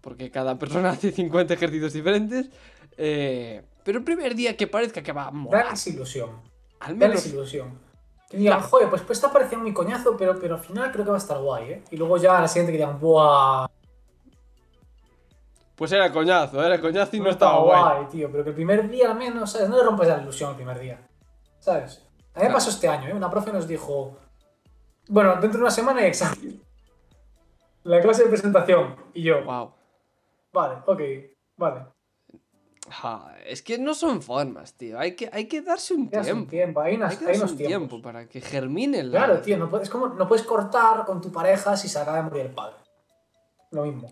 porque 0.00 0.30
cada 0.30 0.58
persona 0.58 0.90
hace 0.92 1.12
50 1.12 1.54
ejercicios 1.54 1.92
diferentes. 1.92 2.48
eh, 2.96 3.62
pero 3.84 3.98
el 3.98 4.04
primer 4.04 4.34
día 4.34 4.56
que 4.56 4.66
parezca 4.66 5.02
que 5.02 5.12
va 5.12 5.26
a 5.26 5.30
molar, 5.30 5.64
Dales 5.64 5.86
ilusión. 5.88 6.30
al 6.80 6.96
menos 6.96 7.16
Dales 7.16 7.32
ilusión. 7.32 7.78
Que 8.30 8.36
digan, 8.36 8.60
joder, 8.62 8.88
pues, 8.88 9.02
pues 9.02 9.18
esta 9.18 9.30
parecía 9.32 9.58
muy 9.58 9.74
coñazo, 9.74 10.16
pero, 10.16 10.38
pero 10.40 10.54
al 10.54 10.60
final 10.60 10.90
creo 10.92 11.04
que 11.04 11.10
va 11.10 11.16
a 11.16 11.18
estar 11.18 11.38
guay, 11.38 11.70
¿eh? 11.72 11.84
Y 11.90 11.96
luego 11.96 12.16
ya 12.16 12.38
a 12.38 12.40
la 12.40 12.48
siguiente 12.48 12.70
que 12.72 12.78
digan, 12.78 12.98
¡buah! 13.00 13.66
Pues 15.74 15.90
era 15.92 16.12
coñazo, 16.12 16.62
era 16.64 16.80
coñazo 16.80 17.16
y 17.16 17.20
no, 17.20 17.30
estaba 17.30 17.58
estaba 17.58 17.94
guay. 17.94 18.06
tío. 18.08 18.30
Pero 18.30 18.44
que 18.44 18.50
el 18.50 18.54
primer 18.56 18.88
día 18.88 19.10
al 19.10 19.16
menos, 19.18 19.50
¿sabes? 19.50 19.68
No 19.68 19.76
le 19.78 19.82
rompas 19.82 20.06
la 20.08 20.18
ilusión 20.22 20.50
el 20.50 20.56
primer 20.56 20.78
día. 20.78 21.00
¿Sabes? 21.58 21.98
A 21.98 22.00
mí 22.00 22.06
me 22.34 22.40
Claro. 22.42 22.54
pasó 22.54 22.70
este 22.70 22.86
año, 22.88 23.08
¿eh? 23.08 23.14
Una 23.14 23.30
profe 23.30 23.52
nos 23.52 23.66
dijo, 23.66 24.16
bueno, 25.08 25.32
dentro 25.32 25.52
de 25.58 25.64
una 25.64 25.70
semana 25.70 26.00
hay 26.00 26.06
examen. 26.08 26.62
La 27.82 28.00
clase 28.00 28.22
de 28.24 28.28
presentación. 28.28 28.94
Y 29.14 29.22
yo, 29.22 29.42
Wow. 29.42 29.72
vale, 30.52 30.76
ok, 30.86 31.00
vale. 31.56 31.86
Ja, 32.90 33.36
es 33.46 33.62
que 33.62 33.78
no 33.78 33.94
son 33.94 34.20
formas, 34.20 34.74
tío. 34.74 34.98
Hay 34.98 35.14
que, 35.14 35.30
hay 35.32 35.46
que 35.46 35.62
darse 35.62 35.94
un 35.94 36.10
tiempo. 36.10 36.80
hay, 36.80 36.96
unas, 36.96 37.12
Hay 37.12 37.16
que 37.18 37.24
hay 37.24 37.26
darse 37.28 37.40
unos 37.40 37.50
un 37.52 37.56
tiempos. 37.56 37.66
tiempo 37.88 38.02
para 38.02 38.26
que 38.28 38.40
germine 38.40 39.02
la. 39.04 39.10
Claro, 39.24 39.40
tío, 39.40 39.56
no 39.58 39.70
puedes, 39.70 39.88
como, 39.88 40.08
no 40.08 40.26
puedes 40.26 40.44
cortar 40.44 41.04
con 41.04 41.20
tu 41.20 41.30
pareja 41.30 41.76
si 41.76 41.88
se 41.88 41.98
acaba 42.00 42.16
de 42.16 42.22
morir 42.24 42.46
el 42.46 42.52
padre. 42.52 42.76
Lo 43.70 43.84
mismo. 43.84 44.08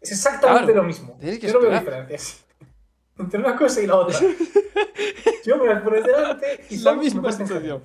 Es 0.00 0.12
exactamente 0.12 0.64
Claro, 0.72 0.82
lo 0.82 0.86
mismo. 0.86 1.16
tienes 1.18 1.38
que 1.38 1.46
Yo 1.48 1.54
no 1.54 1.60
veo 1.60 1.70
diferencias. 1.78 2.44
Entre 3.18 3.38
una 3.40 3.56
cosa 3.56 3.80
y 3.80 3.86
la 3.86 3.96
otra. 3.96 4.18
Yo 5.44 5.56
me 5.56 5.66
las 5.66 5.82
por 5.82 6.02
delante 6.02 6.66
y 6.68 6.76
la 6.78 6.94
misma 6.94 7.32
situación. 7.32 7.82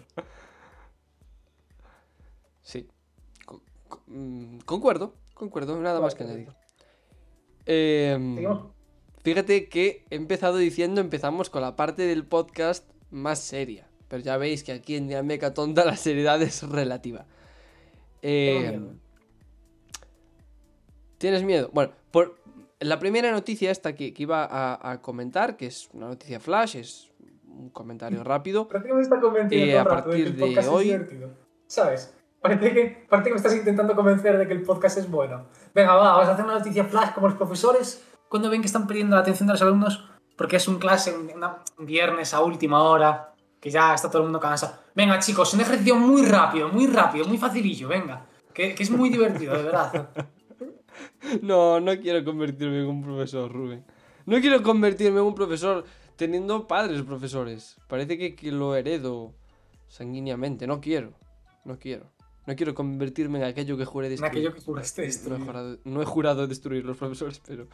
Sí. 2.61 2.87
Mm, 4.07 4.59
concuerdo, 4.59 5.13
concuerdo, 5.33 5.79
nada 5.79 5.99
más 6.01 6.15
que 6.15 6.23
añadir. 6.23 6.49
Em, 7.65 8.35
Seguimos. 8.35 8.74
Fíjate 9.25 9.67
que 9.69 10.05
he 10.11 10.15
empezado 10.15 10.57
diciendo, 10.57 11.01
empezamos 11.01 11.49
con 11.49 11.61
la 11.63 11.75
parte 11.75 12.03
del 12.03 12.25
podcast 12.25 12.87
más 13.09 13.39
seria. 13.39 13.87
Pero 14.07 14.21
ya 14.21 14.37
veis 14.37 14.63
que 14.63 14.71
aquí 14.71 14.95
en 14.95 15.07
Diameca 15.07 15.53
Tonta 15.53 15.83
la 15.83 15.95
seriedad 15.97 16.39
es 16.41 16.61
relativa. 16.69 17.25
Eh, 18.21 18.67
miedo. 18.77 18.93
¿Tienes 21.17 21.43
miedo? 21.43 21.69
Bueno, 21.73 21.93
por 22.11 22.35
la 22.79 22.99
primera 22.99 23.31
noticia 23.31 23.71
esta 23.71 23.95
que, 23.95 24.13
que 24.13 24.23
iba 24.23 24.43
a, 24.45 24.91
a 24.91 25.01
comentar, 25.01 25.57
que 25.57 25.65
es 25.67 25.89
una 25.93 26.07
noticia 26.07 26.39
flash, 26.39 26.75
es 26.75 27.11
un 27.47 27.69
comentario 27.69 28.23
rápido. 28.23 28.67
Me 28.71 29.01
está 29.01 29.19
convenciendo 29.19 29.65
Eh, 29.73 29.77
a 29.79 29.83
rato 29.83 30.09
de 30.11 30.17
que 30.17 30.23
partir 30.23 30.27
el 30.27 30.35
de 30.35 30.45
podcast 30.45 30.67
hoy- 30.69 30.89
es 30.91 30.99
divertido. 30.99 31.29
¿Sabes? 31.67 32.13
Parece 32.41 32.73
que, 32.73 33.05
parece 33.09 33.29
que 33.29 33.33
me 33.33 33.37
estás 33.37 33.55
intentando 33.55 33.95
convencer 33.95 34.37
de 34.37 34.45
que 34.47 34.53
el 34.53 34.61
podcast 34.61 34.99
es 34.99 35.09
bueno. 35.09 35.47
Venga, 35.73 35.95
va, 35.95 36.11
vamos 36.11 36.27
a 36.27 36.33
hacer 36.33 36.45
una 36.45 36.59
noticia 36.59 36.83
flash 36.83 37.13
como 37.15 37.27
los 37.27 37.37
profesores 37.37 38.03
cuando 38.35 38.49
ven 38.49 38.59
que 38.61 38.67
están 38.67 38.85
perdiendo 38.85 39.15
la 39.15 39.21
atención 39.21 39.47
de 39.47 39.53
los 39.53 39.61
alumnos 39.61 40.03
porque 40.35 40.57
es 40.57 40.67
un 40.67 40.77
clase 40.77 41.15
un, 41.15 41.31
un 41.79 41.85
viernes 41.85 42.33
a 42.33 42.41
última 42.41 42.83
hora, 42.83 43.33
que 43.61 43.69
ya 43.69 43.93
está 43.93 44.09
todo 44.09 44.19
el 44.19 44.25
mundo 44.25 44.41
cansado. 44.41 44.75
Venga, 44.93 45.17
chicos, 45.19 45.53
un 45.53 45.61
ejercicio 45.61 45.95
muy 45.95 46.23
rápido, 46.25 46.67
muy 46.67 46.87
rápido, 46.87 47.25
muy 47.25 47.37
facilillo, 47.37 47.87
venga. 47.87 48.25
Que, 48.53 48.75
que 48.75 48.83
es 48.83 48.91
muy 48.91 49.09
divertido, 49.09 49.55
de 49.57 49.63
verdad. 49.63 50.09
No, 51.41 51.79
no 51.79 51.97
quiero 51.99 52.23
convertirme 52.23 52.79
en 52.79 52.87
un 52.87 53.01
profesor, 53.03 53.51
Rubén. 53.51 53.83
No 54.25 54.39
quiero 54.41 54.61
convertirme 54.63 55.19
en 55.19 55.25
un 55.25 55.35
profesor 55.35 55.83
teniendo 56.15 56.67
padres 56.67 57.01
profesores. 57.01 57.77
Parece 57.87 58.17
que, 58.17 58.35
que 58.35 58.51
lo 58.51 58.75
heredo 58.75 59.33
sanguíneamente. 59.87 60.67
No 60.67 60.79
quiero. 60.79 61.13
No 61.65 61.77
quiero. 61.79 62.11
No 62.45 62.55
quiero 62.55 62.73
convertirme 62.75 63.39
en 63.39 63.45
aquello 63.45 63.75
que 63.77 63.85
juré 63.85 64.07
En 64.07 64.11
destruir. 64.11 64.29
aquello 64.31 64.53
que 64.53 64.61
juraste 64.61 65.01
No 65.01 65.03
he, 65.03 65.07
destruir. 65.07 65.45
jurado, 65.45 65.77
no 65.83 66.01
he 66.01 66.05
jurado 66.05 66.47
destruir 66.47 66.85
los 66.85 66.95
profesores, 66.97 67.41
pero. 67.45 67.67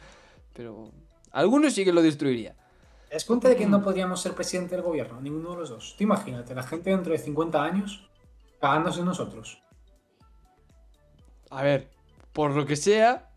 Pero. 0.54 0.90
Algunos 1.30 1.72
sí 1.72 1.84
que 1.84 1.92
lo 1.92 2.02
destruiría. 2.02 2.54
¿Te 3.08 3.14
das 3.14 3.24
cuenta 3.24 3.48
de 3.48 3.56
que 3.56 3.66
no 3.66 3.82
podríamos 3.82 4.20
ser 4.20 4.32
presidente 4.34 4.74
del 4.74 4.82
gobierno? 4.84 5.20
Ninguno 5.20 5.52
de 5.52 5.56
los 5.58 5.70
dos. 5.70 5.94
Tú 5.96 6.04
imagínate, 6.04 6.54
la 6.54 6.62
gente 6.62 6.90
dentro 6.90 7.12
de 7.12 7.18
50 7.18 7.62
años 7.62 8.08
cagándose 8.60 9.00
en 9.00 9.06
nosotros. 9.06 9.62
A 11.50 11.62
ver, 11.62 11.88
por 12.32 12.52
lo 12.52 12.64
que 12.66 12.76
sea, 12.76 13.30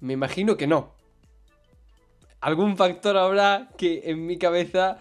me 0.00 0.12
imagino 0.14 0.56
que 0.56 0.66
no. 0.66 0.92
Algún 2.40 2.76
factor 2.76 3.16
habrá 3.16 3.70
que 3.76 4.02
en 4.04 4.26
mi 4.26 4.38
cabeza 4.38 4.98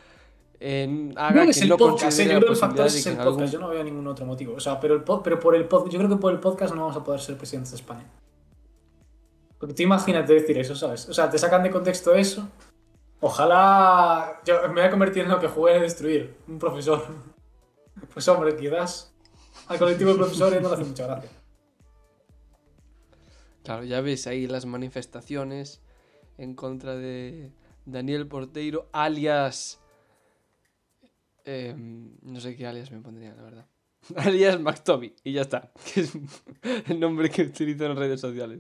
eh, 0.60 1.12
haga 1.16 1.42
Creo 1.42 1.52
que 1.54 1.60
el 1.60 1.70
no 1.70 1.78
podcast, 1.78 2.18
yo 2.20 2.26
creo 2.26 2.40
que 2.40 2.48
el 2.50 2.56
factor 2.56 2.86
es 2.88 3.06
el 3.06 3.20
algún- 3.20 3.34
podcast, 3.34 3.54
yo 3.54 3.60
no 3.60 3.68
veo 3.70 3.84
ningún 3.84 4.08
otro 4.08 4.26
motivo. 4.26 4.56
O 4.56 4.60
sea, 4.60 4.80
pero, 4.80 4.94
el 4.96 5.04
pod- 5.04 5.22
pero 5.24 5.40
por 5.40 5.56
el 5.56 5.68
pod- 5.68 5.90
yo 5.90 5.98
creo 6.00 6.10
que 6.10 6.16
por 6.18 6.32
el 6.32 6.40
podcast 6.40 6.74
no 6.74 6.82
vamos 6.82 6.96
a 6.96 7.04
poder 7.04 7.20
ser 7.20 7.38
presidentes 7.38 7.72
de 7.72 7.78
España. 7.78 8.06
Porque 9.64 9.76
tú 9.76 9.84
imagínate 9.84 10.34
decir 10.34 10.58
eso, 10.58 10.76
¿sabes? 10.76 11.08
O 11.08 11.14
sea, 11.14 11.30
te 11.30 11.38
sacan 11.38 11.64
de 11.64 11.72
contexto 11.72 12.14
eso. 12.14 12.50
Ojalá 13.22 14.42
yo 14.46 14.62
me 14.64 14.74
voy 14.74 14.82
a 14.82 14.90
convertir 14.90 15.24
en 15.24 15.30
lo 15.30 15.40
que 15.40 15.48
jugué 15.48 15.76
a 15.76 15.80
destruir, 15.80 16.36
un 16.50 16.60
profesor. 16.60 17.02
Pues 18.14 18.28
hombre, 18.28 18.58
quizás 18.58 19.16
al 19.68 19.80
colectivo 19.80 20.12
de 20.12 20.18
profesores 20.18 20.62
no 20.62 20.68
le 20.68 20.76
hace 20.76 20.84
mucha 20.84 21.08
gracia. 21.08 21.30
Claro, 23.64 23.86
ya 23.86 24.02
ves 24.02 24.28
ahí 24.28 24.48
las 24.48 24.66
manifestaciones 24.66 25.82
en 26.38 26.56
contra 26.56 26.98
de 26.98 27.54
Daniel 27.86 28.28
Porteiro, 28.28 28.90
alias... 28.92 29.80
eh, 31.46 31.74
no 31.78 32.42
sé 32.42 32.58
qué 32.58 32.68
alias 32.68 32.92
me 32.92 33.00
pondría, 33.00 33.34
la 33.34 33.44
verdad. 33.44 33.68
alias 34.18 34.60
McToby, 34.60 35.16
y 35.24 35.32
ya 35.32 35.42
está. 35.44 35.72
Que 35.94 36.02
es 36.02 36.12
el 36.90 37.00
nombre 37.00 37.30
que 37.30 37.44
utilizo 37.44 37.86
en 37.86 37.96
redes 37.96 38.20
sociales. 38.20 38.60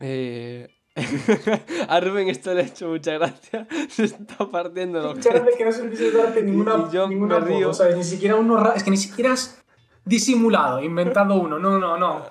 Eh... 0.00 0.68
a 1.88 2.00
Rubén 2.00 2.28
esto 2.28 2.54
le 2.54 2.62
ha 2.62 2.64
hecho 2.64 2.88
mucha 2.88 3.12
gracia. 3.12 3.66
Se 3.90 4.04
está 4.04 4.48
partiendo 4.50 5.02
los 5.02 5.18
que 5.18 5.30
no 5.64 5.90
quise 5.90 6.10
darte 6.10 6.42
ninguna, 6.42 6.86
Y 6.88 6.94
yo 6.94 7.06
ninguna 7.08 7.38
me 7.38 7.46
río. 7.48 7.70
Ni 7.94 8.02
siquiera 8.02 8.36
uno 8.36 8.72
Es 8.72 8.82
que 8.82 8.90
ni 8.90 8.96
siquiera 8.96 9.32
has 9.32 9.62
disimulado, 10.06 10.82
inventado 10.82 11.34
uno. 11.34 11.58
No, 11.58 11.78
no, 11.78 11.98
no. 11.98 12.22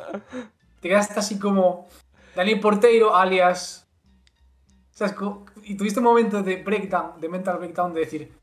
Te 0.80 0.90
quedaste 0.90 1.20
así 1.20 1.38
como. 1.38 1.88
Daniel 2.36 2.60
Porteiro, 2.60 3.16
alias. 3.16 3.88
Co- 5.16 5.46
Y 5.64 5.76
tuviste 5.76 6.00
un 6.00 6.06
momento 6.06 6.42
de 6.42 6.58
breakdown, 6.58 7.20
de 7.22 7.30
mental 7.30 7.58
breakdown, 7.60 7.94
de 7.94 8.00
decir: 8.00 8.34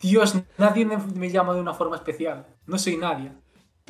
Dios, 0.00 0.34
nadie 0.58 0.84
me 0.84 1.30
llama 1.30 1.54
de 1.54 1.60
una 1.60 1.74
forma 1.74 1.94
especial. 1.96 2.44
No 2.66 2.76
soy 2.76 2.96
nadie. 2.96 3.32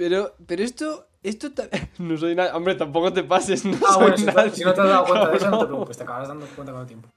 Pero, 0.01 0.35
pero 0.47 0.63
esto, 0.65 1.09
esto 1.23 1.53
ta- 1.53 1.69
no 1.99 2.17
soy 2.17 2.35
nada. 2.35 2.57
Hombre, 2.57 2.75
tampoco 2.75 3.13
te 3.13 3.23
pases, 3.23 3.67
no 3.67 3.77
Ah, 3.87 3.93
soy 3.93 4.03
bueno, 4.03 4.17
si, 4.17 4.25
nadie, 4.25 4.51
si 4.51 4.65
no 4.65 4.73
te 4.73 4.81
has 4.81 4.89
dado 4.89 5.05
cuenta 5.05 5.29
de 5.29 5.37
eso, 5.37 5.45
no 5.45 5.51
te 5.51 5.51
cabrón. 5.51 5.69
preocupes, 5.69 5.97
te 5.99 6.03
acabarás 6.05 6.29
dando 6.29 6.47
cuenta 6.57 6.73
con 6.73 6.81
el 6.81 6.87
tiempo. 6.87 7.09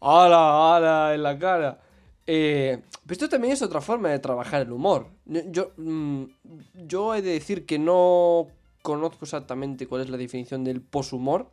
¡Hala, 0.00 0.76
hala! 0.76 1.14
En 1.14 1.22
la 1.22 1.38
cara. 1.38 1.80
Eh, 2.26 2.80
pero 3.02 3.12
esto 3.12 3.28
también 3.28 3.52
es 3.54 3.62
otra 3.62 3.80
forma 3.80 4.08
de 4.10 4.18
trabajar 4.20 4.62
el 4.62 4.70
humor. 4.72 5.08
Yo, 5.24 5.40
yo, 5.50 5.70
mm, 5.76 6.24
yo 6.86 7.14
he 7.14 7.22
de 7.22 7.32
decir 7.32 7.66
que 7.66 7.78
no 7.78 8.46
conozco 8.82 9.24
exactamente 9.24 9.86
cuál 9.86 10.02
es 10.02 10.10
la 10.10 10.16
definición 10.16 10.62
del 10.64 10.80
poshumor, 10.80 11.50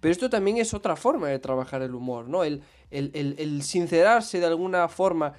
pero 0.00 0.12
esto 0.12 0.30
también 0.30 0.56
es 0.56 0.72
otra 0.74 0.96
forma 0.96 1.28
de 1.28 1.38
trabajar 1.38 1.82
el 1.82 1.94
humor, 1.94 2.26
¿no? 2.28 2.42
El, 2.42 2.62
el, 2.90 3.10
el- 3.14 3.34
el 3.38 3.62
sincerarse 3.62 4.40
de 4.40 4.46
alguna 4.46 4.88
forma, 4.88 5.34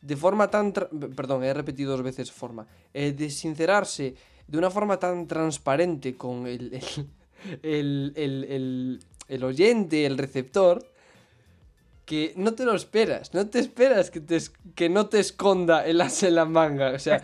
de 0.00 0.16
forma 0.16 0.50
tan... 0.50 0.72
Perdón, 0.72 1.44
he 1.44 1.52
repetido 1.54 1.92
dos 1.92 2.02
veces 2.02 2.30
forma. 2.32 2.66
Eh, 2.94 3.12
de 3.12 3.30
sincerarse 3.30 4.14
de 4.46 4.58
una 4.58 4.70
forma 4.70 4.98
tan 4.98 5.26
transparente 5.26 6.16
con 6.16 6.46
el, 6.46 6.80
el, 7.62 8.12
el, 8.16 9.00
el- 9.28 9.44
oyente, 9.44 10.06
el 10.06 10.16
receptor, 10.16 10.84
que 12.06 12.32
no 12.36 12.54
te 12.54 12.64
lo 12.64 12.74
esperas. 12.74 13.34
No 13.34 13.46
te 13.48 13.58
esperas 13.58 14.10
que, 14.10 14.20
te, 14.20 14.38
que 14.74 14.88
no 14.88 15.06
te 15.08 15.20
esconda 15.20 15.84
el 15.86 16.00
as 16.00 16.22
en 16.22 16.34
la 16.36 16.46
manga. 16.46 16.92
O 16.92 16.98
sea, 16.98 17.16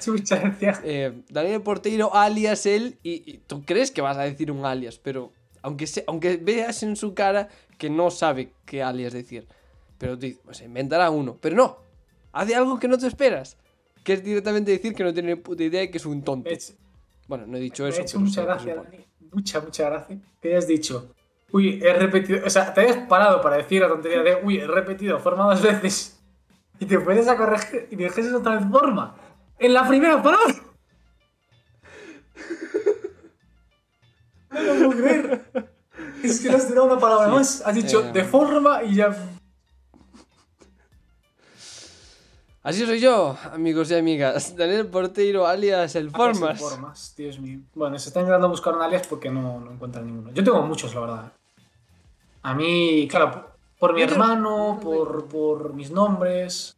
eh, 0.85 1.23
Daniel 1.31 1.62
Porteiro 1.62 2.14
alias 2.14 2.67
él 2.67 2.99
y, 3.03 3.23
y 3.31 3.38
tú 3.47 3.64
crees 3.64 3.90
que 3.90 4.03
vas 4.03 4.19
a 4.19 4.23
decir 4.25 4.51
un 4.53 4.67
alias, 4.67 4.99
pero 4.99 5.33
aunque, 5.62 5.87
se- 5.87 6.05
aunque 6.07 6.37
veas 6.37 6.83
en 6.83 6.97
su 6.97 7.14
cara 7.14 7.49
que 7.79 7.88
no 7.88 8.11
sabe 8.11 8.53
qué 8.67 8.83
alias 8.83 9.14
decir, 9.14 9.47
pero 9.97 10.19
te, 10.19 10.37
pues, 10.45 10.61
inventará 10.61 11.09
uno, 11.09 11.38
pero 11.40 11.57
no, 11.57 11.79
hace 12.35 12.55
algo 12.55 12.79
que 12.79 12.88
no 12.88 12.99
te 12.99 13.07
esperas, 13.07 13.57
que 14.03 14.12
es 14.14 14.23
directamente 14.25 14.70
decir 14.73 14.94
que 14.94 15.03
no 15.05 15.12
tiene 15.14 15.37
puta 15.37 15.62
idea 15.62 15.83
y 15.83 15.90
que 15.90 15.99
es 15.99 16.07
un 16.07 16.23
tonto. 16.23 16.49
He 16.51 16.55
hecho- 16.55 16.75
Bueno, 17.29 17.47
no 17.47 17.57
he 17.57 17.61
dicho 17.61 17.87
eso. 17.87 18.01
ha 18.01 18.05
hecho 18.05 18.20
mucha 18.20 18.42
gracia. 18.42 18.75
Dani. 18.75 18.99
Mucha, 19.33 19.61
mucha 19.61 19.88
gracia. 19.88 20.18
Que 20.42 20.49
hayas 20.51 20.66
dicho. 20.66 21.14
Uy, 21.53 21.81
he 21.83 21.92
repetido. 21.94 22.44
O 22.47 22.51
sea, 22.51 22.75
te 22.75 22.83
hayas 22.83 22.99
parado 23.09 23.40
para 23.40 23.57
decir 23.57 23.81
la 23.81 23.88
tontería 23.88 24.23
de. 24.23 24.37
Uy, 24.44 24.59
he 24.59 24.66
repetido 24.66 25.18
forma 25.20 25.44
dos 25.47 25.62
veces. 25.62 26.11
Y 26.81 26.87
te 26.87 26.99
puedes 26.99 27.29
a 27.29 27.37
corregir 27.37 27.87
y 27.92 27.94
dijes 27.94 28.33
otra 28.33 28.57
vez 28.57 28.64
forma. 28.68 29.14
En 29.61 29.73
la 29.73 29.87
primera 29.87 30.20
palabra. 30.20 30.55
No 34.51 34.61
lo 34.62 34.75
puedo 34.75 34.90
creer. 35.03 35.44
Es 36.23 36.40
que 36.40 36.49
no 36.51 36.57
has 36.57 36.66
tirado 36.66 36.87
una 36.87 36.99
palabra 36.99 37.29
más. 37.29 37.62
Has 37.64 37.75
dicho 37.75 38.05
Eh, 38.07 38.12
de 38.12 38.25
forma 38.25 38.83
y 38.83 38.94
ya. 38.97 39.14
Así 42.64 42.85
soy 42.87 42.98
yo, 42.98 43.37
amigos 43.53 43.90
y 43.90 43.94
amigas. 43.94 44.57
Daniel 44.57 44.87
Porteiro 44.87 45.46
alias 45.46 45.94
el 45.96 46.11
Formas. 46.11 46.59
Formas, 46.59 47.14
Dios 47.16 47.38
mío. 47.38 47.61
Bueno, 47.74 47.98
se 47.98 48.09
está 48.09 48.20
intentando 48.20 48.48
buscar 48.48 48.74
un 48.74 48.81
alias 48.83 49.07
porque 49.07 49.31
no, 49.31 49.61
no 49.61 49.70
encuentran 49.72 50.07
ninguno. 50.07 50.33
Yo 50.33 50.42
tengo 50.42 50.62
muchos, 50.62 50.94
la 50.94 51.00
verdad. 51.03 51.33
A 52.42 52.55
mí, 52.55 53.07
claro, 53.11 53.31
por, 53.33 53.50
por 53.79 53.94
mi 53.94 54.00
Yo 54.00 54.07
te- 54.07 54.12
hermano, 54.14 54.79
por, 54.83 55.27
por 55.29 55.74
mis 55.74 55.90
nombres. 55.90 56.77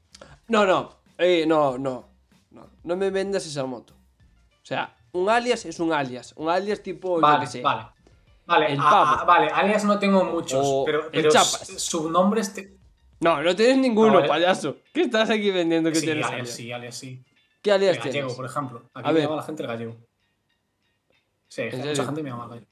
No, 0.49 0.66
no, 0.66 0.90
eh, 1.18 1.44
no, 1.46 1.79
no, 1.79 2.05
no, 2.51 2.66
no 2.83 2.96
me 2.96 3.11
vendas 3.11 3.46
esa 3.46 3.64
moto. 3.64 3.94
O 3.94 4.66
sea, 4.66 4.92
un 5.12 5.29
alias 5.31 5.64
es 5.66 5.79
un 5.79 5.92
alias, 5.92 6.35
un 6.37 6.49
alias 6.49 6.83
tipo, 6.83 7.16
yo 7.16 7.20
Vale, 7.20 7.46
sé. 7.46 7.62
vale. 7.62 7.87
Vale, 8.44 8.72
El 8.72 8.81
a- 8.81 8.83
pavo. 8.90 9.20
a- 9.20 9.25
vale, 9.25 9.49
alias 9.51 9.85
no 9.85 9.99
tengo 10.01 10.25
muchos, 10.25 10.61
O 10.64 10.83
pero, 10.85 11.05
el 11.12 11.22
pero 11.22 11.31
subnombres. 11.79 12.53
Te... 12.55 12.76
No, 13.21 13.43
no 13.43 13.57
tienes 13.57 13.79
ninguno, 13.79 14.13
No, 14.21 14.25
eh. 14.25 14.29
payaso. 14.29 14.77
¿Qué 14.93 15.03
estás 15.03 15.31
aquí 15.31 15.51
vendiendo 15.51 15.91
que 15.91 15.97
Sí, 15.97 16.07
tienes 16.07 16.27
alias, 16.27 16.51
sí, 16.51 16.73
alias 16.73 16.95
sí. 16.97 17.23
¿Qué 17.63 17.73
alias 17.73 17.97
El 17.97 18.03
tienes? 18.03 18.21
gallego, 18.23 18.37
por 18.37 18.45
ejemplo. 18.47 18.91
Aquí 18.95 19.09
A 19.09 19.13
me 19.13 19.15
ver. 19.15 19.23
llama 19.25 19.37
la 19.37 19.43
gente 19.43 19.63
el 19.63 19.69
gallego. 19.69 19.97
Sí, 21.49 21.62
¿En 21.62 21.71
mucha 21.71 21.83
serio? 21.85 22.05
gente 22.05 22.23
me 22.23 22.31
llama 22.31 22.45
el 22.45 22.51
gallego. 22.51 22.67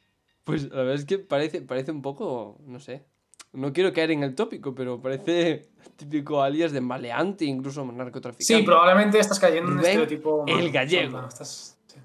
Pues 0.45 0.64
la 0.70 0.76
verdad 0.76 0.95
es 0.95 1.05
que 1.07 1.18
parece, 1.18 1.62
parece 1.62 1.90
un 1.90 2.03
poco, 2.03 2.59
no 2.66 2.78
sé. 2.80 3.05
No 3.53 3.72
quiero 3.72 3.92
caer 3.92 4.11
en 4.11 4.22
el 4.24 4.34
tópico, 4.34 4.74
pero 4.74 5.01
parece 5.01 5.68
típico 5.97 6.42
alias 6.42 6.72
de 6.72 6.80
maleante, 6.80 7.45
incluso 7.45 7.84
narcotraficante. 7.84 8.45
Sí, 8.45 8.62
probablemente 8.62 9.18
estás 9.18 9.38
cayendo 9.40 9.70
en 9.72 9.78
un 9.78 9.84
estereotipo. 9.84 10.45
el 10.47 10.70
gallego. 10.70 11.26
Estás 11.26 11.78
sí, 11.86 11.99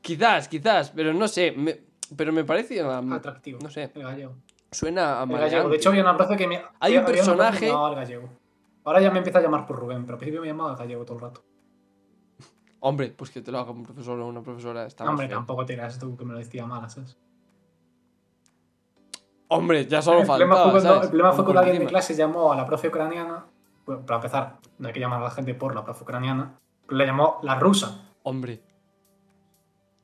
Quizás, 0.00 0.48
quizás, 0.48 0.90
pero 0.90 1.12
no 1.12 1.26
sé. 1.28 1.52
me- 1.52 1.80
pero 2.16 2.32
me 2.32 2.44
parece. 2.44 2.84
um, 2.84 3.12
atractivo. 3.12 3.58
no 3.62 3.70
sé. 3.70 3.90
El 3.94 4.02
gallego. 4.02 4.36
Suena 4.72 5.20
a 5.22 5.26
gallego. 5.26 5.68
De 5.68 5.76
hecho, 5.76 5.90
había 5.90 6.02
una 6.02 6.14
frase 6.14 6.36
que 6.36 6.48
me. 6.48 6.60
Hay 6.80 6.96
un 6.96 7.04
que 7.04 7.12
personaje- 7.12 7.66
llamaba 7.68 7.90
el 7.90 7.94
gallego. 7.96 8.28
Ahora 8.84 9.00
ya 9.00 9.10
me 9.12 9.18
empieza 9.18 9.38
a 9.38 9.42
llamar 9.42 9.64
por 9.66 9.76
Rubén, 9.78 10.02
pero 10.04 10.14
al 10.14 10.18
principio 10.18 10.40
me 10.40 10.48
llamaba 10.48 10.74
gallego 10.74 11.04
todo 11.04 11.18
el 11.18 11.22
rato. 11.22 11.44
Hombre, 12.80 13.10
pues 13.16 13.30
que 13.30 13.40
te 13.42 13.52
lo 13.52 13.58
haga 13.58 13.70
un 13.70 13.84
profesor 13.84 14.18
o 14.18 14.26
una 14.26 14.42
profesora. 14.42 14.86
Está 14.86 15.08
Hombre, 15.08 15.28
feo. 15.28 15.36
tampoco 15.36 15.64
te 15.64 15.74
creas 15.74 15.98
tú 16.00 16.16
que 16.16 16.24
me 16.24 16.32
lo 16.32 16.38
decía 16.40 16.66
mal, 16.66 16.88
¿sabes? 16.90 17.16
Hombre, 19.48 19.86
ya 19.86 20.00
solo 20.00 20.20
el, 20.20 20.26
problema 20.26 20.56
faltaba, 20.56 20.80
¿sabes? 20.80 21.02
el 21.02 21.08
problema 21.10 21.32
fue 21.32 21.44
cuando 21.44 21.60
alguien 21.60 21.74
de 21.74 21.78
cortitima. 21.84 21.90
clase 21.90 22.14
llamó 22.16 22.52
a 22.52 22.56
la 22.56 22.66
profe 22.66 22.88
ucraniana. 22.88 23.44
Bueno, 23.84 24.06
para 24.06 24.16
empezar, 24.16 24.58
no 24.78 24.88
hay 24.88 24.94
que 24.94 25.00
llamar 25.00 25.20
a 25.20 25.24
la 25.24 25.30
gente 25.30 25.54
por 25.54 25.74
la 25.74 25.84
profe 25.84 26.02
ucraniana. 26.04 26.58
Pero 26.86 26.96
le 26.96 27.06
llamó 27.06 27.38
la 27.42 27.56
rusa. 27.56 28.00
Hombre. 28.22 28.62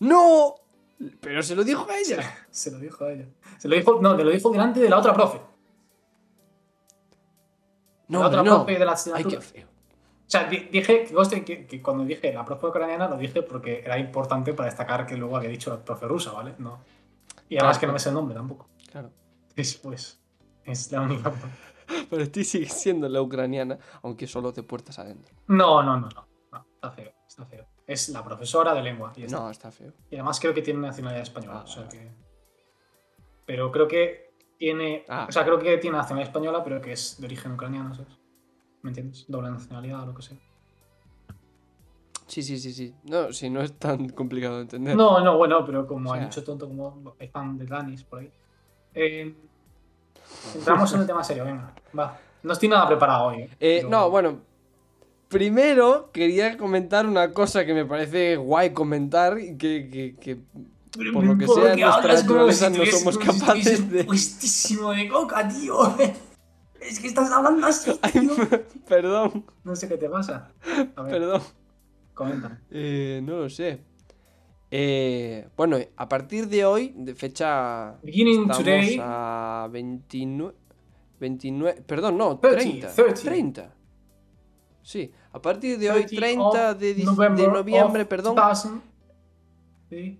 ¡No! 0.01 0.55
Pero 1.21 1.43
se 1.43 1.55
lo 1.55 1.63
dijo 1.65 1.87
a 1.89 1.97
ella. 1.99 2.39
Se 2.51 2.71
lo 2.71 2.79
dijo 2.79 3.05
a 3.05 3.13
ella. 3.13 3.27
Se 3.59 3.69
lo 3.69 3.77
dijo, 3.77 4.01
no, 4.01 4.17
te 4.17 4.25
lo 4.25 4.31
dijo 4.31 4.51
delante 4.51 4.81
de 4.81 4.89
la 4.91 4.99
otra 4.99 5.15
profe. 5.15 5.41
No, 8.09 8.21
la 8.21 8.27
otra 8.29 8.43
no. 8.43 8.57
profe 8.65 8.73
de 8.79 8.85
la 8.85 8.93
Ay, 8.93 8.95
asignatura. 8.95 9.37
qué 9.37 9.41
feo. 9.43 9.67
O 9.67 10.31
sea, 10.31 10.45
di- 10.45 10.69
dije 10.71 11.07
que, 11.45 11.67
que, 11.67 11.83
cuando 11.83 12.05
dije 12.05 12.33
la 12.33 12.45
profe 12.45 12.67
ucraniana 12.67 13.09
lo 13.09 13.17
dije 13.17 13.43
porque 13.43 13.81
era 13.85 13.99
importante 13.99 14.53
para 14.53 14.67
destacar 14.69 15.07
que 15.07 15.17
luego 15.17 15.37
había 15.37 15.49
dicho 15.51 15.71
la 15.71 15.83
profe 15.85 16.07
rusa, 16.07 16.33
¿vale? 16.33 16.55
No. 16.59 16.81
Y 17.49 17.57
además 17.57 17.79
Claro. 17.79 17.81
que 17.81 17.87
no 17.87 17.93
me 17.95 17.99
sé 17.99 18.09
el 18.11 18.15
nombre 18.15 18.35
tampoco. 18.35 18.69
Claro. 18.91 19.11
Después. 19.55 20.21
Es 20.65 20.93
la 20.93 21.01
única. 21.03 21.33
Para 22.11 22.27
ti 22.27 22.45
sigue 22.45 22.69
siendo 22.69 23.09
la 23.09 23.23
ucraniana, 23.23 23.79
aunque 24.03 24.27
solo 24.27 24.53
de 24.53 24.63
puertas 24.63 24.99
adentro. 24.99 25.35
No, 25.47 25.83
no, 25.83 25.99
no, 25.99 26.09
no. 26.15 26.27
No, 26.53 26.67
está 26.75 26.91
feo, 26.91 27.13
está 27.27 27.45
feo. 27.47 27.67
Es 27.87 28.09
la 28.11 28.23
profesora 28.25 28.75
de 28.75 28.83
lengua. 28.83 29.13
Y, 29.17 29.25
está. 29.25 29.39
No, 29.39 29.51
está 29.51 29.71
feo. 29.71 29.93
y 30.11 30.15
además 30.17 30.39
creo 30.41 30.53
que 30.55 30.63
tiene 30.63 30.81
nacionalidad 30.81 31.23
española. 31.23 31.61
Ah, 31.61 31.65
o 31.65 31.67
sea 31.67 31.85
vale. 31.85 31.99
que. 31.99 32.11
Pero 33.47 33.71
creo 33.73 33.89
que 33.89 34.35
tiene. 34.59 35.05
Ah. 35.09 35.27
O 35.29 35.33
sea, 35.33 35.45
creo 35.45 35.59
que 35.59 35.79
tiene 35.79 35.97
nacionalidad 35.97 36.29
española, 36.29 36.63
pero 36.65 36.81
que 36.81 36.93
es 36.93 37.19
de 37.21 37.27
origen 37.27 37.53
ucraniano, 37.53 37.95
¿sabes? 37.95 38.13
¿Me 38.83 38.91
entiendes? 38.91 39.25
Doble 39.29 39.51
nacionalidad 39.51 40.03
o 40.03 40.07
lo 40.07 40.15
que 40.15 40.23
sea. 40.23 40.37
Sí, 42.27 42.43
sí, 42.43 42.59
sí, 42.59 42.73
sí. 42.75 42.95
No, 43.05 43.33
sí, 43.33 43.49
no 43.49 43.63
es 43.63 43.73
tan 43.79 44.11
complicado 44.11 44.57
de 44.57 44.63
entender. 44.63 44.95
No, 44.97 45.21
no, 45.25 45.39
bueno, 45.39 45.65
pero 45.65 45.87
como 45.87 46.11
O 46.11 46.13
hay 46.13 46.21
sea- 46.21 46.27
mucho 46.27 46.45
tonto 46.45 46.69
como 46.69 47.15
hay 47.19 47.29
fan 47.29 47.57
de 47.57 47.65
Danis 47.65 48.05
por 48.05 48.19
ahí. 48.21 48.31
Eh, 48.95 49.35
entramos 50.55 50.93
en 50.93 51.01
el 51.01 51.07
tema 51.07 51.25
serio, 51.25 51.45
venga. 51.47 51.75
Va. 51.99 52.19
No 52.43 52.53
estoy 52.53 52.69
nada 52.69 52.87
preparado 52.87 53.29
hoy. 53.29 53.43
eh, 53.45 53.51
Eh, 53.61 53.87
No, 53.89 54.11
bueno. 54.11 54.41
Primero 55.29 56.11
quería 56.13 56.57
comentar 56.57 57.07
una 57.07 57.33
cosa 57.33 57.67
que 57.67 57.75
me 57.75 57.85
parece 57.85 58.37
guay 58.37 58.71
comentar 58.71 59.39
y 59.39 59.57
que, 59.59 59.89
que- 59.91 60.17
que 60.19 60.37
por 61.13 61.23
lo 61.25 61.37
que 61.37 61.45
¿por 61.47 61.63
sea, 61.63 61.75
qué 61.75 61.81
en 61.83 61.87
nuestra 61.87 62.03
hablas 62.13 62.25
como 62.25 62.35
naturaleza 62.47 62.71
si 62.73 62.79
no 62.79 62.87
somos 62.87 63.15
si 63.15 63.21
capaces 63.21 63.47
estuvieses 63.67 63.91
de- 63.91 64.05
Puestísimo 64.05 64.91
de 64.93 65.09
coca, 65.09 65.47
tío. 65.49 65.77
Es 66.81 67.01
que 67.01 67.09
estás 67.09 67.31
hablando 67.33 67.67
así, 67.67 67.91
tío. 68.13 68.31
Perdón, 68.89 69.45
No 69.65 69.75
sé 69.77 69.89
qué 69.89 69.97
te 69.99 70.09
pasa. 70.09 70.53
A 70.97 71.03
ver, 71.03 71.13
perdón. 71.13 71.43
comenta. 72.15 72.61
Eh, 72.71 73.21
no 73.23 73.37
lo 73.39 73.51
sé. 73.51 73.81
Eh, 74.71 75.49
bueno, 75.57 75.77
a 75.97 76.09
partir 76.09 76.47
de 76.49 76.65
hoy, 76.65 76.95
de 76.97 77.15
fecha. 77.15 77.97
Beginning 78.03 78.43
estamos 78.43 78.59
today- 78.65 78.99
a 79.03 79.69
29. 79.73 80.55
29. 81.19 81.83
Perdón, 81.87 82.17
no, 82.17 82.39
30, 82.39 82.93
30. 82.93 82.95
30. 82.95 83.23
30. 83.23 83.75
Sí, 84.89 85.13
a 85.33 85.43
partir 85.43 85.79
de 85.79 85.91
hoy, 85.91 86.07
30 86.07 86.17
30 86.51 86.71
of 86.71 86.79
de, 86.79 86.95
de 86.95 87.49
noviembre, 87.49 88.07
perdón, 88.07 88.35
2000. 88.35 88.81
Sí. 89.91 90.19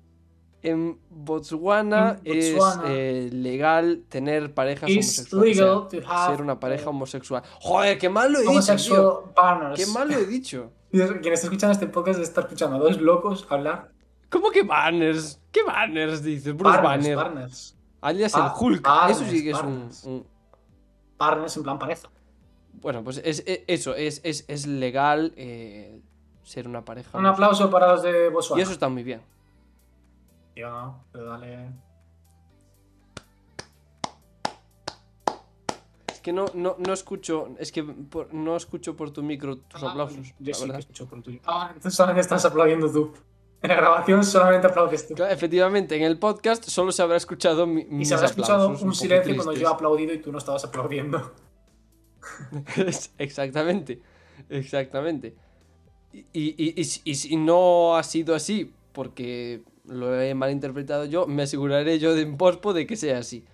en 0.61 0.99
Botswana, 1.09 2.21
es 2.23 2.55
eh, 2.85 3.31
legal 3.33 4.05
tener 4.11 4.53
parejas 4.53 4.91
homosexuales. 4.91 5.57
legal 5.57 5.71
o 5.71 5.89
sea, 5.91 6.27
ser 6.29 6.43
una 6.43 6.61
pareja 6.61 6.91
homosexual. 6.91 7.43
Joder, 7.63 7.97
qué 7.97 8.11
mal 8.11 8.31
lo 8.31 8.41
he 8.41 8.43
dicho. 8.43 9.33
Qué 9.75 9.87
mal 9.87 10.11
lo 10.11 10.19
he 10.19 10.27
dicho. 10.27 10.71
Quien 10.91 11.33
está 11.33 11.47
escuchando 11.47 11.73
este 11.73 11.87
podcast 11.87 12.21
está 12.21 12.43
escuchando 12.43 12.77
a 12.77 12.81
dos 12.81 13.01
locos 13.01 13.47
hablar. 13.49 13.91
¿Cómo 14.29 14.51
que 14.51 14.65
banners? 14.65 15.41
¿Qué 15.51 15.63
banners 15.63 16.23
dices? 16.23 16.55
Bruce 16.55 16.83
Banner. 16.83 17.19
Alias 18.03 18.35
el 18.35 18.43
Hulk. 18.55 18.87
Eso 19.09 19.25
sí 19.25 19.43
que 19.43 19.53
es 19.53 19.63
un, 19.63 19.89
un- 20.05 20.27
Partners 21.17 21.57
en 21.57 21.63
plan 21.63 21.79
pareja. 21.79 22.11
Bueno, 22.81 23.03
pues 23.05 23.21
es, 23.25 23.43
es- 23.47 23.63
eso, 23.67 23.95
es, 23.95 24.21
es, 24.25 24.45
es 24.49 24.67
legal 24.67 25.33
eh, 25.37 26.01
ser 26.45 26.67
una 26.69 26.85
pareja. 26.85 27.17
Un 27.19 27.27
aplauso 27.27 27.71
para 27.71 27.93
los 27.93 28.03
de 28.03 28.29
Botswana. 28.29 28.61
Y 28.61 28.63
eso 28.63 28.73
está 28.73 28.89
muy 28.89 29.03
bien. 29.03 29.21
Tío, 30.55 30.71
no, 30.71 31.05
pero 31.13 31.25
dale. 31.27 31.69
Es 36.13 36.21
que 36.21 36.33
no, 36.33 36.47
no, 36.55 36.77
no 36.79 36.93
escucho. 36.93 37.51
Es 37.59 37.71
que 37.73 37.83
por- 37.85 38.33
no 38.35 38.57
escucho 38.57 38.97
por 38.97 39.11
tu 39.11 39.23
micro 39.23 39.59
tus 39.59 39.83
Ah, 39.83 39.91
aplausos. 39.91 40.35
Yo 40.39 40.55
sí 40.55 40.71
que 40.71 40.77
escucho 40.79 41.07
por 41.07 41.23
tuyo. 41.23 41.41
Ah, 41.47 41.69
entonces 41.69 41.95
solamente 41.95 42.21
estás 42.23 42.45
aplaudiendo 42.45 42.91
tú. 42.91 43.13
En 43.61 43.71
la 43.71 43.75
grabación 43.77 44.25
solamente 44.25 44.69
aplaudes 44.69 45.09
tú. 45.09 45.15
Claro, 45.15 45.33
efectivamente, 45.33 45.97
en 45.97 46.03
el 46.05 46.17
podcast 46.19 46.65
solo 46.65 46.93
se 46.93 47.03
habrá 47.03 47.17
escuchado 47.17 47.67
mi, 47.67 47.83
Y 48.01 48.05
se 48.05 48.15
habrá 48.15 48.27
escuchado 48.29 48.69
un 48.69 48.95
silencio 48.95 49.35
cuando 49.35 49.53
yo 49.53 49.69
he 49.69 49.73
aplaudido 49.73 50.13
y 50.13 50.19
tú 50.21 50.31
no 50.31 50.39
estabas 50.39 50.65
aplaudiendo. 50.65 51.33
exactamente, 53.19 54.01
exactamente. 54.49 55.35
Y, 56.13 56.21
y- 56.33 56.75
y- 56.77 56.81
y 56.81 57.15
si- 57.15 57.37
no 57.37 57.97
ha 57.97 58.03
sido 58.03 58.35
así, 58.35 58.73
porque 58.93 59.63
lo 59.85 60.21
he 60.21 60.35
malinterpretado 60.35 61.05
yo, 61.05 61.27
me 61.27 61.43
aseguraré 61.43 61.99
yo 61.99 62.15
de 62.15 62.23
en 62.23 62.37
pospo 62.37 62.73
de 62.73 62.87
que 62.87 62.97
sea 62.97 63.19
así. 63.19 63.45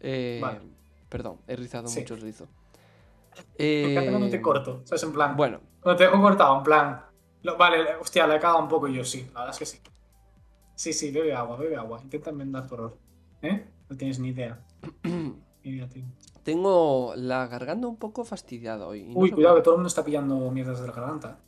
Eh, 0.00 0.38
Vale. 0.42 0.60
Perdón, 1.08 1.38
he 1.46 1.56
rizado 1.56 1.88
Sí. 1.88 2.00
mucho 2.00 2.14
el 2.14 2.20
rizo. 2.20 2.46
Me 3.58 3.92
encanta 3.92 4.10
cuando 4.10 4.26
Eh, 4.26 4.30
te 4.30 4.40
corto. 4.42 4.80
¿Sabes? 4.84 5.02
En 5.02 5.12
plan. 5.12 5.36
Bueno, 5.36 5.60
Cuando 5.80 5.98
te 5.98 6.04
dejo 6.04 6.20
cortado, 6.20 6.56
en 6.58 6.62
plan. 6.64 7.02
lo- 7.42 7.56
vale, 7.56 7.94
hostia, 8.00 8.26
le 8.26 8.36
he 8.36 8.40
cagado 8.40 8.60
un 8.60 8.68
poco 8.68 8.88
yo 8.88 9.04
sí. 9.04 9.22
La 9.34 9.40
verdad 9.40 9.50
es 9.50 9.58
que 9.58 9.66
sí. 9.66 9.78
Sí, 10.74 10.92
sí, 10.92 11.10
bebe 11.10 11.34
agua, 11.34 11.56
bebe 11.56 11.76
agua. 11.76 12.00
Intenta 12.02 12.30
enmendar 12.30 12.66
tu 12.66 12.74
error. 12.74 12.98
¿Eh? 13.42 13.64
No 13.88 13.96
tienes 13.96 14.18
ni 14.18 14.28
idea. 14.28 14.58
ni 15.04 15.70
idea, 15.70 15.88
tío. 15.88 16.04
Tengo 16.46 17.12
la 17.16 17.48
garganta 17.48 17.88
un 17.88 17.96
poco 17.96 18.24
fastidiada 18.24 18.86
hoy. 18.86 19.02
no 19.02 19.18
Uy, 19.18 19.32
cuidado, 19.32 19.56
que 19.56 19.62
todo 19.62 19.74
el 19.74 19.78
mundo 19.78 19.88
está 19.88 20.04
pillando 20.04 20.48
mierdas 20.52 20.80
de 20.80 20.86
la 20.86 20.92
garganta. 20.92 21.40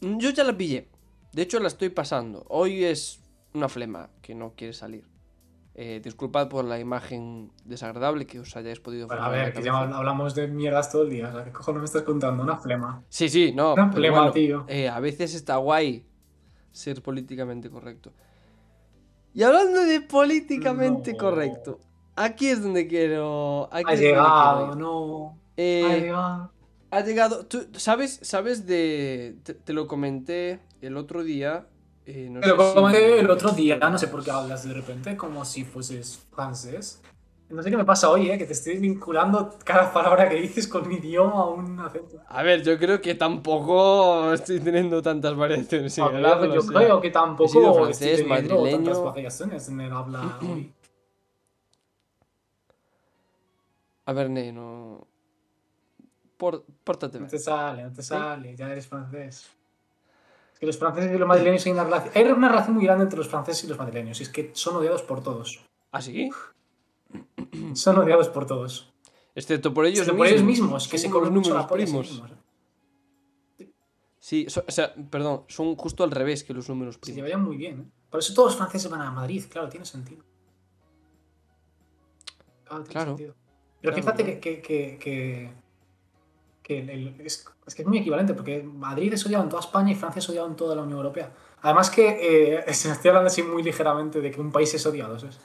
qué. 0.00 0.08
Yo 0.18 0.30
ya 0.30 0.42
la 0.42 0.56
pillé. 0.56 0.88
De 1.34 1.42
hecho, 1.42 1.60
la 1.60 1.68
estoy 1.68 1.90
pasando. 1.90 2.46
Hoy 2.48 2.82
es 2.84 3.20
una 3.52 3.68
flema 3.68 4.08
que 4.22 4.34
no 4.34 4.54
quiere 4.56 4.72
salir. 4.72 5.06
Eh, 5.74 6.00
disculpad 6.02 6.48
por 6.48 6.64
la 6.64 6.80
imagen 6.80 7.52
desagradable 7.66 8.26
que 8.26 8.40
os 8.40 8.56
hayáis 8.56 8.80
podido 8.80 9.06
Bueno, 9.06 9.22
a 9.24 9.28
ver, 9.28 9.52
que 9.52 9.62
ya 9.62 9.76
hablamos 9.78 10.34
de 10.34 10.48
mierdas 10.48 10.90
todo 10.90 11.02
el 11.02 11.10
día. 11.10 11.28
O 11.28 11.32
sea, 11.32 11.44
¿qué 11.44 11.52
cojones 11.52 11.80
me 11.80 11.84
estás 11.84 12.04
contando? 12.04 12.42
Una 12.42 12.56
flema. 12.56 13.04
Sí, 13.10 13.28
sí, 13.28 13.52
no. 13.54 13.74
Una 13.74 13.92
flema, 13.92 14.16
bueno, 14.16 14.32
tío. 14.32 14.64
eh, 14.68 14.88
a 14.88 14.98
veces 15.00 15.34
está 15.34 15.56
guay 15.56 16.06
ser 16.72 17.02
políticamente 17.02 17.68
correcto. 17.68 18.14
Y 19.34 19.42
hablando 19.42 19.82
de 19.84 20.00
políticamente 20.00 21.12
No. 21.12 21.18
correcto, 21.18 21.80
aquí 22.16 22.48
es 22.48 22.62
donde 22.62 22.86
quiero. 22.88 23.68
Aquí 23.72 23.84
Ha 23.88 23.92
es 23.94 24.00
donde 24.00 24.08
llegado, 24.08 24.56
quiero 24.66 24.74
no. 24.76 25.38
Eh, 25.56 25.84
Ha 25.84 25.96
llegado. 25.98 26.50
ha 26.90 27.00
llegado. 27.02 27.46
¿Tú 27.46 27.66
sabes, 27.74 28.18
sabes 28.22 28.66
de. 28.66 29.36
Te, 29.44 29.54
te 29.54 29.72
lo 29.72 29.86
comenté 29.86 30.60
el 30.80 30.96
otro 30.96 31.22
día. 31.22 31.66
eh, 32.06 32.28
no 32.30 32.40
Pero 32.40 32.56
sé 32.58 32.68
si- 32.68 32.74
como 32.74 32.88
el 32.90 33.30
otro 33.30 33.50
día, 33.52 33.76
no 33.78 33.98
sé 33.98 34.08
por 34.08 34.22
qué 34.24 34.30
hablas 34.30 34.66
de 34.66 34.74
repente 34.74 35.16
como 35.16 35.44
si 35.44 35.64
fueses 35.64 36.20
francés. 36.34 37.02
No 37.48 37.62
sé 37.62 37.70
qué 37.70 37.76
me 37.76 37.84
pasa 37.84 38.10
hoy, 38.10 38.28
¿eh? 38.28 38.38
que 38.38 38.44
te 38.44 38.54
estoy 38.54 38.76
vinculando 38.78 39.54
cada 39.64 39.92
palabra 39.92 40.28
que 40.28 40.34
dices 40.34 40.66
con 40.66 40.88
mi 40.88 40.96
idioma 40.96 41.32
a 41.42 41.46
un 41.48 41.78
acento. 41.78 42.16
A 42.28 42.42
ver, 42.42 42.64
yo 42.64 42.76
creo 42.76 43.00
que 43.00 43.14
tampoco 43.14 44.32
estoy 44.32 44.58
teniendo 44.58 45.00
tantas 45.00 45.36
variaciones. 45.36 45.96
ver, 45.96 46.26
habla, 46.26 46.46
yo 46.52 46.60
o 46.60 46.66
creo 46.66 47.00
que 47.00 47.10
tampoco 47.10 47.48
sido 47.48 47.68
estoy 47.70 47.84
francés, 47.84 48.16
teniendo 48.26 48.54
madrileño. 48.56 48.84
tantas 48.84 49.04
variaciones 49.04 49.68
en 49.68 49.80
el 49.80 49.92
habla 49.92 50.38
hoy. 50.42 50.72
A 54.06 54.12
ver, 54.12 54.30
ne, 54.30 54.52
no. 54.52 55.06
Por, 56.36 56.64
pórtate 56.84 57.18
No 57.18 57.24
bien. 57.26 57.30
te 57.30 57.38
sale, 57.38 57.82
no 57.84 57.92
te 57.92 58.02
sale, 58.02 58.54
ya 58.56 58.70
eres 58.70 58.86
francés. 58.86 59.50
Es 60.54 60.58
que 60.60 60.66
los 60.66 60.78
franceses 60.78 61.14
y 61.14 61.18
los 61.18 61.28
madrileños 61.28 61.64
hay 61.66 61.72
una 61.72 61.84
relación. 61.84 62.12
Hay 62.14 62.24
una 62.32 62.48
relación 62.48 62.76
muy 62.76 62.84
grande 62.84 63.04
entre 63.04 63.18
los 63.18 63.28
franceses 63.28 63.64
y 63.64 63.66
los 63.68 63.78
madrileños. 63.78 64.20
Y 64.20 64.22
es 64.24 64.28
que 64.28 64.50
son 64.54 64.76
odiados 64.76 65.02
por 65.02 65.22
todos. 65.22 65.64
¿Ah, 65.92 66.00
sí? 66.00 66.30
Son 67.74 67.96
odiados 67.98 68.28
por 68.28 68.46
todos. 68.46 68.92
Excepto 69.34 69.72
por 69.72 69.86
ellos 69.86 70.00
Excepto 70.00 70.14
mismos. 70.14 70.26
por 70.28 70.34
ellos 70.34 70.44
mismos, 70.44 70.88
que 70.88 70.98
se 70.98 71.08
comen 71.10 71.32
mucho 71.32 71.54
la 71.54 71.62
sí 71.62 71.68
primos. 71.72 72.10
mismos. 72.10 72.30
Sí, 74.18 74.46
so- 74.48 74.64
o 74.66 74.70
sea, 74.70 74.92
perdón, 75.10 75.44
son 75.48 75.76
justo 75.76 76.02
al 76.04 76.10
revés 76.10 76.42
que 76.42 76.52
los 76.52 76.68
números 76.68 76.96
Se 76.96 77.00
primos. 77.00 77.16
llevarían 77.16 77.44
muy 77.44 77.56
bien, 77.56 77.80
¿eh? 77.80 77.90
Por 78.10 78.20
eso 78.20 78.34
todos 78.34 78.48
los 78.50 78.56
franceses 78.56 78.90
van 78.90 79.02
a 79.02 79.10
Madrid, 79.10 79.44
claro, 79.48 79.68
tiene 79.68 79.86
sentido. 79.86 80.24
Claro, 82.64 82.82
tiene 82.82 82.92
Claro. 82.92 83.10
sentido. 83.16 83.34
Pero 83.94 84.02
Claro, 84.02 84.16
fíjate 84.18 84.40
que, 84.40 84.60
que, 84.60 84.98
que, 84.98 85.50
que 86.62 86.78
el- 86.80 86.90
el- 86.90 87.20
es, 87.20 87.46
es 87.66 87.74
que 87.74 87.82
es 87.82 87.88
muy 87.88 87.98
equivalente, 87.98 88.34
porque 88.34 88.62
Madrid 88.62 89.12
es 89.12 89.24
odiado 89.24 89.44
en 89.44 89.50
toda 89.50 89.60
España 89.60 89.92
y 89.92 89.94
Francia 89.94 90.18
es 90.20 90.28
odiado 90.28 90.48
en 90.48 90.56
toda 90.56 90.74
la 90.74 90.82
Unión 90.82 90.98
Europea. 90.98 91.30
Además 91.62 91.90
que 91.90 92.56
eh, 92.66 92.72
se 92.74 92.90
estoy 92.90 93.08
hablando 93.10 93.28
así 93.28 93.42
muy 93.42 93.62
ligeramente 93.62 94.20
de 94.20 94.30
que 94.30 94.40
un 94.40 94.50
país 94.50 94.72
es 94.74 94.84
odiado, 94.86 95.18
¿sabes? 95.18 95.38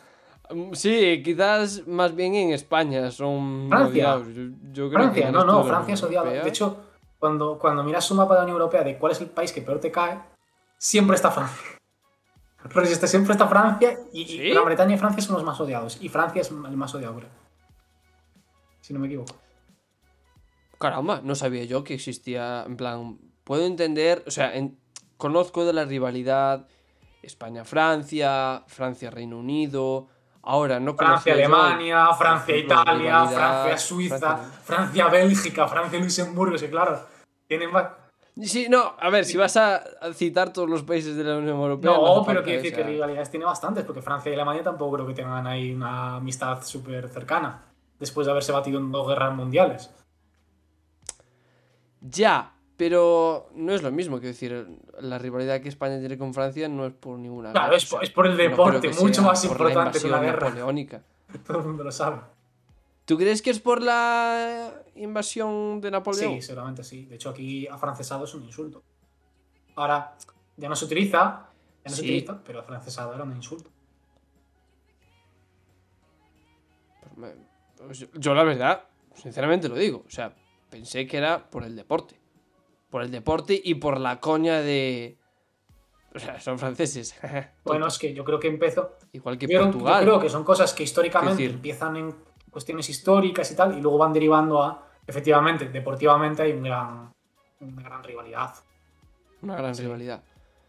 Mm, 0.49 0.73
Sí, 0.73 1.21
quizás 1.23 1.87
más 1.87 2.15
bien 2.15 2.33
en 2.35 2.51
España 2.51 3.11
son 3.11 3.67
Francia. 3.69 4.15
odiados. 4.15 4.27
Yo, 4.35 4.41
yo 4.73 4.89
creo 4.89 4.89
que 4.89 5.21
Francia, 5.21 5.27
en 5.27 5.33
no, 5.33 5.43
no, 5.45 5.63
Francia 5.63 5.93
es 5.93 6.03
odiado. 6.03 6.25
Europea- 6.25 6.43
De 6.43 6.49
hecho, 6.49 6.77
cuando, 7.19 7.59
cuando 7.59 7.83
miras 7.83 8.09
un 8.09 8.17
mapa 8.17 8.33
de 8.33 8.39
la 8.39 8.43
Unión 8.45 8.57
Europea 8.59 8.83
de 8.83 8.97
cuál 8.97 9.11
es 9.11 9.21
el 9.21 9.27
país 9.29 9.51
que 9.53 9.61
peor 9.61 9.79
te 9.79 9.91
cae, 9.91 10.19
siempre 10.77 11.15
está 11.15 11.29
Francia. 11.31 11.61
Este 12.83 13.07
siempre 13.07 13.31
está 13.33 13.47
Francia 13.47 13.97
y, 14.13 14.21
y. 14.21 14.49
Gran 14.51 14.65
Bretaña 14.65 14.93
y 14.95 14.97
Francia 14.97 15.21
son 15.23 15.35
los 15.35 15.43
más 15.43 15.59
odiados. 15.59 15.97
Y 16.01 16.09
Francia 16.09 16.41
es 16.41 16.49
el 16.51 16.57
más 16.77 16.93
odiado, 16.93 17.15
creo. 17.15 17.29
Si 18.91 18.93
no 18.93 18.99
me 18.99 19.07
equivoco. 19.07 19.33
Caramba, 20.77 21.21
no 21.23 21.33
sabía 21.35 21.63
yo 21.63 21.85
que 21.85 21.93
existía. 21.93 22.63
En 22.65 22.75
plan, 22.75 23.19
puedo 23.45 23.65
entender. 23.65 24.21
O 24.27 24.31
sea, 24.31 24.53
en- 24.53 24.77
conozco 25.15 25.63
de 25.63 25.71
la 25.71 25.85
rivalidad 25.85 26.67
España-Francia, 27.23 28.63
Francia-Reino 28.67 29.37
Unido. 29.37 30.07
Ahora, 30.43 30.81
no 30.81 30.95
Francia, 30.95 31.33
conocía 31.35 31.47
yo 31.47 31.55
Alemania, 31.55 32.13
Francia, 32.15 32.53
ejemplo, 32.55 32.81
Italia, 32.81 32.97
rivalidad, 32.97 33.63
Francia, 33.63 33.77
Suiza, 33.77 34.17
Francia- 34.19 34.59
Francia, 34.63 35.07
Bélgica, 35.07 35.67
Francia, 35.69 35.99
Luxemburgo, 35.99 36.57
sí, 36.57 36.67
claro. 36.67 36.99
Tienen 37.47 37.71
más. 37.71 37.87
Sí, 38.43 38.67
no, 38.69 38.95
a 38.99 39.09
ver, 39.09 39.23
si 39.23 39.37
vas 39.37 39.55
a 39.55 39.81
citar 40.13 40.51
todos 40.51 40.69
los 40.69 40.83
países 40.83 41.15
de 41.15 41.23
la 41.23 41.37
Unión 41.37 41.55
Europea. 41.55 41.91
No, 41.91 42.23
pero 42.25 42.43
quiero 42.43 42.61
decir 42.61 42.75
que 42.75 42.83
rivalidades 42.83 43.29
tiene 43.29 43.45
bastantes, 43.45 43.85
porque 43.85 44.01
Francia 44.01 44.29
y 44.31 44.33
Alemania 44.33 44.63
tampoco 44.63 44.95
creo 44.95 45.07
que 45.07 45.13
tengan 45.13 45.47
ahí 45.47 45.71
una 45.73 46.15
amistad 46.15 46.61
súper 46.63 47.07
cercana, 47.07 47.61
después 48.01 48.25
de 48.25 48.31
haberse 48.31 48.51
batido 48.51 48.77
en 48.79 48.91
dos 48.91 49.07
guerras 49.07 49.33
mundiales. 49.33 49.89
Ya, 52.01 52.53
pero 52.77 53.47
no 53.53 53.73
es 53.73 53.83
lo 53.83 53.91
mismo, 53.91 54.17
quiero 54.17 54.29
decir, 54.33 54.67
la 54.99 55.17
rivalidad 55.19 55.61
que 55.61 55.69
España 55.69 55.99
tiene 55.99 56.17
con 56.17 56.33
Francia 56.33 56.67
no 56.67 56.85
es 56.87 56.93
por 56.93 57.17
ninguna. 57.19 57.51
Claro, 57.51 57.67
guerra, 57.67 57.77
es 57.77 57.85
por- 57.85 58.03
es 58.03 58.09
por 58.09 58.27
el 58.27 58.35
deporte, 58.35 58.89
mucho 58.99 59.21
más 59.21 59.43
la 59.45 59.51
importante 59.51 59.99
que 60.01 60.07
la 60.09 60.19
guerra. 60.19 60.47
napoleónica. 60.47 61.03
Todo 61.47 61.59
el 61.59 61.65
mundo 61.67 61.83
lo 61.83 61.91
sabe. 61.91 62.19
¿Tú 63.05 63.17
crees 63.17 63.41
que 63.41 63.49
es 63.51 63.59
por 63.59 63.81
la 63.81 64.73
invasión 64.95 65.79
de 65.81 65.91
Napoleón? 65.91 66.33
Sí, 66.35 66.41
seguramente 66.41 66.83
sí. 66.83 67.05
De 67.05 67.15
hecho, 67.15 67.29
aquí 67.29 67.67
afrancesado 67.67 68.25
es 68.25 68.33
un 68.33 68.43
insulto. 68.43 68.83
Ahora, 69.75 70.15
ya 70.57 70.69
no 70.69 70.75
se 70.75 70.85
utiliza, 70.85 71.47
ya 71.83 71.89
no 71.89 71.95
se 71.95 71.95
Sí. 72.01 72.07
utiliza, 72.07 72.41
pero 72.43 72.59
afrancesado 72.61 73.13
era 73.13 73.23
un 73.23 73.35
insulto. 73.35 73.69
Me- 77.17 77.50
pues 77.85 78.07
yo 78.13 78.33
la 78.33 78.43
verdad, 78.43 78.83
sinceramente 79.15 79.67
lo 79.69 79.75
digo, 79.75 80.03
o 80.07 80.09
sea, 80.09 80.33
pensé 80.69 81.05
que 81.07 81.17
era 81.17 81.49
por 81.49 81.63
el 81.63 81.75
deporte. 81.75 82.19
Por 82.89 83.03
el 83.03 83.11
deporte 83.11 83.59
y 83.63 83.75
por 83.75 83.99
la 83.99 84.19
coña 84.19 84.59
de... 84.61 85.17
O 86.13 86.19
sea, 86.19 86.39
son 86.41 86.59
franceses. 86.59 87.15
Bueno, 87.63 87.87
es 87.87 87.97
que 87.97 88.13
yo 88.13 88.25
creo 88.25 88.39
que 88.39 88.47
empezó. 88.49 88.97
Igual 89.13 89.37
que 89.37 89.47
Yo, 89.47 89.59
yo 89.59 89.63
Portugal. 89.71 90.03
creo 90.03 90.19
que 90.19 90.29
son 90.29 90.43
cosas 90.43 90.73
que 90.73 90.83
históricamente 90.83 91.45
empiezan 91.45 91.95
en 91.95 92.15
cuestiones 92.49 92.89
históricas 92.89 93.49
y 93.51 93.55
tal, 93.55 93.77
y 93.77 93.81
luego 93.81 93.97
van 93.97 94.11
derivando 94.11 94.61
a, 94.61 94.85
efectivamente, 95.07 95.69
deportivamente 95.69 96.41
hay 96.41 96.51
un 96.51 96.63
gran, 96.63 97.13
una 97.61 97.81
gran 97.81 98.03
rivalidad. 98.03 98.53
Una 99.41 99.55
gran 99.55 99.73
Sí. 99.73 99.83
rivalidad. 99.83 100.21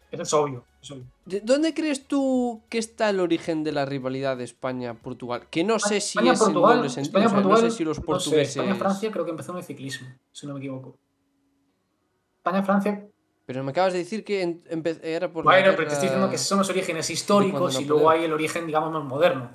Eso 0.09 0.23
es 0.23 0.33
obvio. 0.33 0.65
Es 0.83 0.91
obvio. 0.91 1.05
¿De- 1.25 1.39
¿Dónde 1.41 1.73
crees 1.73 2.07
tú 2.07 2.61
que 2.69 2.77
está 2.77 3.09
el 3.09 3.19
origen 3.19 3.63
de 3.63 3.71
la 3.71 3.85
rivalidad 3.85 4.37
de 4.37 4.43
España-Portugal? 4.43 5.47
Que 5.49 5.63
no 5.63 5.79
sé 5.79 5.99
si 6.01 6.19
es 6.19 6.41
en 6.41 6.53
doble 6.53 6.89
sentido. 6.89 7.25
o 7.25 7.29
sea, 7.29 7.39
no 7.41 7.57
sé 7.57 7.71
si 7.71 7.83
los 7.83 7.99
portugueses. 7.99 8.57
España-Francia 8.57 9.11
creo 9.11 9.25
que 9.25 9.31
empezó 9.31 9.51
en 9.53 9.59
el 9.59 9.63
ciclismo, 9.63 10.07
si 10.31 10.45
no 10.45 10.53
me 10.53 10.59
equivoco. 10.59 10.97
España-Francia 12.37 13.07
Pero 13.45 13.63
me 13.63 13.71
acabas 13.71 13.93
de 13.93 13.99
decir 13.99 14.23
que 14.23 14.41
en- 14.41 14.63
era 15.03 15.31
por. 15.31 15.43
Bueno, 15.43 15.71
pero 15.75 15.87
te 15.87 15.93
estoy 15.93 16.07
diciendo 16.09 16.29
que 16.29 16.37
son 16.37 16.59
los 16.59 16.69
orígenes 16.69 17.09
históricos 17.09 17.79
y 17.79 17.85
luego 17.85 18.09
hay 18.09 18.23
el 18.25 18.33
origen, 18.33 18.65
digamos, 18.67 18.91
más 18.91 19.03
moderno. 19.03 19.49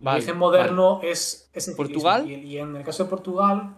El 0.00 0.04
Vale, 0.04 0.16
origen 0.18 0.38
moderno 0.38 1.00
es, 1.02 1.50
es 1.52 1.68
el. 1.68 1.76
¿Portugal? 1.76 2.30
Y, 2.30 2.34
y 2.34 2.58
en 2.58 2.76
el 2.76 2.84
caso 2.84 3.04
de 3.04 3.10
Portugal. 3.10 3.74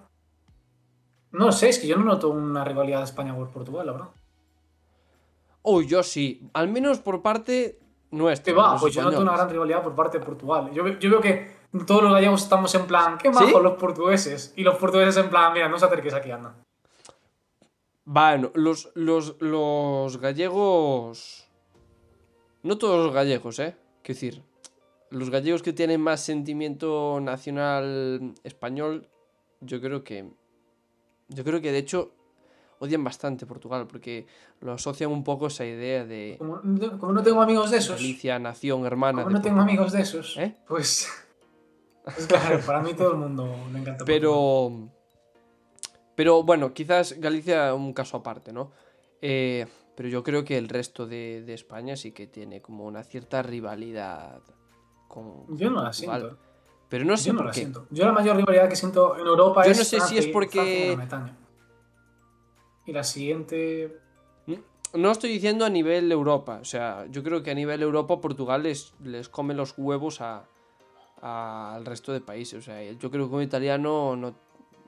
No 1.33 1.53
sé, 1.53 1.69
es 1.69 1.79
que 1.79 1.87
yo 1.87 1.97
no 1.97 2.05
noto 2.05 2.29
una 2.29 2.65
rivalidad 2.65 2.99
de 2.99 3.05
España 3.05 3.35
por 3.35 3.51
Portugal, 3.51 3.87
la 3.87 3.93
verdad. 3.93 4.09
Oh, 5.63 5.83
yo 5.83 6.03
sí. 6.03 6.49
Al 6.55 6.69
menos 6.69 6.99
por 7.01 7.23
parte 7.23 7.79
nuestra. 8.11 8.53
¿Qué 8.53 8.59
va? 8.59 8.77
Pues 8.79 8.95
yo 8.95 9.03
noto 9.03 9.17
una 9.21 9.33
españoles. 9.33 9.39
gran 9.39 9.51
rivalidad 9.51 9.83
por 9.83 9.95
parte 9.95 10.19
de 10.19 10.25
Portugal. 10.25 10.71
Yo, 10.73 10.83
ve- 10.85 10.97
yo 11.01 11.11
veo 11.11 11.21
que 11.21 11.51
todos 11.87 12.03
los 12.03 12.13
gallegos 12.13 12.43
estamos 12.43 12.75
en 12.75 12.87
plan, 12.87 13.19
qué 13.19 13.31
majos 13.31 13.49
¿Sí? 13.51 13.57
los 13.63 13.75
portugueses. 13.79 14.53
Y 14.57 14.63
los 14.63 14.77
portugueses 14.77 15.17
en 15.23 15.31
plan, 15.31 15.53
mira, 15.53 15.69
no 15.69 15.77
os 15.77 15.83
acerquéis 15.83 16.15
aquí, 16.15 16.31
anda. 16.31 16.55
Bueno, 18.05 18.51
los, 18.55 18.91
los, 18.95 19.37
los 19.41 20.17
gallegos. 20.19 21.47
No 22.63 22.77
todos 22.79 23.05
los 23.07 23.15
gallegos, 23.15 23.59
¿eh? 23.59 23.77
Quiero 24.03 24.17
decir, 24.21 24.43
los 25.11 25.31
gallegos 25.31 25.63
que 25.63 25.73
tienen 25.73 26.01
más 26.01 26.21
sentimiento 26.25 27.19
nacional 27.21 28.35
español, 28.45 29.09
yo 29.61 29.81
creo 29.81 30.03
que. 30.05 30.29
Yo 31.29 31.45
creo 31.45 31.61
que 31.61 31.71
de 31.71 31.79
hecho 31.79 32.11
odian 32.81 33.05
bastante 33.05 33.47
Portugal, 33.47 33.87
porque 33.87 34.27
lo 34.61 34.73
asocian 34.73 35.11
un 35.13 35.23
poco 35.23 35.45
a 35.45 35.49
esa 35.49 35.65
idea 35.65 36.05
de 36.05 36.35
Como, 36.39 36.61
como 36.99 37.13
no 37.13 37.23
tengo 37.23 37.41
amigos 37.43 37.71
de 37.71 37.77
esos. 37.79 37.97
Galicia, 37.97 38.39
nación 38.39 38.85
hermana. 38.87 39.23
Como 39.23 39.37
no 39.37 39.41
tengo 39.43 39.61
amigos 39.61 39.93
de 39.93 40.01
esos. 40.03 40.37
¿Eh? 40.37 40.57
Pues. 40.67 41.09
Pues 42.03 42.27
claro, 42.27 42.59
para 42.67 42.81
mí 42.81 42.95
todo 42.95 43.13
el 43.13 43.19
mundo 43.19 43.55
le 43.73 43.79
encanta. 43.79 44.05
Pero. 44.05 44.73
Pero 46.15 46.43
bueno, 46.43 46.73
quizás 46.75 47.15
Galicia 47.19 47.73
un 47.75 47.93
caso 47.93 48.17
aparte, 48.17 48.53
¿no? 48.53 48.73
Eh, 49.23 49.67
pero 49.95 50.09
yo 50.09 50.23
creo 50.23 50.45
que 50.45 50.57
el 50.59 50.69
resto 50.69 51.07
de, 51.07 51.43
de 51.47 51.55
España 51.55 51.97
sí 51.97 52.13
que 52.13 52.27
tiene 52.27 52.61
como 52.61 52.85
una 52.87 53.03
cierta 53.05 53.43
rivalidad 53.43 54.41
con. 55.09 55.45
con 55.47 55.57
Yo 55.59 55.71
no 55.71 55.83
la 55.83 55.91
Portugal. 55.91 56.21
siento. 56.23 56.39
Pero 56.89 57.05
no 57.05 57.17
sé 57.17 57.27
Yo 57.29 57.33
no 57.35 57.39
por 57.39 57.47
la 57.47 57.53
qué. 57.53 57.61
siento. 57.61 57.87
Yo 57.91 58.05
la 58.07 58.13
mayor 58.13 58.37
rivalidad 58.37 58.69
que 58.69 58.77
siento 58.77 59.17
en 59.19 59.27
Europa 59.27 59.65
Yo 59.65 59.71
es 59.71 59.79
no 59.79 59.85
sé 59.85 59.91
si 59.91 59.97
Francia 59.97 60.19
es 60.21 60.27
y- 60.27 60.33
porque- 60.33 60.99
y 62.87 62.93
la 62.93 63.05
siguiente... 63.05 63.97
No 64.93 65.13
estoy 65.13 65.31
diciendo 65.31 65.65
a 65.65 65.71
nivel 65.71 66.11
Europa. 66.11 66.59
O 66.61 66.65
sea, 66.65 67.07
yo 67.11 67.23
creo 67.23 67.45
que 67.45 67.53
a 67.53 67.55
nivel 67.55 67.81
Europa 67.81 68.21
Portugal 68.21 68.65
les, 68.65 68.93
les 69.05 69.29
come 69.29 69.55
los 69.55 69.75
huevos 69.79 70.21
a, 70.21 70.43
a- 71.23 71.75
al 71.77 71.87
resto 71.87 72.13
de 72.13 72.21
países. 72.21 72.59
O 72.59 72.63
sea, 72.63 72.83
yo 72.83 73.09
creo 73.11 73.29
que 73.29 73.37
un 73.37 73.43
italiano 73.43 74.17
no, 74.17 74.35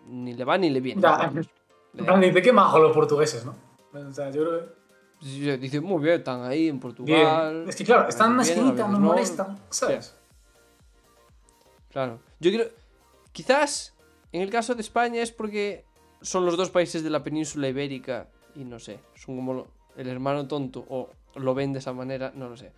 ni 0.08 0.34
le 0.34 0.44
va 0.44 0.58
ni 0.58 0.70
le 0.70 0.80
viene. 0.80 1.00
Ya, 1.00 1.30
dice 2.20 2.42
qué 2.42 2.52
majo 2.52 2.80
los 2.80 2.92
portugueses, 2.92 3.44
¿no? 3.44 3.54
O 3.92 4.12
sea, 4.12 4.30
yo 4.30 4.42
creo 4.44 4.60
que... 4.60 4.82
Sí, 5.24 5.56
Dice, 5.58 5.80
muy 5.80 6.02
bien, 6.02 6.16
están 6.16 6.42
ahí 6.42 6.66
en 6.66 6.80
Portugal. 6.80 7.52
Bien. 7.54 7.68
Es 7.68 7.76
que 7.76 7.84
claro, 7.84 8.08
están 8.08 8.26
en 8.28 8.32
una 8.32 8.42
esquinita, 8.42 8.88
no. 8.88 8.98
molestan, 8.98 9.56
¿sabes? 9.70 10.16
Claro. 11.90 12.18
Yo 12.40 12.50
creo. 12.50 12.66
Quizás 13.30 13.94
en 14.32 14.42
el 14.42 14.50
caso 14.50 14.74
de 14.74 14.80
España 14.80 15.22
es 15.22 15.30
porque 15.30 15.84
son 16.22 16.46
los 16.46 16.56
dos 16.56 16.70
países 16.70 17.02
de 17.04 17.10
la 17.10 17.22
península 17.22 17.68
ibérica 17.68 18.28
y 18.54 18.64
no 18.64 18.78
sé, 18.78 18.98
son 19.14 19.36
como 19.36 19.54
lo- 19.54 19.66
el 19.96 20.08
hermano 20.08 20.46
tonto 20.48 20.84
o 20.88 21.10
lo 21.36 21.54
ven 21.54 21.72
de 21.72 21.78
esa 21.80 21.92
manera, 21.92 22.32
no 22.34 22.48
lo 22.48 22.56
sé. 22.56 22.72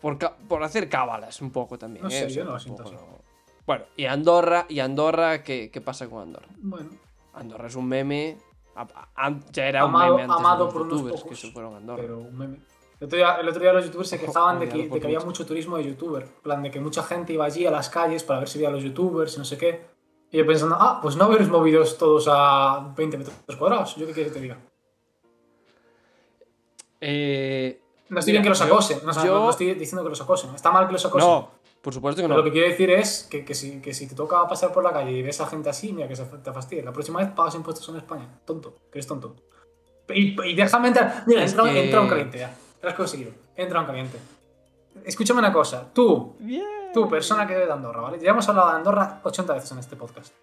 Por, 0.00 0.18
por 0.18 0.62
hacer 0.62 0.88
cábalas 0.88 1.40
un 1.42 1.50
poco 1.50 1.78
también. 1.78 2.02
No 2.04 2.08
¿eh? 2.10 2.12
sé, 2.12 2.30
yo 2.30 2.44
no 2.44 2.52
lo 2.52 2.58
siento 2.60 2.82
así. 2.84 2.92
no- 2.94 3.20
Bueno, 3.66 3.84
y 3.96 4.06
Andorra, 4.06 4.64
y 4.68 4.80
Andorra, 4.80 5.42
¿qué, 5.42 5.70
qué 5.70 5.80
pasa 5.80 6.08
con 6.08 6.22
Andorra? 6.22 6.48
Bueno, 6.58 6.90
Andorra 7.34 7.66
es 7.68 7.74
un 7.76 7.86
meme. 7.88 8.38
a- 8.76 8.86
a- 9.16 9.40
ya 9.52 9.66
era 9.66 9.82
Amado- 9.82 10.12
un 10.14 10.20
meme 10.20 10.22
antes 10.32 10.38
amado 10.38 10.58
de 10.58 10.64
los 10.64 10.72
por 10.72 10.82
unos 10.82 10.92
youtubers 11.00 11.16
que 11.20 11.22
pocos, 11.24 11.40
se 11.40 11.50
fueron 11.52 11.74
a 11.74 11.76
Andorra. 11.78 12.02
pero 12.02 12.18
un 12.18 12.38
meme. 12.38 12.60
El 13.00 13.06
otro, 13.06 13.16
día, 13.18 13.34
el 13.40 13.48
otro 13.48 13.60
día 13.62 13.72
los 13.72 13.84
youtubers 13.84 14.08
se 14.08 14.18
quejaban 14.20 14.58
de 14.60 14.68
que, 14.68 14.88
de 14.88 15.00
que 15.00 15.06
había 15.06 15.20
mucho 15.20 15.44
turismo 15.44 15.76
de 15.76 15.84
youtuber. 15.84 16.24
Plan, 16.42 16.62
de 16.62 16.70
que 16.70 16.80
mucha 16.80 17.02
gente 17.02 17.32
iba 17.32 17.44
allí 17.44 17.66
a 17.66 17.70
las 17.70 17.90
calles 17.90 18.22
para 18.24 18.38
ver 18.40 18.48
si 18.48 18.58
veía 18.58 18.68
a 18.68 18.72
los 18.72 18.82
youtubers 18.82 19.34
y 19.34 19.38
no 19.38 19.44
sé 19.44 19.58
qué. 19.58 19.89
Y 20.32 20.38
yo 20.38 20.46
pensando, 20.46 20.76
ah, 20.78 21.00
pues 21.02 21.16
no 21.16 21.24
habéis 21.24 21.48
movidos 21.48 21.98
todos 21.98 22.26
a 22.30 22.92
20 22.96 23.18
metros 23.18 23.36
cuadrados. 23.58 23.96
¿Yo 23.96 24.06
qué 24.06 24.12
quieres 24.12 24.32
que 24.32 24.38
te 24.38 24.42
diga? 24.42 24.58
Eh, 27.00 27.80
No 28.08 28.18
estoy 28.18 28.32
Mira, 28.32 28.42
bien 28.42 28.42
que 28.42 28.48
los 28.50 28.58
yo- 28.58 28.64
acosen, 28.66 28.98
no, 29.04 29.10
o 29.10 29.14
sea, 29.14 29.24
yo- 29.24 29.38
no 29.40 29.50
estoy 29.50 29.74
diciendo 29.74 30.02
que 30.02 30.08
los 30.10 30.20
acosen. 30.20 30.54
Está 30.54 30.70
mal 30.72 30.86
que 30.86 30.92
los 30.94 31.04
acosen. 31.06 31.28
no, 31.28 31.50
por 31.80 31.94
supuesto 31.94 32.20
que 32.20 32.24
Pero 32.28 32.34
no. 32.34 32.38
lo 32.38 32.44
que 32.44 32.50
quiero 32.52 32.68
decir 32.68 32.90
es 32.90 33.26
que, 33.30 33.44
que 33.44 33.54
si, 33.54 33.80
que 33.80 33.94
si 33.94 34.08
te 34.08 34.14
toca 34.16 34.46
pasar 34.48 34.72
por 34.72 34.82
la 34.82 34.92
calle 34.92 35.12
y 35.12 35.22
ves 35.22 35.40
a 35.40 35.46
gente 35.46 35.68
así, 35.70 35.92
mira 35.92 36.08
que 36.08 36.16
se 36.16 36.24
te 36.24 36.52
fastidie. 36.52 36.82
La 36.82 36.92
próxima 36.92 37.20
vez 37.20 37.30
pagas 37.30 37.54
impuestos 37.54 37.88
en 37.88 37.96
España. 37.96 38.28
Tonto, 38.44 38.74
que 38.90 38.98
eres 38.98 39.06
tonto. 39.06 39.36
Y, 40.08 40.36
y 40.42 40.54
déjame 40.56 40.88
entrar. 40.88 41.22
Mira, 41.26 41.44
entra, 41.44 41.62
que- 41.64 41.84
entra 41.84 42.00
un 42.00 42.08
caliente 42.08 42.38
ya. 42.38 42.54
Lo 42.82 42.88
has 42.88 42.94
conseguido. 42.96 43.30
Entra 43.56 43.80
un 43.80 43.86
caliente. 43.86 44.18
Escúchame 45.04 45.38
una 45.38 45.52
cosa. 45.52 45.88
Tú, 45.94 46.34
Bien. 46.40 46.66
Tú, 46.92 47.08
persona 47.08 47.46
que 47.46 47.54
eres 47.54 47.66
de 47.66 47.72
Andorra, 47.72 48.00
¿vale? 48.02 48.18
Ya 48.18 48.30
hemos 48.30 48.48
hablado 48.48 48.70
de 48.70 48.76
Andorra 48.76 49.20
80 49.22 49.54
veces 49.54 49.72
en 49.72 49.78
este 49.78 49.96
podcast. 49.96 50.34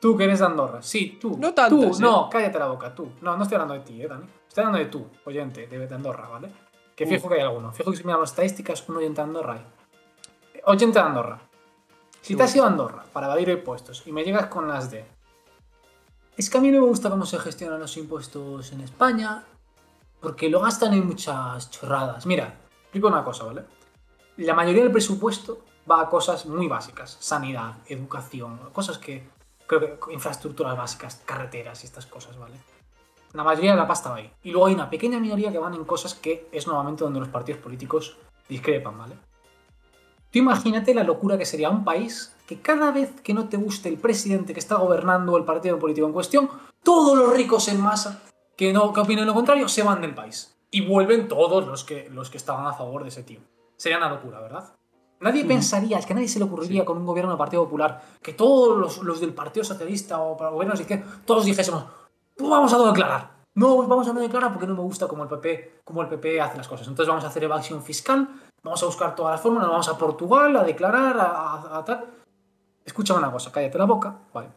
Tú 0.00 0.16
que 0.16 0.24
eres 0.24 0.40
de 0.40 0.46
Andorra, 0.46 0.82
sí, 0.82 1.18
tú. 1.20 1.36
No 1.38 1.54
tantas, 1.54 1.70
Tú, 1.70 1.84
¿eh? 1.84 2.00
no, 2.00 2.28
cállate 2.28 2.58
la 2.58 2.66
boca, 2.66 2.94
tú. 2.94 3.12
No, 3.22 3.36
no 3.36 3.42
estoy 3.42 3.56
hablando 3.56 3.74
de 3.74 3.80
ti, 3.80 4.02
eh, 4.02 4.08
Dani. 4.08 4.26
Estoy 4.46 4.64
hablando 4.64 4.78
de 4.78 4.90
tú, 4.90 5.06
oyente, 5.24 5.66
de, 5.66 5.86
de 5.86 5.94
Andorra, 5.94 6.28
¿vale? 6.28 6.50
Que 6.94 7.06
fijo 7.06 7.28
que 7.28 7.36
hay 7.36 7.40
alguno. 7.40 7.72
Fijo 7.72 7.90
que 7.90 7.96
si 7.96 8.04
miramos 8.04 8.30
estadísticas, 8.30 8.86
un 8.88 8.98
oyente 8.98 9.20
de 9.20 9.22
Andorra 9.22 9.54
hay. 9.54 10.60
Oyente 10.66 10.98
de 10.98 11.04
Andorra. 11.04 11.40
Si 12.20 12.36
te 12.36 12.42
has 12.42 12.54
ido 12.54 12.64
a 12.64 12.68
Andorra 12.68 13.04
para 13.12 13.26
evadir 13.26 13.48
impuestos 13.50 14.02
y 14.06 14.12
me 14.12 14.24
llegas 14.24 14.46
con 14.46 14.68
las 14.68 14.90
de. 14.90 15.04
Es 16.36 16.48
que 16.48 16.58
a 16.58 16.60
mí 16.60 16.70
no 16.70 16.80
me 16.80 16.86
gusta 16.86 17.10
cómo 17.10 17.26
se 17.26 17.38
gestionan 17.38 17.80
los 17.80 17.96
impuestos 17.96 18.72
en 18.72 18.80
España 18.80 19.44
porque 20.20 20.48
lo 20.48 20.60
gastan 20.60 20.94
en 20.94 21.06
muchas 21.06 21.70
chorradas. 21.70 22.24
Mira, 22.24 22.54
explico 22.82 23.08
una 23.08 23.22
cosa, 23.22 23.44
¿vale? 23.44 23.64
La 24.38 24.54
mayoría 24.54 24.82
del 24.82 24.90
presupuesto 24.90 25.58
va 25.90 26.00
a 26.00 26.08
cosas 26.08 26.46
muy 26.46 26.68
básicas: 26.68 27.16
sanidad, 27.20 27.74
educación, 27.86 28.58
cosas 28.72 28.98
que. 28.98 29.32
Creo 29.66 29.98
que 29.98 30.12
infraestructuras 30.12 30.76
básicas, 30.76 31.22
carreteras 31.24 31.82
y 31.82 31.86
estas 31.86 32.04
cosas, 32.04 32.38
¿vale? 32.38 32.54
La 33.32 33.42
mayoría 33.42 33.70
de 33.70 33.78
la 33.78 33.86
pasta 33.86 34.10
va 34.10 34.16
ahí. 34.16 34.30
Y 34.42 34.50
luego 34.50 34.66
hay 34.66 34.74
una 34.74 34.90
pequeña 34.90 35.18
minoría 35.18 35.50
que 35.50 35.58
van 35.58 35.72
en 35.72 35.84
cosas 35.84 36.14
que 36.14 36.48
es 36.52 36.66
nuevamente 36.66 37.02
donde 37.02 37.18
los 37.18 37.30
partidos 37.30 37.62
políticos 37.62 38.16
discrepan, 38.48 38.98
¿vale? 38.98 39.14
Tú 40.30 40.38
imagínate 40.38 40.94
la 40.94 41.02
locura 41.02 41.38
que 41.38 41.46
sería 41.46 41.70
un 41.70 41.82
país 41.82 42.34
que 42.46 42.60
cada 42.60 42.90
vez 42.90 43.20
que 43.22 43.32
no 43.34 43.48
te 43.48 43.56
guste 43.56 43.88
el 43.88 43.96
presidente 43.96 44.52
que 44.52 44.60
está 44.60 44.76
gobernando 44.76 45.32
o 45.32 45.36
el 45.38 45.44
partido 45.44 45.78
político 45.78 46.06
en 46.06 46.12
cuestión, 46.12 46.50
todos 46.82 47.16
los 47.16 47.32
ricos 47.32 47.68
en 47.68 47.80
masa 47.80 48.22
que 48.56 48.72
no 48.72 48.92
que 48.92 49.00
opinen 49.00 49.26
lo 49.26 49.34
contrario 49.34 49.68
se 49.68 49.82
van 49.82 50.00
del 50.00 50.14
país. 50.14 50.56
Y 50.70 50.86
vuelven 50.86 51.28
todos 51.28 51.66
los 51.66 51.84
que, 51.84 52.08
los 52.10 52.30
que 52.30 52.36
estaban 52.36 52.66
a 52.66 52.74
favor 52.74 53.02
de 53.02 53.08
ese 53.08 53.22
tío. 53.22 53.40
Sería 53.76 53.98
una 53.98 54.10
locura, 54.10 54.40
¿verdad? 54.40 54.74
Nadie 55.24 55.44
pensaría, 55.46 55.98
es 55.98 56.06
que 56.06 56.12
a 56.12 56.16
nadie 56.16 56.28
se 56.28 56.38
le 56.38 56.44
ocurriría 56.44 56.84
con 56.84 56.98
un 56.98 57.06
gobierno 57.06 57.30
del 57.32 57.38
Partido 57.38 57.64
Popular 57.64 58.00
que 58.22 58.34
todos 58.34 58.76
los, 58.78 58.98
los 59.02 59.20
del 59.20 59.32
Partido 59.32 59.64
Socialista 59.64 60.20
o 60.20 60.36
para 60.36 60.50
gobiernos 60.50 60.80
todos 61.24 61.44
dijésemos, 61.46 61.84
pues 62.36 62.50
vamos 62.50 62.72
a 62.72 62.76
no 62.78 62.86
declarar. 62.86 63.30
No, 63.54 63.76
pues 63.76 63.88
vamos 63.88 64.06
a 64.08 64.12
no 64.12 64.20
declarar 64.20 64.52
porque 64.52 64.66
no 64.66 64.74
me 64.74 64.80
gusta 64.82 65.08
como 65.08 65.22
el 65.22 65.28
PP, 65.28 65.80
como 65.84 66.02
el 66.02 66.08
PP 66.08 66.40
hace 66.40 66.56
las 66.58 66.68
cosas. 66.68 66.86
Entonces 66.88 67.08
vamos 67.08 67.24
a 67.24 67.28
hacer 67.28 67.42
evasión 67.44 67.82
fiscal, 67.82 68.28
vamos 68.62 68.82
a 68.82 68.86
buscar 68.86 69.14
todas 69.14 69.32
las 69.32 69.40
fórmulas, 69.40 69.68
vamos 69.68 69.88
a 69.88 69.96
Portugal 69.96 70.54
a 70.56 70.62
declarar, 70.64 71.16
a, 71.18 71.24
a- 71.24 71.78
a 71.78 71.84
tal. 71.84 72.04
Escúchame 72.84 73.20
una 73.20 73.32
cosa, 73.32 73.50
cállate 73.50 73.78
la 73.78 73.84
boca, 73.86 74.14
vale. 74.34 74.48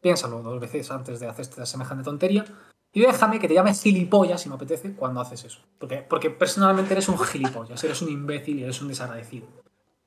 Piénsalo 0.00 0.40
dos 0.42 0.60
veces 0.60 0.90
antes 0.90 1.20
de 1.20 1.26
hacer 1.26 1.42
esta 1.42 1.66
semejante 1.66 2.04
tontería. 2.04 2.44
Y 2.92 3.00
déjame 3.00 3.38
que 3.38 3.48
te 3.48 3.54
llame 3.54 3.74
gilipollas, 3.74 4.40
si 4.40 4.48
me 4.48 4.54
apetece, 4.54 4.94
cuando 4.94 5.20
haces 5.20 5.44
eso. 5.44 5.58
Porque, 5.78 5.98
porque 5.98 6.30
personalmente 6.30 6.94
eres 6.94 7.08
un 7.10 7.18
gilipollas, 7.18 7.82
eres 7.84 8.00
un 8.00 8.08
imbécil 8.08 8.58
y 8.58 8.62
eres 8.62 8.80
un 8.80 8.88
desagradecido. 8.88 9.46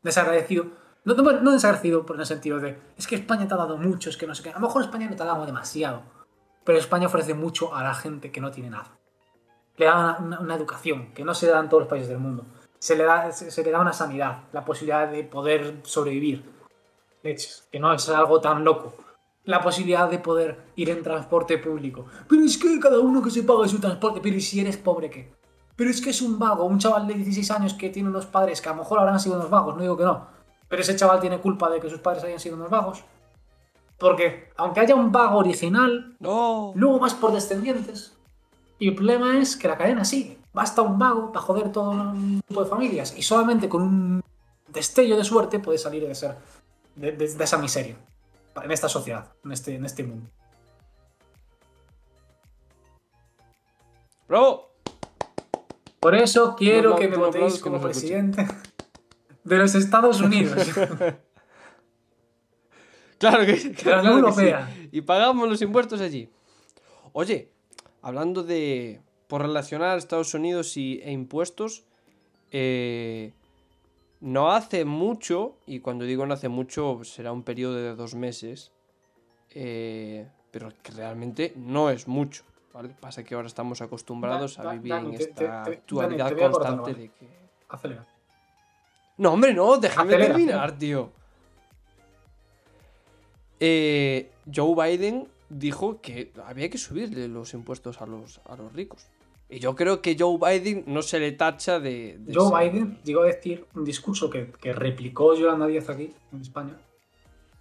Desagradecido. 0.03 0.65
No, 1.05 1.13
no, 1.13 1.31
no 1.41 1.51
desagradecido 1.51 2.05
por 2.05 2.19
el 2.19 2.25
sentido 2.25 2.59
de, 2.59 2.77
es 2.97 3.07
que 3.07 3.15
España 3.15 3.47
te 3.47 3.53
ha 3.53 3.57
dado 3.57 3.77
mucho, 3.77 4.09
es 4.09 4.17
que 4.17 4.27
no 4.27 4.35
sé 4.35 4.43
qué. 4.43 4.49
A 4.49 4.59
lo 4.59 4.67
mejor 4.67 4.81
España 4.83 5.09
no 5.09 5.15
te 5.15 5.23
ha 5.23 5.27
dado 5.27 5.45
demasiado. 5.45 6.03
Pero 6.63 6.77
España 6.77 7.07
ofrece 7.07 7.33
mucho 7.33 7.73
a 7.73 7.83
la 7.83 7.93
gente 7.95 8.31
que 8.31 8.41
no 8.41 8.51
tiene 8.51 8.69
nada. 8.69 8.97
Le 9.77 9.85
da 9.85 10.17
una, 10.19 10.39
una- 10.39 10.55
educación 10.55 11.13
que 11.13 11.23
no 11.23 11.33
se 11.33 11.47
da 11.47 11.59
en 11.59 11.69
todos 11.69 11.81
los 11.83 11.89
países 11.89 12.09
del 12.09 12.19
mundo. 12.19 12.45
Se 12.79 12.95
le, 12.95 13.05
da, 13.05 13.31
se, 13.31 13.49
se 13.49 13.63
le 13.63 13.71
da 13.71 13.79
una 13.79 13.93
sanidad, 13.93 14.43
la 14.51 14.65
posibilidad 14.65 15.09
de 15.09 15.23
poder 15.23 15.79
sobrevivir. 15.83 16.43
Leches, 17.23 17.67
que 17.71 17.79
no 17.79 17.93
es 17.93 18.07
algo 18.09 18.39
tan 18.39 18.63
loco. 18.63 18.95
La 19.45 19.61
posibilidad 19.61 20.09
de 20.09 20.19
poder 20.19 20.65
ir 20.75 20.89
en 20.89 21.01
transporte 21.01 21.57
público. 21.57 22.05
Pero 22.27 22.43
es 22.43 22.57
que 22.57 22.79
cada 22.79 22.99
uno 22.99 23.21
que 23.23 23.31
se 23.31 23.43
pague 23.43 23.67
su 23.69 23.79
transporte. 23.79 24.19
Pero 24.21 24.35
¿y 24.35 24.41
si 24.41 24.59
eres 24.59 24.77
pobre 24.77 25.09
qué? 25.09 25.33
Pero 25.79 25.89
es 25.91 26.01
que 26.01 26.09
es 26.09 26.21
un 26.21 26.37
vago, 26.37 26.65
un 26.65 26.77
chaval 26.77 27.07
de 27.07 27.13
16 27.13 27.51
años 27.51 27.73
que 27.73 27.89
tiene 27.89 28.09
unos 28.09 28.25
padres 28.25 28.59
que 28.59 28.67
a 28.67 28.73
lo 28.73 28.79
mejor 28.79 28.99
habrán 28.99 29.17
sido 29.17 29.37
unos 29.37 29.49
vagos, 29.49 29.77
no 29.77 29.81
digo 29.81 29.95
que 29.95 30.03
no. 30.03 30.27
Pero 30.67 30.81
ese 30.81 30.93
chaval 30.97 31.21
tiene 31.21 31.39
culpa 31.39 31.69
de 31.69 31.79
que 31.79 31.89
sus 31.89 32.01
padres 32.01 32.21
hayan 32.25 32.37
sido 32.41 32.57
unos 32.57 32.69
vagos. 32.69 33.01
Porque 33.97 34.49
aunque 34.57 34.81
haya 34.81 34.93
un 34.95 35.09
vago 35.13 35.37
original, 35.37 36.17
No. 36.19 36.73
luego 36.75 36.99
vas 36.99 37.13
por 37.13 37.31
descendientes. 37.31 38.13
Y 38.77 38.89
el 38.89 38.95
problema 38.95 39.39
es 39.39 39.55
que 39.55 39.69
la 39.69 39.77
cadena 39.77 40.03
sigue. 40.03 40.37
Basta 40.51 40.81
un 40.81 40.99
vago 40.99 41.31
para 41.31 41.45
joder 41.45 41.71
todo 41.71 41.91
un 41.91 42.41
grupo 42.49 42.63
de 42.65 42.69
familias. 42.69 43.13
Y 43.17 43.21
solamente 43.21 43.69
con 43.69 43.81
un 43.81 44.21
destello 44.67 45.15
de 45.15 45.23
suerte 45.23 45.59
puedes 45.59 45.81
salir 45.81 46.05
de, 46.05 46.13
ser, 46.13 46.35
de, 46.95 47.13
de- 47.13 47.35
de 47.35 47.43
esa 47.45 47.57
miseria. 47.57 47.95
En 48.61 48.71
esta 48.71 48.89
sociedad, 48.89 49.27
en 49.45 49.51
este, 49.53 49.75
en 49.75 49.85
este 49.85 50.03
mundo. 50.03 50.29
¡Bravo! 54.27 54.68
Por 55.99 56.15
eso 56.15 56.55
quiero 56.55 56.91
No, 56.91 56.95
que 56.95 57.07
me 57.07 57.17
no, 57.17 57.25
votéis 57.25 57.59
como 57.59 57.79
presidente 57.81 58.47
de 59.43 59.57
los 59.57 59.75
Estados 59.75 60.21
Unidos. 60.21 60.67
Claro 63.17 63.45
que, 63.45 63.57
la 63.85 64.01
claro 64.01 64.23
que 64.23 64.31
sí. 64.31 64.47
Europea. 64.47 64.69
Y 64.91 65.01
pagamos 65.01 65.49
los 65.49 65.61
impuestos 65.61 66.01
allí. 66.01 66.29
Oye, 67.13 67.51
hablando 68.01 68.43
de. 68.43 69.01
Por 69.27 69.41
relacionar 69.43 69.97
Estados 69.97 70.33
Unidos 70.33 70.75
y, 70.77 71.01
e 71.03 71.11
impuestos. 71.11 71.85
eh, 72.51 73.33
no 74.21 74.51
hace 74.51 74.85
mucho, 74.85 75.59
y 75.65 75.79
cuando 75.79 76.03
digo 76.05 76.25
no 76.25 76.33
hace 76.33 76.49
mucho, 76.49 77.03
será 77.03 77.31
un 77.31 77.43
periodo 77.43 77.75
de 77.75 77.95
dos 77.95 78.15
meses. 78.15 78.71
eh, 79.51 80.29
pero 80.51 80.71
que 80.83 80.91
realmente 80.93 81.53
no 81.55 81.89
es 81.91 82.07
mucho. 82.07 82.43
¿Vale? 82.73 82.89
Pasa 82.99 83.23
que 83.23 83.35
ahora 83.35 83.47
estamos 83.47 83.81
acostumbrados 83.81 84.57
Da- 84.57 84.69
a 84.69 84.73
vivir 84.73 84.91
Dani, 84.93 85.09
en 85.11 85.17
te- 85.17 85.23
esta 85.23 85.63
te- 85.63 85.71
te- 85.71 85.77
actualidad 85.77 86.29
Dani, 86.35 86.41
constante 86.41 86.93
de 86.93 87.09
que. 87.09 87.27
Acelera. 87.69 88.07
No, 89.17 89.33
hombre, 89.33 89.53
no, 89.53 89.77
déjame 89.77 90.13
Acelera, 90.13 90.33
terminar, 90.33 90.77
tío. 90.77 91.11
Eh, 93.59 94.31
Joe 94.53 94.73
Biden 94.75 95.27
dijo 95.49 95.99
que 96.01 96.31
había 96.45 96.69
que 96.69 96.77
subirle 96.77 97.27
los 97.27 97.53
impuestos 97.53 98.01
a 98.01 98.05
los, 98.05 98.39
a 98.45 98.55
los 98.55 98.71
ricos. 98.73 99.05
Y 99.49 99.59
yo 99.59 99.75
creo 99.75 100.01
que 100.01 100.15
Joe 100.17 100.37
Biden 100.37 100.83
no 100.87 101.01
se 101.01 101.19
le 101.19 101.31
tacha 101.31 101.79
de. 101.79 102.17
de 102.19 102.33
Joe 102.33 102.49
ser- 102.49 102.71
Biden 102.71 102.99
llegó 103.03 103.23
a 103.23 103.25
decir 103.25 103.65
un 103.75 103.83
discurso 103.83 104.29
que, 104.29 104.51
que 104.51 104.73
replicó 104.73 105.33
Yolanda 105.35 105.65
Díaz 105.67 105.89
aquí, 105.89 106.13
en 106.31 106.41
España, 106.41 106.77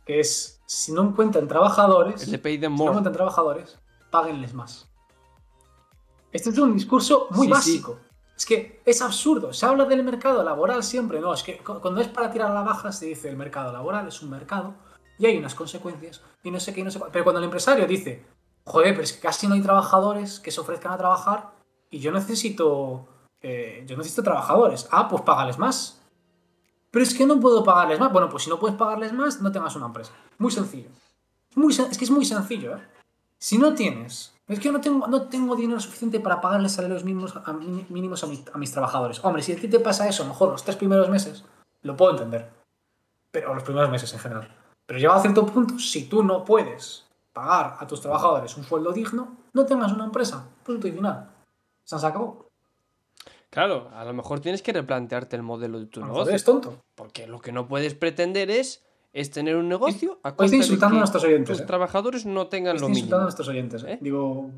que 0.04 0.20
es, 0.20 0.60
si 0.66 0.92
no 0.92 1.02
encuentran 1.02 1.48
trabajadores, 1.48 2.20
si 2.20 2.30
no 2.30 2.36
encuentran 2.36 3.12
trabajadores, 3.14 3.78
páguenles 4.10 4.52
más. 4.54 4.87
Este 6.32 6.50
es 6.50 6.58
un 6.58 6.74
discurso 6.74 7.26
muy 7.30 7.46
Sí, 7.46 7.52
básico. 7.52 7.98
Es 8.36 8.46
que 8.46 8.80
es 8.84 9.02
absurdo. 9.02 9.52
Se 9.52 9.66
habla 9.66 9.84
del 9.84 10.04
mercado 10.04 10.42
laboral 10.44 10.82
siempre. 10.82 11.20
No, 11.20 11.32
es 11.34 11.42
que 11.42 11.58
cu- 11.58 11.80
cuando 11.80 12.00
es 12.00 12.08
para 12.08 12.30
tirar 12.30 12.50
a 12.50 12.54
la 12.54 12.62
baja 12.62 12.92
se 12.92 13.06
dice 13.06 13.28
el 13.28 13.36
mercado 13.36 13.72
laboral 13.72 14.06
es 14.08 14.22
un 14.22 14.30
mercado 14.30 14.74
y 15.18 15.26
hay 15.26 15.36
unas 15.38 15.54
consecuencias 15.54 16.22
y 16.44 16.50
no 16.50 16.60
sé 16.60 16.72
qué 16.72 16.80
y 16.80 16.84
no 16.84 16.90
sé 16.90 16.98
cuál. 16.98 17.10
Pero 17.10 17.24
cuando 17.24 17.38
el 17.40 17.44
empresario 17.44 17.86
dice, 17.86 18.24
joder, 18.64 18.92
pero 18.92 19.02
es 19.04 19.12
que 19.14 19.20
casi 19.20 19.48
no 19.48 19.54
hay 19.54 19.62
trabajadores 19.62 20.38
que 20.38 20.50
se 20.52 20.60
ofrezcan 20.60 20.92
a 20.92 20.98
trabajar 20.98 21.50
y 21.90 21.98
yo 21.98 22.12
necesito, 22.12 23.08
eh, 23.40 23.84
yo 23.88 23.96
necesito 23.96 24.22
trabajadores. 24.22 24.86
Ah, 24.92 25.08
pues 25.08 25.22
págales 25.22 25.58
más. 25.58 26.00
Pero 26.90 27.02
es 27.02 27.12
que 27.14 27.26
no 27.26 27.40
puedo 27.40 27.64
pagarles 27.64 27.98
más. 27.98 28.12
Bueno, 28.12 28.28
pues 28.28 28.44
si 28.44 28.50
no 28.50 28.58
puedes 28.60 28.76
pagarles 28.76 29.12
más, 29.12 29.40
no 29.40 29.50
tengas 29.50 29.74
una 29.76 29.86
empresa. 29.86 30.12
Muy 30.38 30.52
sencillo. 30.52 30.90
Muy 31.56 31.72
es 31.74 31.98
que 31.98 32.04
es 32.04 32.10
muy 32.10 32.24
sencillo, 32.24 32.76
¿eh? 32.76 32.80
Si 33.38 33.58
no 33.58 33.74
tienes. 33.74 34.34
Es 34.48 34.58
que 34.58 34.64
yo 34.66 34.72
no 34.72 34.80
tengo, 34.80 35.06
no 35.06 35.28
tengo 35.28 35.54
dinero 35.56 35.78
suficiente 35.78 36.20
para 36.20 36.40
pagarles 36.40 36.72
salarios 36.72 37.04
mínimos 37.04 37.34
a, 37.36 37.52
mi- 37.52 37.84
mínimos 37.90 38.24
a, 38.24 38.26
mi- 38.26 38.44
a 38.52 38.58
mis 38.58 38.72
trabajadores. 38.72 39.22
Hombre, 39.24 39.42
si 39.42 39.52
a 39.52 39.56
ti 39.56 39.68
te 39.68 39.78
pasa 39.80 40.08
eso, 40.08 40.22
a 40.22 40.26
lo 40.26 40.32
mejor 40.32 40.50
los 40.50 40.64
tres 40.64 40.76
primeros 40.76 41.08
meses, 41.10 41.44
lo 41.82 41.96
puedo 41.96 42.12
entender. 42.12 42.48
Pero 43.30 43.54
los 43.54 43.62
primeros 43.62 43.90
meses 43.90 44.12
en 44.14 44.18
general. 44.20 44.48
Pero 44.86 44.98
llegado 44.98 45.18
a 45.18 45.22
cierto 45.22 45.44
punto, 45.46 45.78
si 45.78 46.04
tú 46.08 46.22
no 46.22 46.44
puedes 46.44 47.04
pagar 47.34 47.76
a 47.78 47.86
tus 47.86 48.00
trabajadores 48.00 48.56
un 48.56 48.64
sueldo 48.64 48.90
digno, 48.92 49.36
no 49.52 49.66
tengas 49.66 49.92
una 49.92 50.06
empresa. 50.06 50.48
Punto 50.64 50.88
y 50.88 50.92
final. 50.92 51.28
Se 51.84 51.94
acabó. 51.96 52.48
Claro, 53.50 53.90
a 53.94 54.04
lo 54.04 54.12
mejor 54.14 54.40
tienes 54.40 54.62
que 54.62 54.72
replantearte 54.72 55.36
el 55.36 55.42
modelo 55.42 55.78
de 55.78 55.86
tu 55.86 56.00
negocio. 56.00 56.28
eres 56.30 56.44
tonto. 56.44 56.82
Porque 56.94 57.26
lo 57.26 57.40
que 57.40 57.52
no 57.52 57.66
puedes 57.68 57.94
pretender 57.94 58.50
es, 58.50 58.82
es 59.12 59.30
tener 59.30 59.56
un 59.56 59.68
negocio 59.68 60.20
a 60.22 60.30
Hoy 60.30 60.34
costa 60.36 60.44
estoy 60.44 60.58
de 60.58 60.64
insultando 60.64 60.94
que 60.94 60.96
a 60.96 61.00
nuestros 61.00 61.24
oyentes. 61.24 61.56
tus 61.56 61.62
¿eh? 61.62 61.66
trabajadores 61.66 62.26
no 62.26 62.46
tengan 62.48 62.76
Estoy 62.76 62.88
lo 62.88 62.94
insultando 62.94 63.22
a 63.22 63.24
nuestros 63.24 63.48
oyentes. 63.48 63.84
¿eh? 63.84 63.92
¿Eh? 63.92 63.98
Digo, 64.00 64.50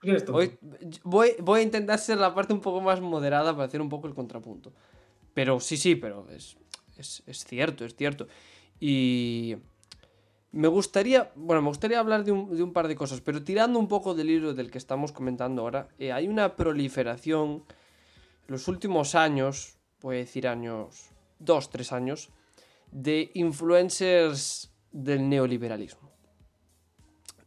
¿qué 0.00 0.10
eres 0.10 0.24
tonto? 0.24 0.38
Voy, 0.38 0.58
voy, 1.04 1.30
voy 1.40 1.60
a 1.60 1.62
intentar 1.62 1.98
ser 1.98 2.18
la 2.18 2.34
parte 2.34 2.52
un 2.52 2.60
poco 2.60 2.80
más 2.80 3.00
moderada 3.00 3.52
para 3.52 3.64
hacer 3.64 3.80
un 3.80 3.88
poco 3.88 4.06
el 4.06 4.14
contrapunto. 4.14 4.72
Pero 5.34 5.60
sí, 5.60 5.76
sí, 5.76 5.94
pero 5.94 6.26
es, 6.30 6.56
es, 6.96 7.22
es 7.26 7.44
cierto, 7.44 7.84
es 7.84 7.94
cierto. 7.94 8.26
Y 8.80 9.56
me 10.52 10.68
gustaría, 10.68 11.32
bueno, 11.34 11.62
me 11.62 11.68
gustaría 11.68 11.98
hablar 11.98 12.24
de 12.24 12.32
un, 12.32 12.54
de 12.54 12.62
un 12.62 12.72
par 12.72 12.88
de 12.88 12.94
cosas, 12.94 13.20
pero 13.20 13.42
tirando 13.42 13.78
un 13.78 13.88
poco 13.88 14.14
del 14.14 14.28
hilo 14.28 14.52
del 14.52 14.70
que 14.70 14.78
estamos 14.78 15.12
comentando 15.12 15.62
ahora, 15.62 15.88
eh, 15.98 16.12
hay 16.12 16.28
una 16.28 16.56
proliferación 16.56 17.64
los 18.48 18.68
últimos 18.68 19.14
años, 19.14 19.76
voy 20.02 20.16
a 20.16 20.18
decir 20.18 20.46
años, 20.46 21.10
dos, 21.38 21.70
tres 21.70 21.92
años, 21.92 22.28
de 22.92 23.30
influencers 23.34 24.72
del 24.92 25.28
neoliberalismo. 25.28 26.12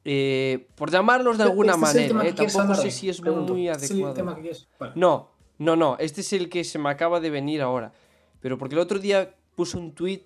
Eh, 0.03 0.67
por 0.75 0.91
llamarlos 0.91 1.37
de 1.37 1.43
alguna 1.43 1.73
Este 1.73 2.07
tema 2.07 2.19
manera, 2.19 2.29
eh, 2.29 2.33
tampoco 2.33 2.59
hablar 2.61 2.77
sé 2.77 2.91
si 2.91 3.09
es 3.09 3.21
pregunto. 3.21 3.53
muy 3.53 3.69
¿Este 3.69 3.85
es 3.85 3.91
el 3.91 4.05
adecuado. 4.05 4.35
Vale. 4.79 4.93
No, 4.95 5.31
no, 5.57 5.75
no, 5.75 5.97
este 5.99 6.21
es 6.21 6.33
el 6.33 6.49
que 6.49 6.63
se 6.63 6.77
me 6.77 6.89
acaba 6.89 7.19
de 7.19 7.29
venir 7.29 7.61
ahora. 7.61 7.91
Pero 8.39 8.57
porque 8.57 8.75
el 8.75 8.81
otro 8.81 8.99
día 8.99 9.33
puse 9.55 9.77
un 9.77 9.95
tweet 9.95 10.25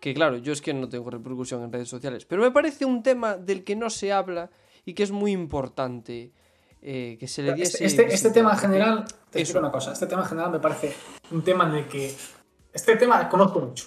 que 0.00 0.14
claro, 0.14 0.36
yo 0.38 0.52
es 0.52 0.60
que 0.60 0.74
no 0.74 0.88
tengo 0.88 1.10
repercusión 1.10 1.62
en 1.62 1.72
redes 1.72 1.88
sociales, 1.88 2.24
pero 2.24 2.42
me 2.42 2.50
parece 2.50 2.84
un 2.84 3.04
tema 3.04 3.36
del 3.36 3.62
que 3.62 3.76
no 3.76 3.88
se 3.88 4.12
habla 4.12 4.50
y 4.84 4.94
que 4.94 5.04
es 5.04 5.12
muy 5.12 5.30
importante 5.30 6.32
eh, 6.80 7.16
que 7.20 7.28
se 7.28 7.42
le 7.42 7.54
diese... 7.54 7.84
Este, 7.84 8.02
este, 8.02 8.14
este 8.14 8.30
tema 8.32 8.50
en 8.50 8.58
general, 8.58 9.04
te 9.30 9.38
Eso. 9.40 9.52
explico 9.52 9.60
una 9.60 9.70
cosa, 9.70 9.92
este 9.92 10.06
tema 10.08 10.22
en 10.22 10.28
general 10.28 10.50
me 10.50 10.58
parece 10.58 10.92
un 11.30 11.44
tema 11.44 11.68
en 11.68 11.76
el 11.76 11.86
que... 11.86 12.12
Este 12.72 12.96
tema 12.96 13.28
conozco 13.28 13.60
mucho. 13.60 13.86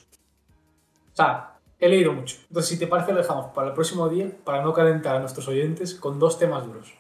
O 1.14 1.16
sea, 1.16 1.58
he 1.80 1.90
leído 1.90 2.14
mucho. 2.14 2.38
Entonces, 2.48 2.70
si 2.70 2.80
te 2.80 2.88
parece, 2.88 3.12
lo 3.12 3.20
dejamos 3.20 3.48
para 3.54 3.70
el 3.70 3.74
próximo 3.74 4.08
día, 4.10 4.30
para 4.44 4.62
no 4.64 4.74
calentar 4.74 5.16
a 5.16 5.20
nuestros 5.20 5.48
oyentes 5.48 5.96
con 5.96 6.20
dos 6.20 6.38
temas 6.38 6.66
duros. 6.66 6.94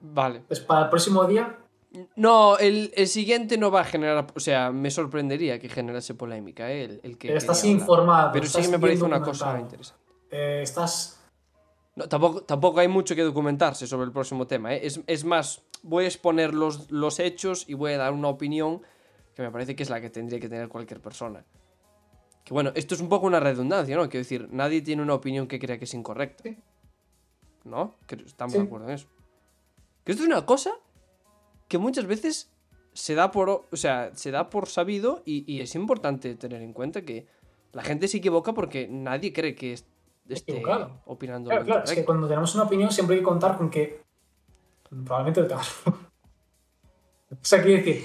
Vale. 0.00 0.38
Entonces, 0.38 0.64
para 0.64 0.84
el 0.84 0.90
próximo 0.90 1.24
día, 1.24 1.58
No, 2.16 2.58
el, 2.58 2.92
el 2.94 3.06
siguiente 3.08 3.56
no 3.56 3.70
va 3.70 3.80
a 3.80 3.84
generar, 3.84 4.26
o 4.34 4.40
sea, 4.40 4.70
me 4.70 4.90
sorprendería 4.90 5.58
que 5.58 5.68
generase 5.70 6.14
polémica, 6.14 6.70
¿eh? 6.70 6.84
el, 6.84 7.00
el 7.02 7.16
que... 7.18 7.34
estás 7.34 7.64
informado. 7.64 8.30
Pero 8.32 8.44
sí 8.44 8.48
estás 8.48 8.66
que 8.66 8.72
me 8.72 8.78
parece 8.78 9.04
una 9.04 9.22
cosa 9.22 9.58
interesante. 9.58 10.04
eh, 10.30 10.60
estás... 10.62 11.18
No, 11.96 12.06
tampoco, 12.08 12.42
tampoco 12.42 12.78
hay 12.80 12.88
mucho 12.88 13.14
que 13.16 13.22
documentarse 13.22 13.86
sobre 13.86 14.04
el 14.04 14.12
próximo 14.12 14.46
tema. 14.46 14.74
¿eh? 14.74 14.80
Es, 14.86 15.00
es 15.06 15.24
más, 15.24 15.62
voy 15.82 16.04
a 16.04 16.06
exponer 16.08 16.54
los, 16.54 16.90
los 16.90 17.18
hechos 17.18 17.64
y 17.66 17.74
voy 17.74 17.92
a 17.92 17.98
dar 17.98 18.12
una 18.12 18.28
opinión 18.28 18.82
que 19.38 19.42
me 19.44 19.52
parece 19.52 19.76
que 19.76 19.84
es 19.84 19.88
la 19.90 20.00
que 20.00 20.10
tendría 20.10 20.40
que 20.40 20.48
tener 20.48 20.68
cualquier 20.68 21.00
persona. 21.00 21.44
Que 22.44 22.52
bueno, 22.52 22.72
esto 22.74 22.96
es 22.96 23.00
un 23.00 23.08
poco 23.08 23.26
una 23.28 23.38
redundancia, 23.38 23.94
¿no? 23.96 24.02
Quiero 24.08 24.18
decir, 24.24 24.48
nadie 24.50 24.82
tiene 24.82 25.00
una 25.00 25.14
opinión 25.14 25.46
que 25.46 25.60
crea 25.60 25.78
que 25.78 25.84
es 25.84 25.94
incorrecta. 25.94 26.42
Sí. 26.42 26.58
¿No? 27.64 27.94
Que 28.08 28.16
estamos 28.16 28.52
Sí. 28.54 28.58
de 28.58 28.64
acuerdo 28.64 28.88
en 28.88 28.94
eso. 28.94 29.06
Que 30.04 30.10
esto 30.12 30.24
es 30.24 30.28
una 30.28 30.44
cosa 30.44 30.72
que 31.68 31.78
muchas 31.78 32.06
veces 32.06 32.50
se 32.94 33.14
da 33.14 33.30
por, 33.30 33.48
o 33.50 33.76
sea, 33.76 34.10
se 34.14 34.32
da 34.32 34.50
por 34.50 34.66
sabido 34.68 35.22
y, 35.24 35.44
y 35.52 35.60
es 35.60 35.74
importante 35.76 36.34
tener 36.34 36.60
en 36.62 36.72
cuenta 36.72 37.02
que 37.02 37.26
la 37.72 37.82
gente 37.84 38.08
se 38.08 38.16
equivoca 38.16 38.54
porque 38.54 38.88
nadie 38.88 39.32
cree 39.32 39.54
que 39.54 39.74
est- 39.74 39.86
esté 40.28 40.50
Equivocado. 40.52 41.00
opinando 41.04 41.50
Claro, 41.50 41.64
claro, 41.64 41.84
es 41.84 41.92
que 41.92 42.04
cuando 42.04 42.26
tenemos 42.26 42.52
una 42.56 42.64
opinión 42.64 42.90
siempre 42.90 43.14
hay 43.14 43.20
que 43.20 43.26
contar 43.26 43.56
con 43.56 43.70
que 43.70 44.00
probablemente 44.82 45.42
lo 45.42 45.46
tengas. 45.46 45.70
o 45.86 47.36
sea, 47.42 47.62
quiero 47.62 47.84
decir, 47.84 48.04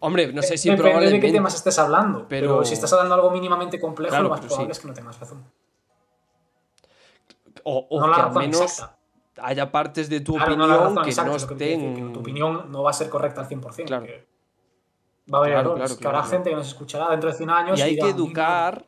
Hombre, 0.00 0.32
no 0.32 0.40
sé 0.42 0.56
si 0.56 0.68
depende 0.70 0.84
de 0.84 0.90
probablemente. 0.92 1.26
qué 1.26 1.32
temas 1.32 1.54
estés 1.54 1.78
hablando, 1.78 2.26
pero... 2.28 2.48
pero- 2.48 2.64
si 2.64 2.74
estás 2.74 2.92
hablando 2.92 3.14
de 3.14 3.20
algo 3.20 3.30
mínimamente 3.32 3.78
complejo, 3.78 4.10
Claro, 4.10 4.24
lo 4.24 4.30
más 4.30 4.40
probable 4.40 4.66
sí. 4.66 4.70
es 4.72 4.78
que 4.80 4.88
no 4.88 4.94
tengas 4.94 5.20
razón. 5.20 5.44
O, 7.64 7.86
o 7.90 8.00
no 8.00 8.08
la 8.08 8.14
que 8.16 8.20
al 8.22 8.26
razón 8.28 8.42
menos 8.42 8.60
exacta. 8.62 8.96
haya 9.38 9.70
partes 9.70 10.08
de 10.08 10.20
tu 10.20 10.34
Claro, 10.34 10.56
no 10.56 10.66
la 10.66 10.74
opinión 10.74 10.88
razón 10.94 11.04
que 11.04 11.10
exacta, 11.10 11.30
no 11.30 11.36
es 11.36 11.42
lo 11.42 11.48
que 11.48 11.54
estén. 11.54 12.12
tu 12.12 12.20
opinión 12.20 12.72
no 12.72 12.82
va 12.82 12.90
a 12.90 12.94
ser 12.94 13.08
correcta 13.10 13.42
al 13.42 13.48
100%. 13.48 13.84
Claro. 13.86 14.06
Va 15.32 15.38
a 15.38 15.40
haber 15.42 15.52
Claro, 15.52 15.70
errores, 15.76 15.96
que 15.96 16.06
habrá 16.06 16.22
gente 16.24 16.50
que 16.50 16.56
nos 16.56 16.66
escuchará 16.68 17.10
dentro 17.10 17.30
de 17.30 17.36
100 17.36 17.50
años 17.50 17.78
Y 17.78 17.82
hay 17.82 17.90
dirá, 17.90 18.06
que 18.06 18.12
"Mira, 18.14 18.24
educar. 18.24 18.86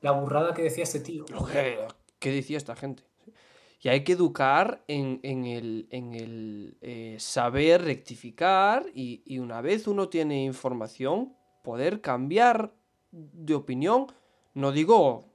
La 0.00 0.10
burrada 0.12 0.52
que 0.54 0.62
decía 0.62 0.82
este 0.84 1.00
tío. 1.00 1.24
¿Qué, 1.52 1.86
qué 2.18 2.30
decía 2.32 2.56
esta 2.56 2.74
gente? 2.74 3.04
Y 3.84 3.90
hay 3.90 4.02
que 4.02 4.12
educar 4.12 4.82
en, 4.88 5.20
en 5.22 5.44
el, 5.44 5.88
en 5.90 6.14
el 6.14 6.78
eh, 6.80 7.16
saber 7.20 7.82
rectificar 7.82 8.86
y, 8.94 9.20
y 9.26 9.40
una 9.40 9.60
vez 9.60 9.86
uno 9.86 10.08
tiene 10.08 10.42
información, 10.42 11.36
poder 11.62 12.00
cambiar 12.00 12.72
de 13.12 13.54
opinión. 13.54 14.06
No 14.54 14.72
digo 14.72 15.26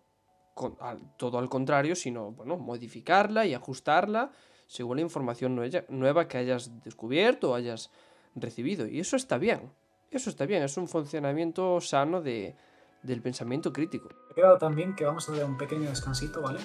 con- 0.56 0.76
todo 1.18 1.38
al 1.38 1.48
contrario, 1.48 1.96
sino 1.96 2.32
bueno, 2.32 2.58
modificarla 2.58 3.46
y 3.46 3.54
ajustarla 3.54 4.32
según 4.66 4.98
la 4.98 5.04
información 5.04 5.62
nueva 5.90 6.28
que 6.28 6.40
hayas 6.40 6.84
descubierto 6.84 7.52
o 7.52 7.54
hayas 7.54 7.92
recibido. 8.34 8.88
Y 8.88 9.00
eso 9.00 9.16
está 9.16 9.38
bien. 9.38 9.72
Eso 10.10 10.32
está 10.32 10.48
bien. 10.48 10.64
Es 10.64 10.76
un 10.76 10.88
funcionamiento 10.88 11.80
sano 11.82 12.20
de, 12.20 12.56
del 13.04 13.22
pensamiento 13.22 13.72
crítico. 13.74 14.10
Quedado 14.36 14.58
también 14.58 14.96
que 14.96 15.06
vamos 15.06 15.28
a 15.30 15.34
dar 15.34 15.46
un 15.46 15.58
pequeño 15.58 15.90
descansito, 15.90 16.42
¿vale? 16.42 16.60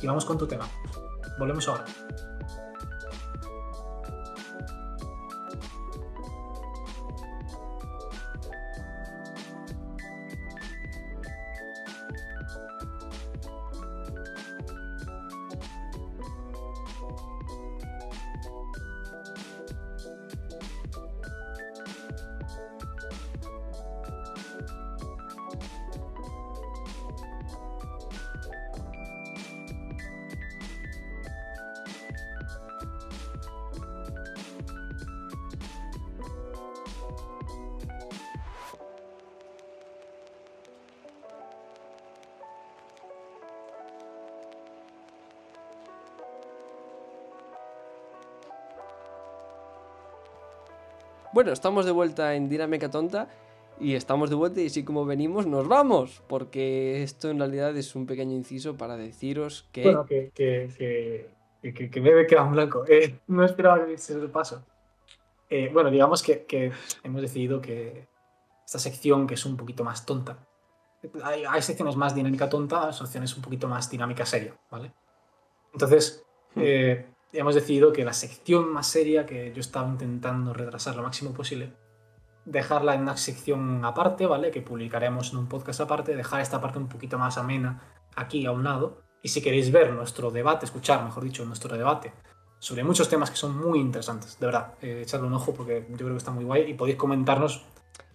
Y 0.00 0.06
vamos 0.06 0.24
con 0.24 0.38
tu 0.38 0.46
tema. 0.46 0.68
Volvemos 1.38 1.68
ahora. 1.68 1.84
Bueno, 51.32 51.52
estamos 51.52 51.84
de 51.84 51.92
vuelta 51.92 52.34
en 52.34 52.48
Dinámica 52.48 52.90
Tonta 52.90 53.28
y 53.78 53.94
estamos 53.94 54.30
de 54.30 54.36
vuelta 54.36 54.60
y 54.60 54.66
así 54.66 54.82
como 54.82 55.04
venimos 55.04 55.46
nos 55.46 55.68
vamos, 55.68 56.22
porque 56.26 57.02
esto 57.02 57.30
en 57.30 57.38
realidad 57.38 57.76
es 57.76 57.94
un 57.94 58.06
pequeño 58.06 58.34
inciso 58.34 58.76
para 58.76 58.96
deciros 58.96 59.68
que... 59.70 59.82
Bueno, 59.82 60.06
que, 60.06 60.30
que, 60.34 61.30
que, 61.62 61.90
que, 61.90 62.00
me 62.00 62.18
he 62.20 62.26
quedado 62.26 62.50
blanco. 62.50 62.84
Eh, 62.88 63.20
no 63.26 63.44
esperaba 63.44 63.86
que 63.86 63.98
se 63.98 64.14
el 64.14 64.30
paso. 64.30 64.64
Eh, 65.50 65.70
bueno, 65.72 65.90
digamos 65.90 66.22
que, 66.22 66.44
que 66.44 66.72
hemos 67.04 67.20
decidido 67.20 67.60
que 67.60 68.08
esta 68.64 68.78
sección, 68.78 69.26
que 69.26 69.34
es 69.34 69.44
un 69.44 69.56
poquito 69.56 69.84
más 69.84 70.06
tonta, 70.06 70.38
hay, 71.22 71.44
hay 71.44 71.62
secciones 71.62 71.96
más 71.96 72.14
dinámica 72.14 72.48
tonta, 72.48 72.92
secciones 72.92 73.36
un 73.36 73.42
poquito 73.42 73.68
más 73.68 73.90
dinámica 73.90 74.26
seria, 74.26 74.58
¿vale? 74.70 74.92
Entonces, 75.72 76.24
eh, 76.56 77.06
hemos 77.32 77.54
decidido 77.54 77.92
que 77.92 78.04
la 78.04 78.12
sección 78.12 78.72
más 78.72 78.86
seria, 78.86 79.26
que 79.26 79.52
yo 79.52 79.60
estaba 79.60 79.88
intentando 79.88 80.52
retrasar 80.52 80.96
lo 80.96 81.02
máximo 81.02 81.32
posible, 81.32 81.72
dejarla 82.44 82.94
en 82.94 83.02
una 83.02 83.16
sección 83.16 83.84
aparte, 83.84 84.26
¿vale? 84.26 84.50
Que 84.50 84.62
publicaremos 84.62 85.32
en 85.32 85.38
un 85.38 85.48
podcast 85.48 85.80
aparte, 85.80 86.16
dejar 86.16 86.40
esta 86.40 86.60
parte 86.60 86.78
un 86.78 86.88
poquito 86.88 87.18
más 87.18 87.36
amena 87.38 87.82
aquí 88.16 88.46
a 88.46 88.52
un 88.52 88.64
lado. 88.64 89.02
Y 89.22 89.28
si 89.28 89.42
queréis 89.42 89.70
ver 89.72 89.92
nuestro 89.92 90.30
debate, 90.30 90.64
escuchar, 90.64 91.04
mejor 91.04 91.24
dicho, 91.24 91.44
nuestro 91.44 91.76
debate 91.76 92.12
sobre 92.60 92.82
muchos 92.84 93.08
temas 93.08 93.30
que 93.30 93.36
son 93.36 93.56
muy 93.56 93.78
interesantes, 93.78 94.38
de 94.38 94.46
verdad, 94.46 94.74
eh, 94.82 95.02
echarle 95.02 95.26
un 95.26 95.34
ojo 95.34 95.54
porque 95.54 95.86
yo 95.90 95.96
creo 95.96 96.10
que 96.10 96.16
está 96.16 96.30
muy 96.30 96.44
guay 96.44 96.70
y 96.70 96.74
podéis 96.74 96.96
comentarnos. 96.96 97.64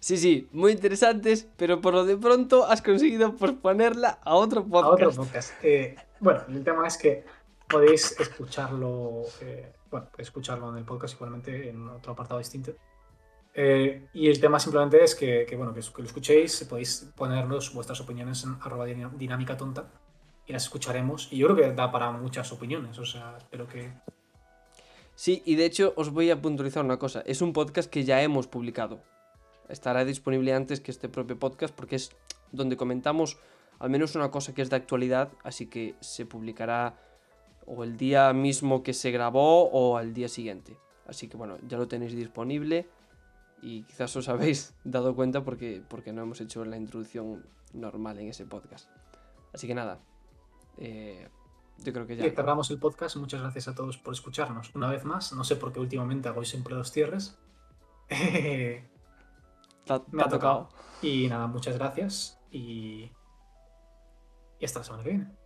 Sí, 0.00 0.18
sí, 0.18 0.48
muy 0.52 0.72
interesantes, 0.72 1.48
pero 1.56 1.80
por 1.80 1.94
lo 1.94 2.04
de 2.04 2.16
pronto 2.18 2.66
has 2.66 2.82
conseguido 2.82 3.34
posponerla 3.36 4.18
a 4.22 4.34
otro 4.34 4.60
A 4.60 4.64
podcast. 4.64 5.02
otro 5.02 5.24
podcast. 5.24 5.52
Eh, 5.62 5.96
bueno, 6.20 6.42
el 6.48 6.62
tema 6.62 6.86
es 6.86 6.98
que 6.98 7.24
podéis 7.68 8.18
escucharlo, 8.18 9.22
eh, 9.40 9.72
bueno, 9.90 10.08
escucharlo 10.18 10.70
en 10.70 10.78
el 10.78 10.84
podcast 10.84 11.14
igualmente 11.14 11.68
en 11.68 11.88
otro 11.88 12.12
apartado 12.12 12.38
distinto. 12.38 12.72
Eh, 13.54 14.08
y 14.12 14.28
el 14.28 14.40
tema 14.40 14.58
simplemente 14.58 15.02
es 15.02 15.14
que, 15.14 15.46
que, 15.48 15.56
bueno, 15.56 15.72
que, 15.72 15.80
que 15.80 16.02
lo 16.02 16.04
escuchéis, 16.04 16.64
podéis 16.68 17.12
ponernos 17.14 17.72
vuestras 17.72 18.00
opiniones 18.00 18.42
en 18.44 18.56
arroba 18.60 18.86
dinámica 18.86 19.56
tonta 19.56 19.88
y 20.46 20.52
las 20.52 20.64
escucharemos. 20.64 21.28
Y 21.30 21.38
yo 21.38 21.46
creo 21.46 21.56
que 21.56 21.72
da 21.74 21.90
para 21.90 22.10
muchas 22.10 22.50
opiniones, 22.52 22.98
o 22.98 23.04
sea, 23.04 23.36
espero 23.38 23.68
que... 23.68 23.92
Sí, 25.14 25.42
y 25.46 25.54
de 25.54 25.64
hecho 25.64 25.94
os 25.96 26.10
voy 26.10 26.30
a 26.30 26.42
puntualizar 26.42 26.84
una 26.84 26.98
cosa. 26.98 27.22
Es 27.24 27.40
un 27.40 27.52
podcast 27.52 27.88
que 27.88 28.02
ya 28.02 28.20
hemos 28.22 28.48
publicado. 28.48 29.00
Estará 29.68 30.04
disponible 30.04 30.52
antes 30.52 30.80
que 30.80 30.90
este 30.90 31.08
propio 31.08 31.38
podcast 31.38 31.72
porque 31.72 31.96
es 31.96 32.10
donde 32.50 32.76
comentamos 32.76 33.38
al 33.78 33.90
menos 33.90 34.14
una 34.14 34.30
cosa 34.30 34.54
que 34.54 34.62
es 34.62 34.70
de 34.70 34.76
actualidad, 34.76 35.32
así 35.42 35.66
que 35.66 35.94
se 36.00 36.26
publicará 36.26 36.96
o 37.66 37.84
el 37.84 37.96
día 37.96 38.32
mismo 38.32 38.82
que 38.82 38.92
se 38.92 39.10
grabó 39.10 39.70
o 39.70 39.96
al 39.96 40.14
día 40.14 40.28
siguiente. 40.28 40.76
Así 41.06 41.28
que 41.28 41.36
bueno, 41.36 41.58
ya 41.66 41.78
lo 41.78 41.88
tenéis 41.88 42.14
disponible 42.14 42.88
y 43.62 43.82
quizás 43.84 44.14
os 44.16 44.28
habéis 44.28 44.74
dado 44.84 45.14
cuenta 45.14 45.44
porque, 45.44 45.82
porque 45.88 46.12
no 46.12 46.22
hemos 46.22 46.40
hecho 46.40 46.64
la 46.64 46.76
introducción 46.76 47.44
normal 47.72 48.18
en 48.18 48.28
ese 48.28 48.46
podcast. 48.46 48.88
Así 49.52 49.66
que 49.66 49.74
nada, 49.74 50.00
eh, 50.78 51.28
yo 51.78 51.92
creo 51.92 52.06
que 52.06 52.16
ya... 52.16 52.30
Cerramos 52.30 52.70
el 52.70 52.78
podcast. 52.78 53.16
Muchas 53.16 53.40
gracias 53.40 53.68
a 53.68 53.74
todos 53.74 53.98
por 53.98 54.14
escucharnos 54.14 54.74
una 54.74 54.90
vez 54.90 55.04
más. 55.04 55.32
No 55.32 55.44
sé 55.44 55.56
por 55.56 55.72
qué 55.72 55.80
últimamente 55.80 56.28
hago 56.28 56.44
siempre 56.44 56.74
dos 56.74 56.90
cierres. 56.90 57.38
Me 60.10 60.22
ha 60.22 60.28
tocado. 60.28 60.68
Y 61.02 61.28
nada, 61.28 61.46
muchas 61.46 61.76
gracias 61.76 62.40
y, 62.50 63.10
y 64.58 64.64
hasta 64.64 64.78
la 64.80 64.84
semana 64.84 65.04
que 65.04 65.10
viene. 65.10 65.43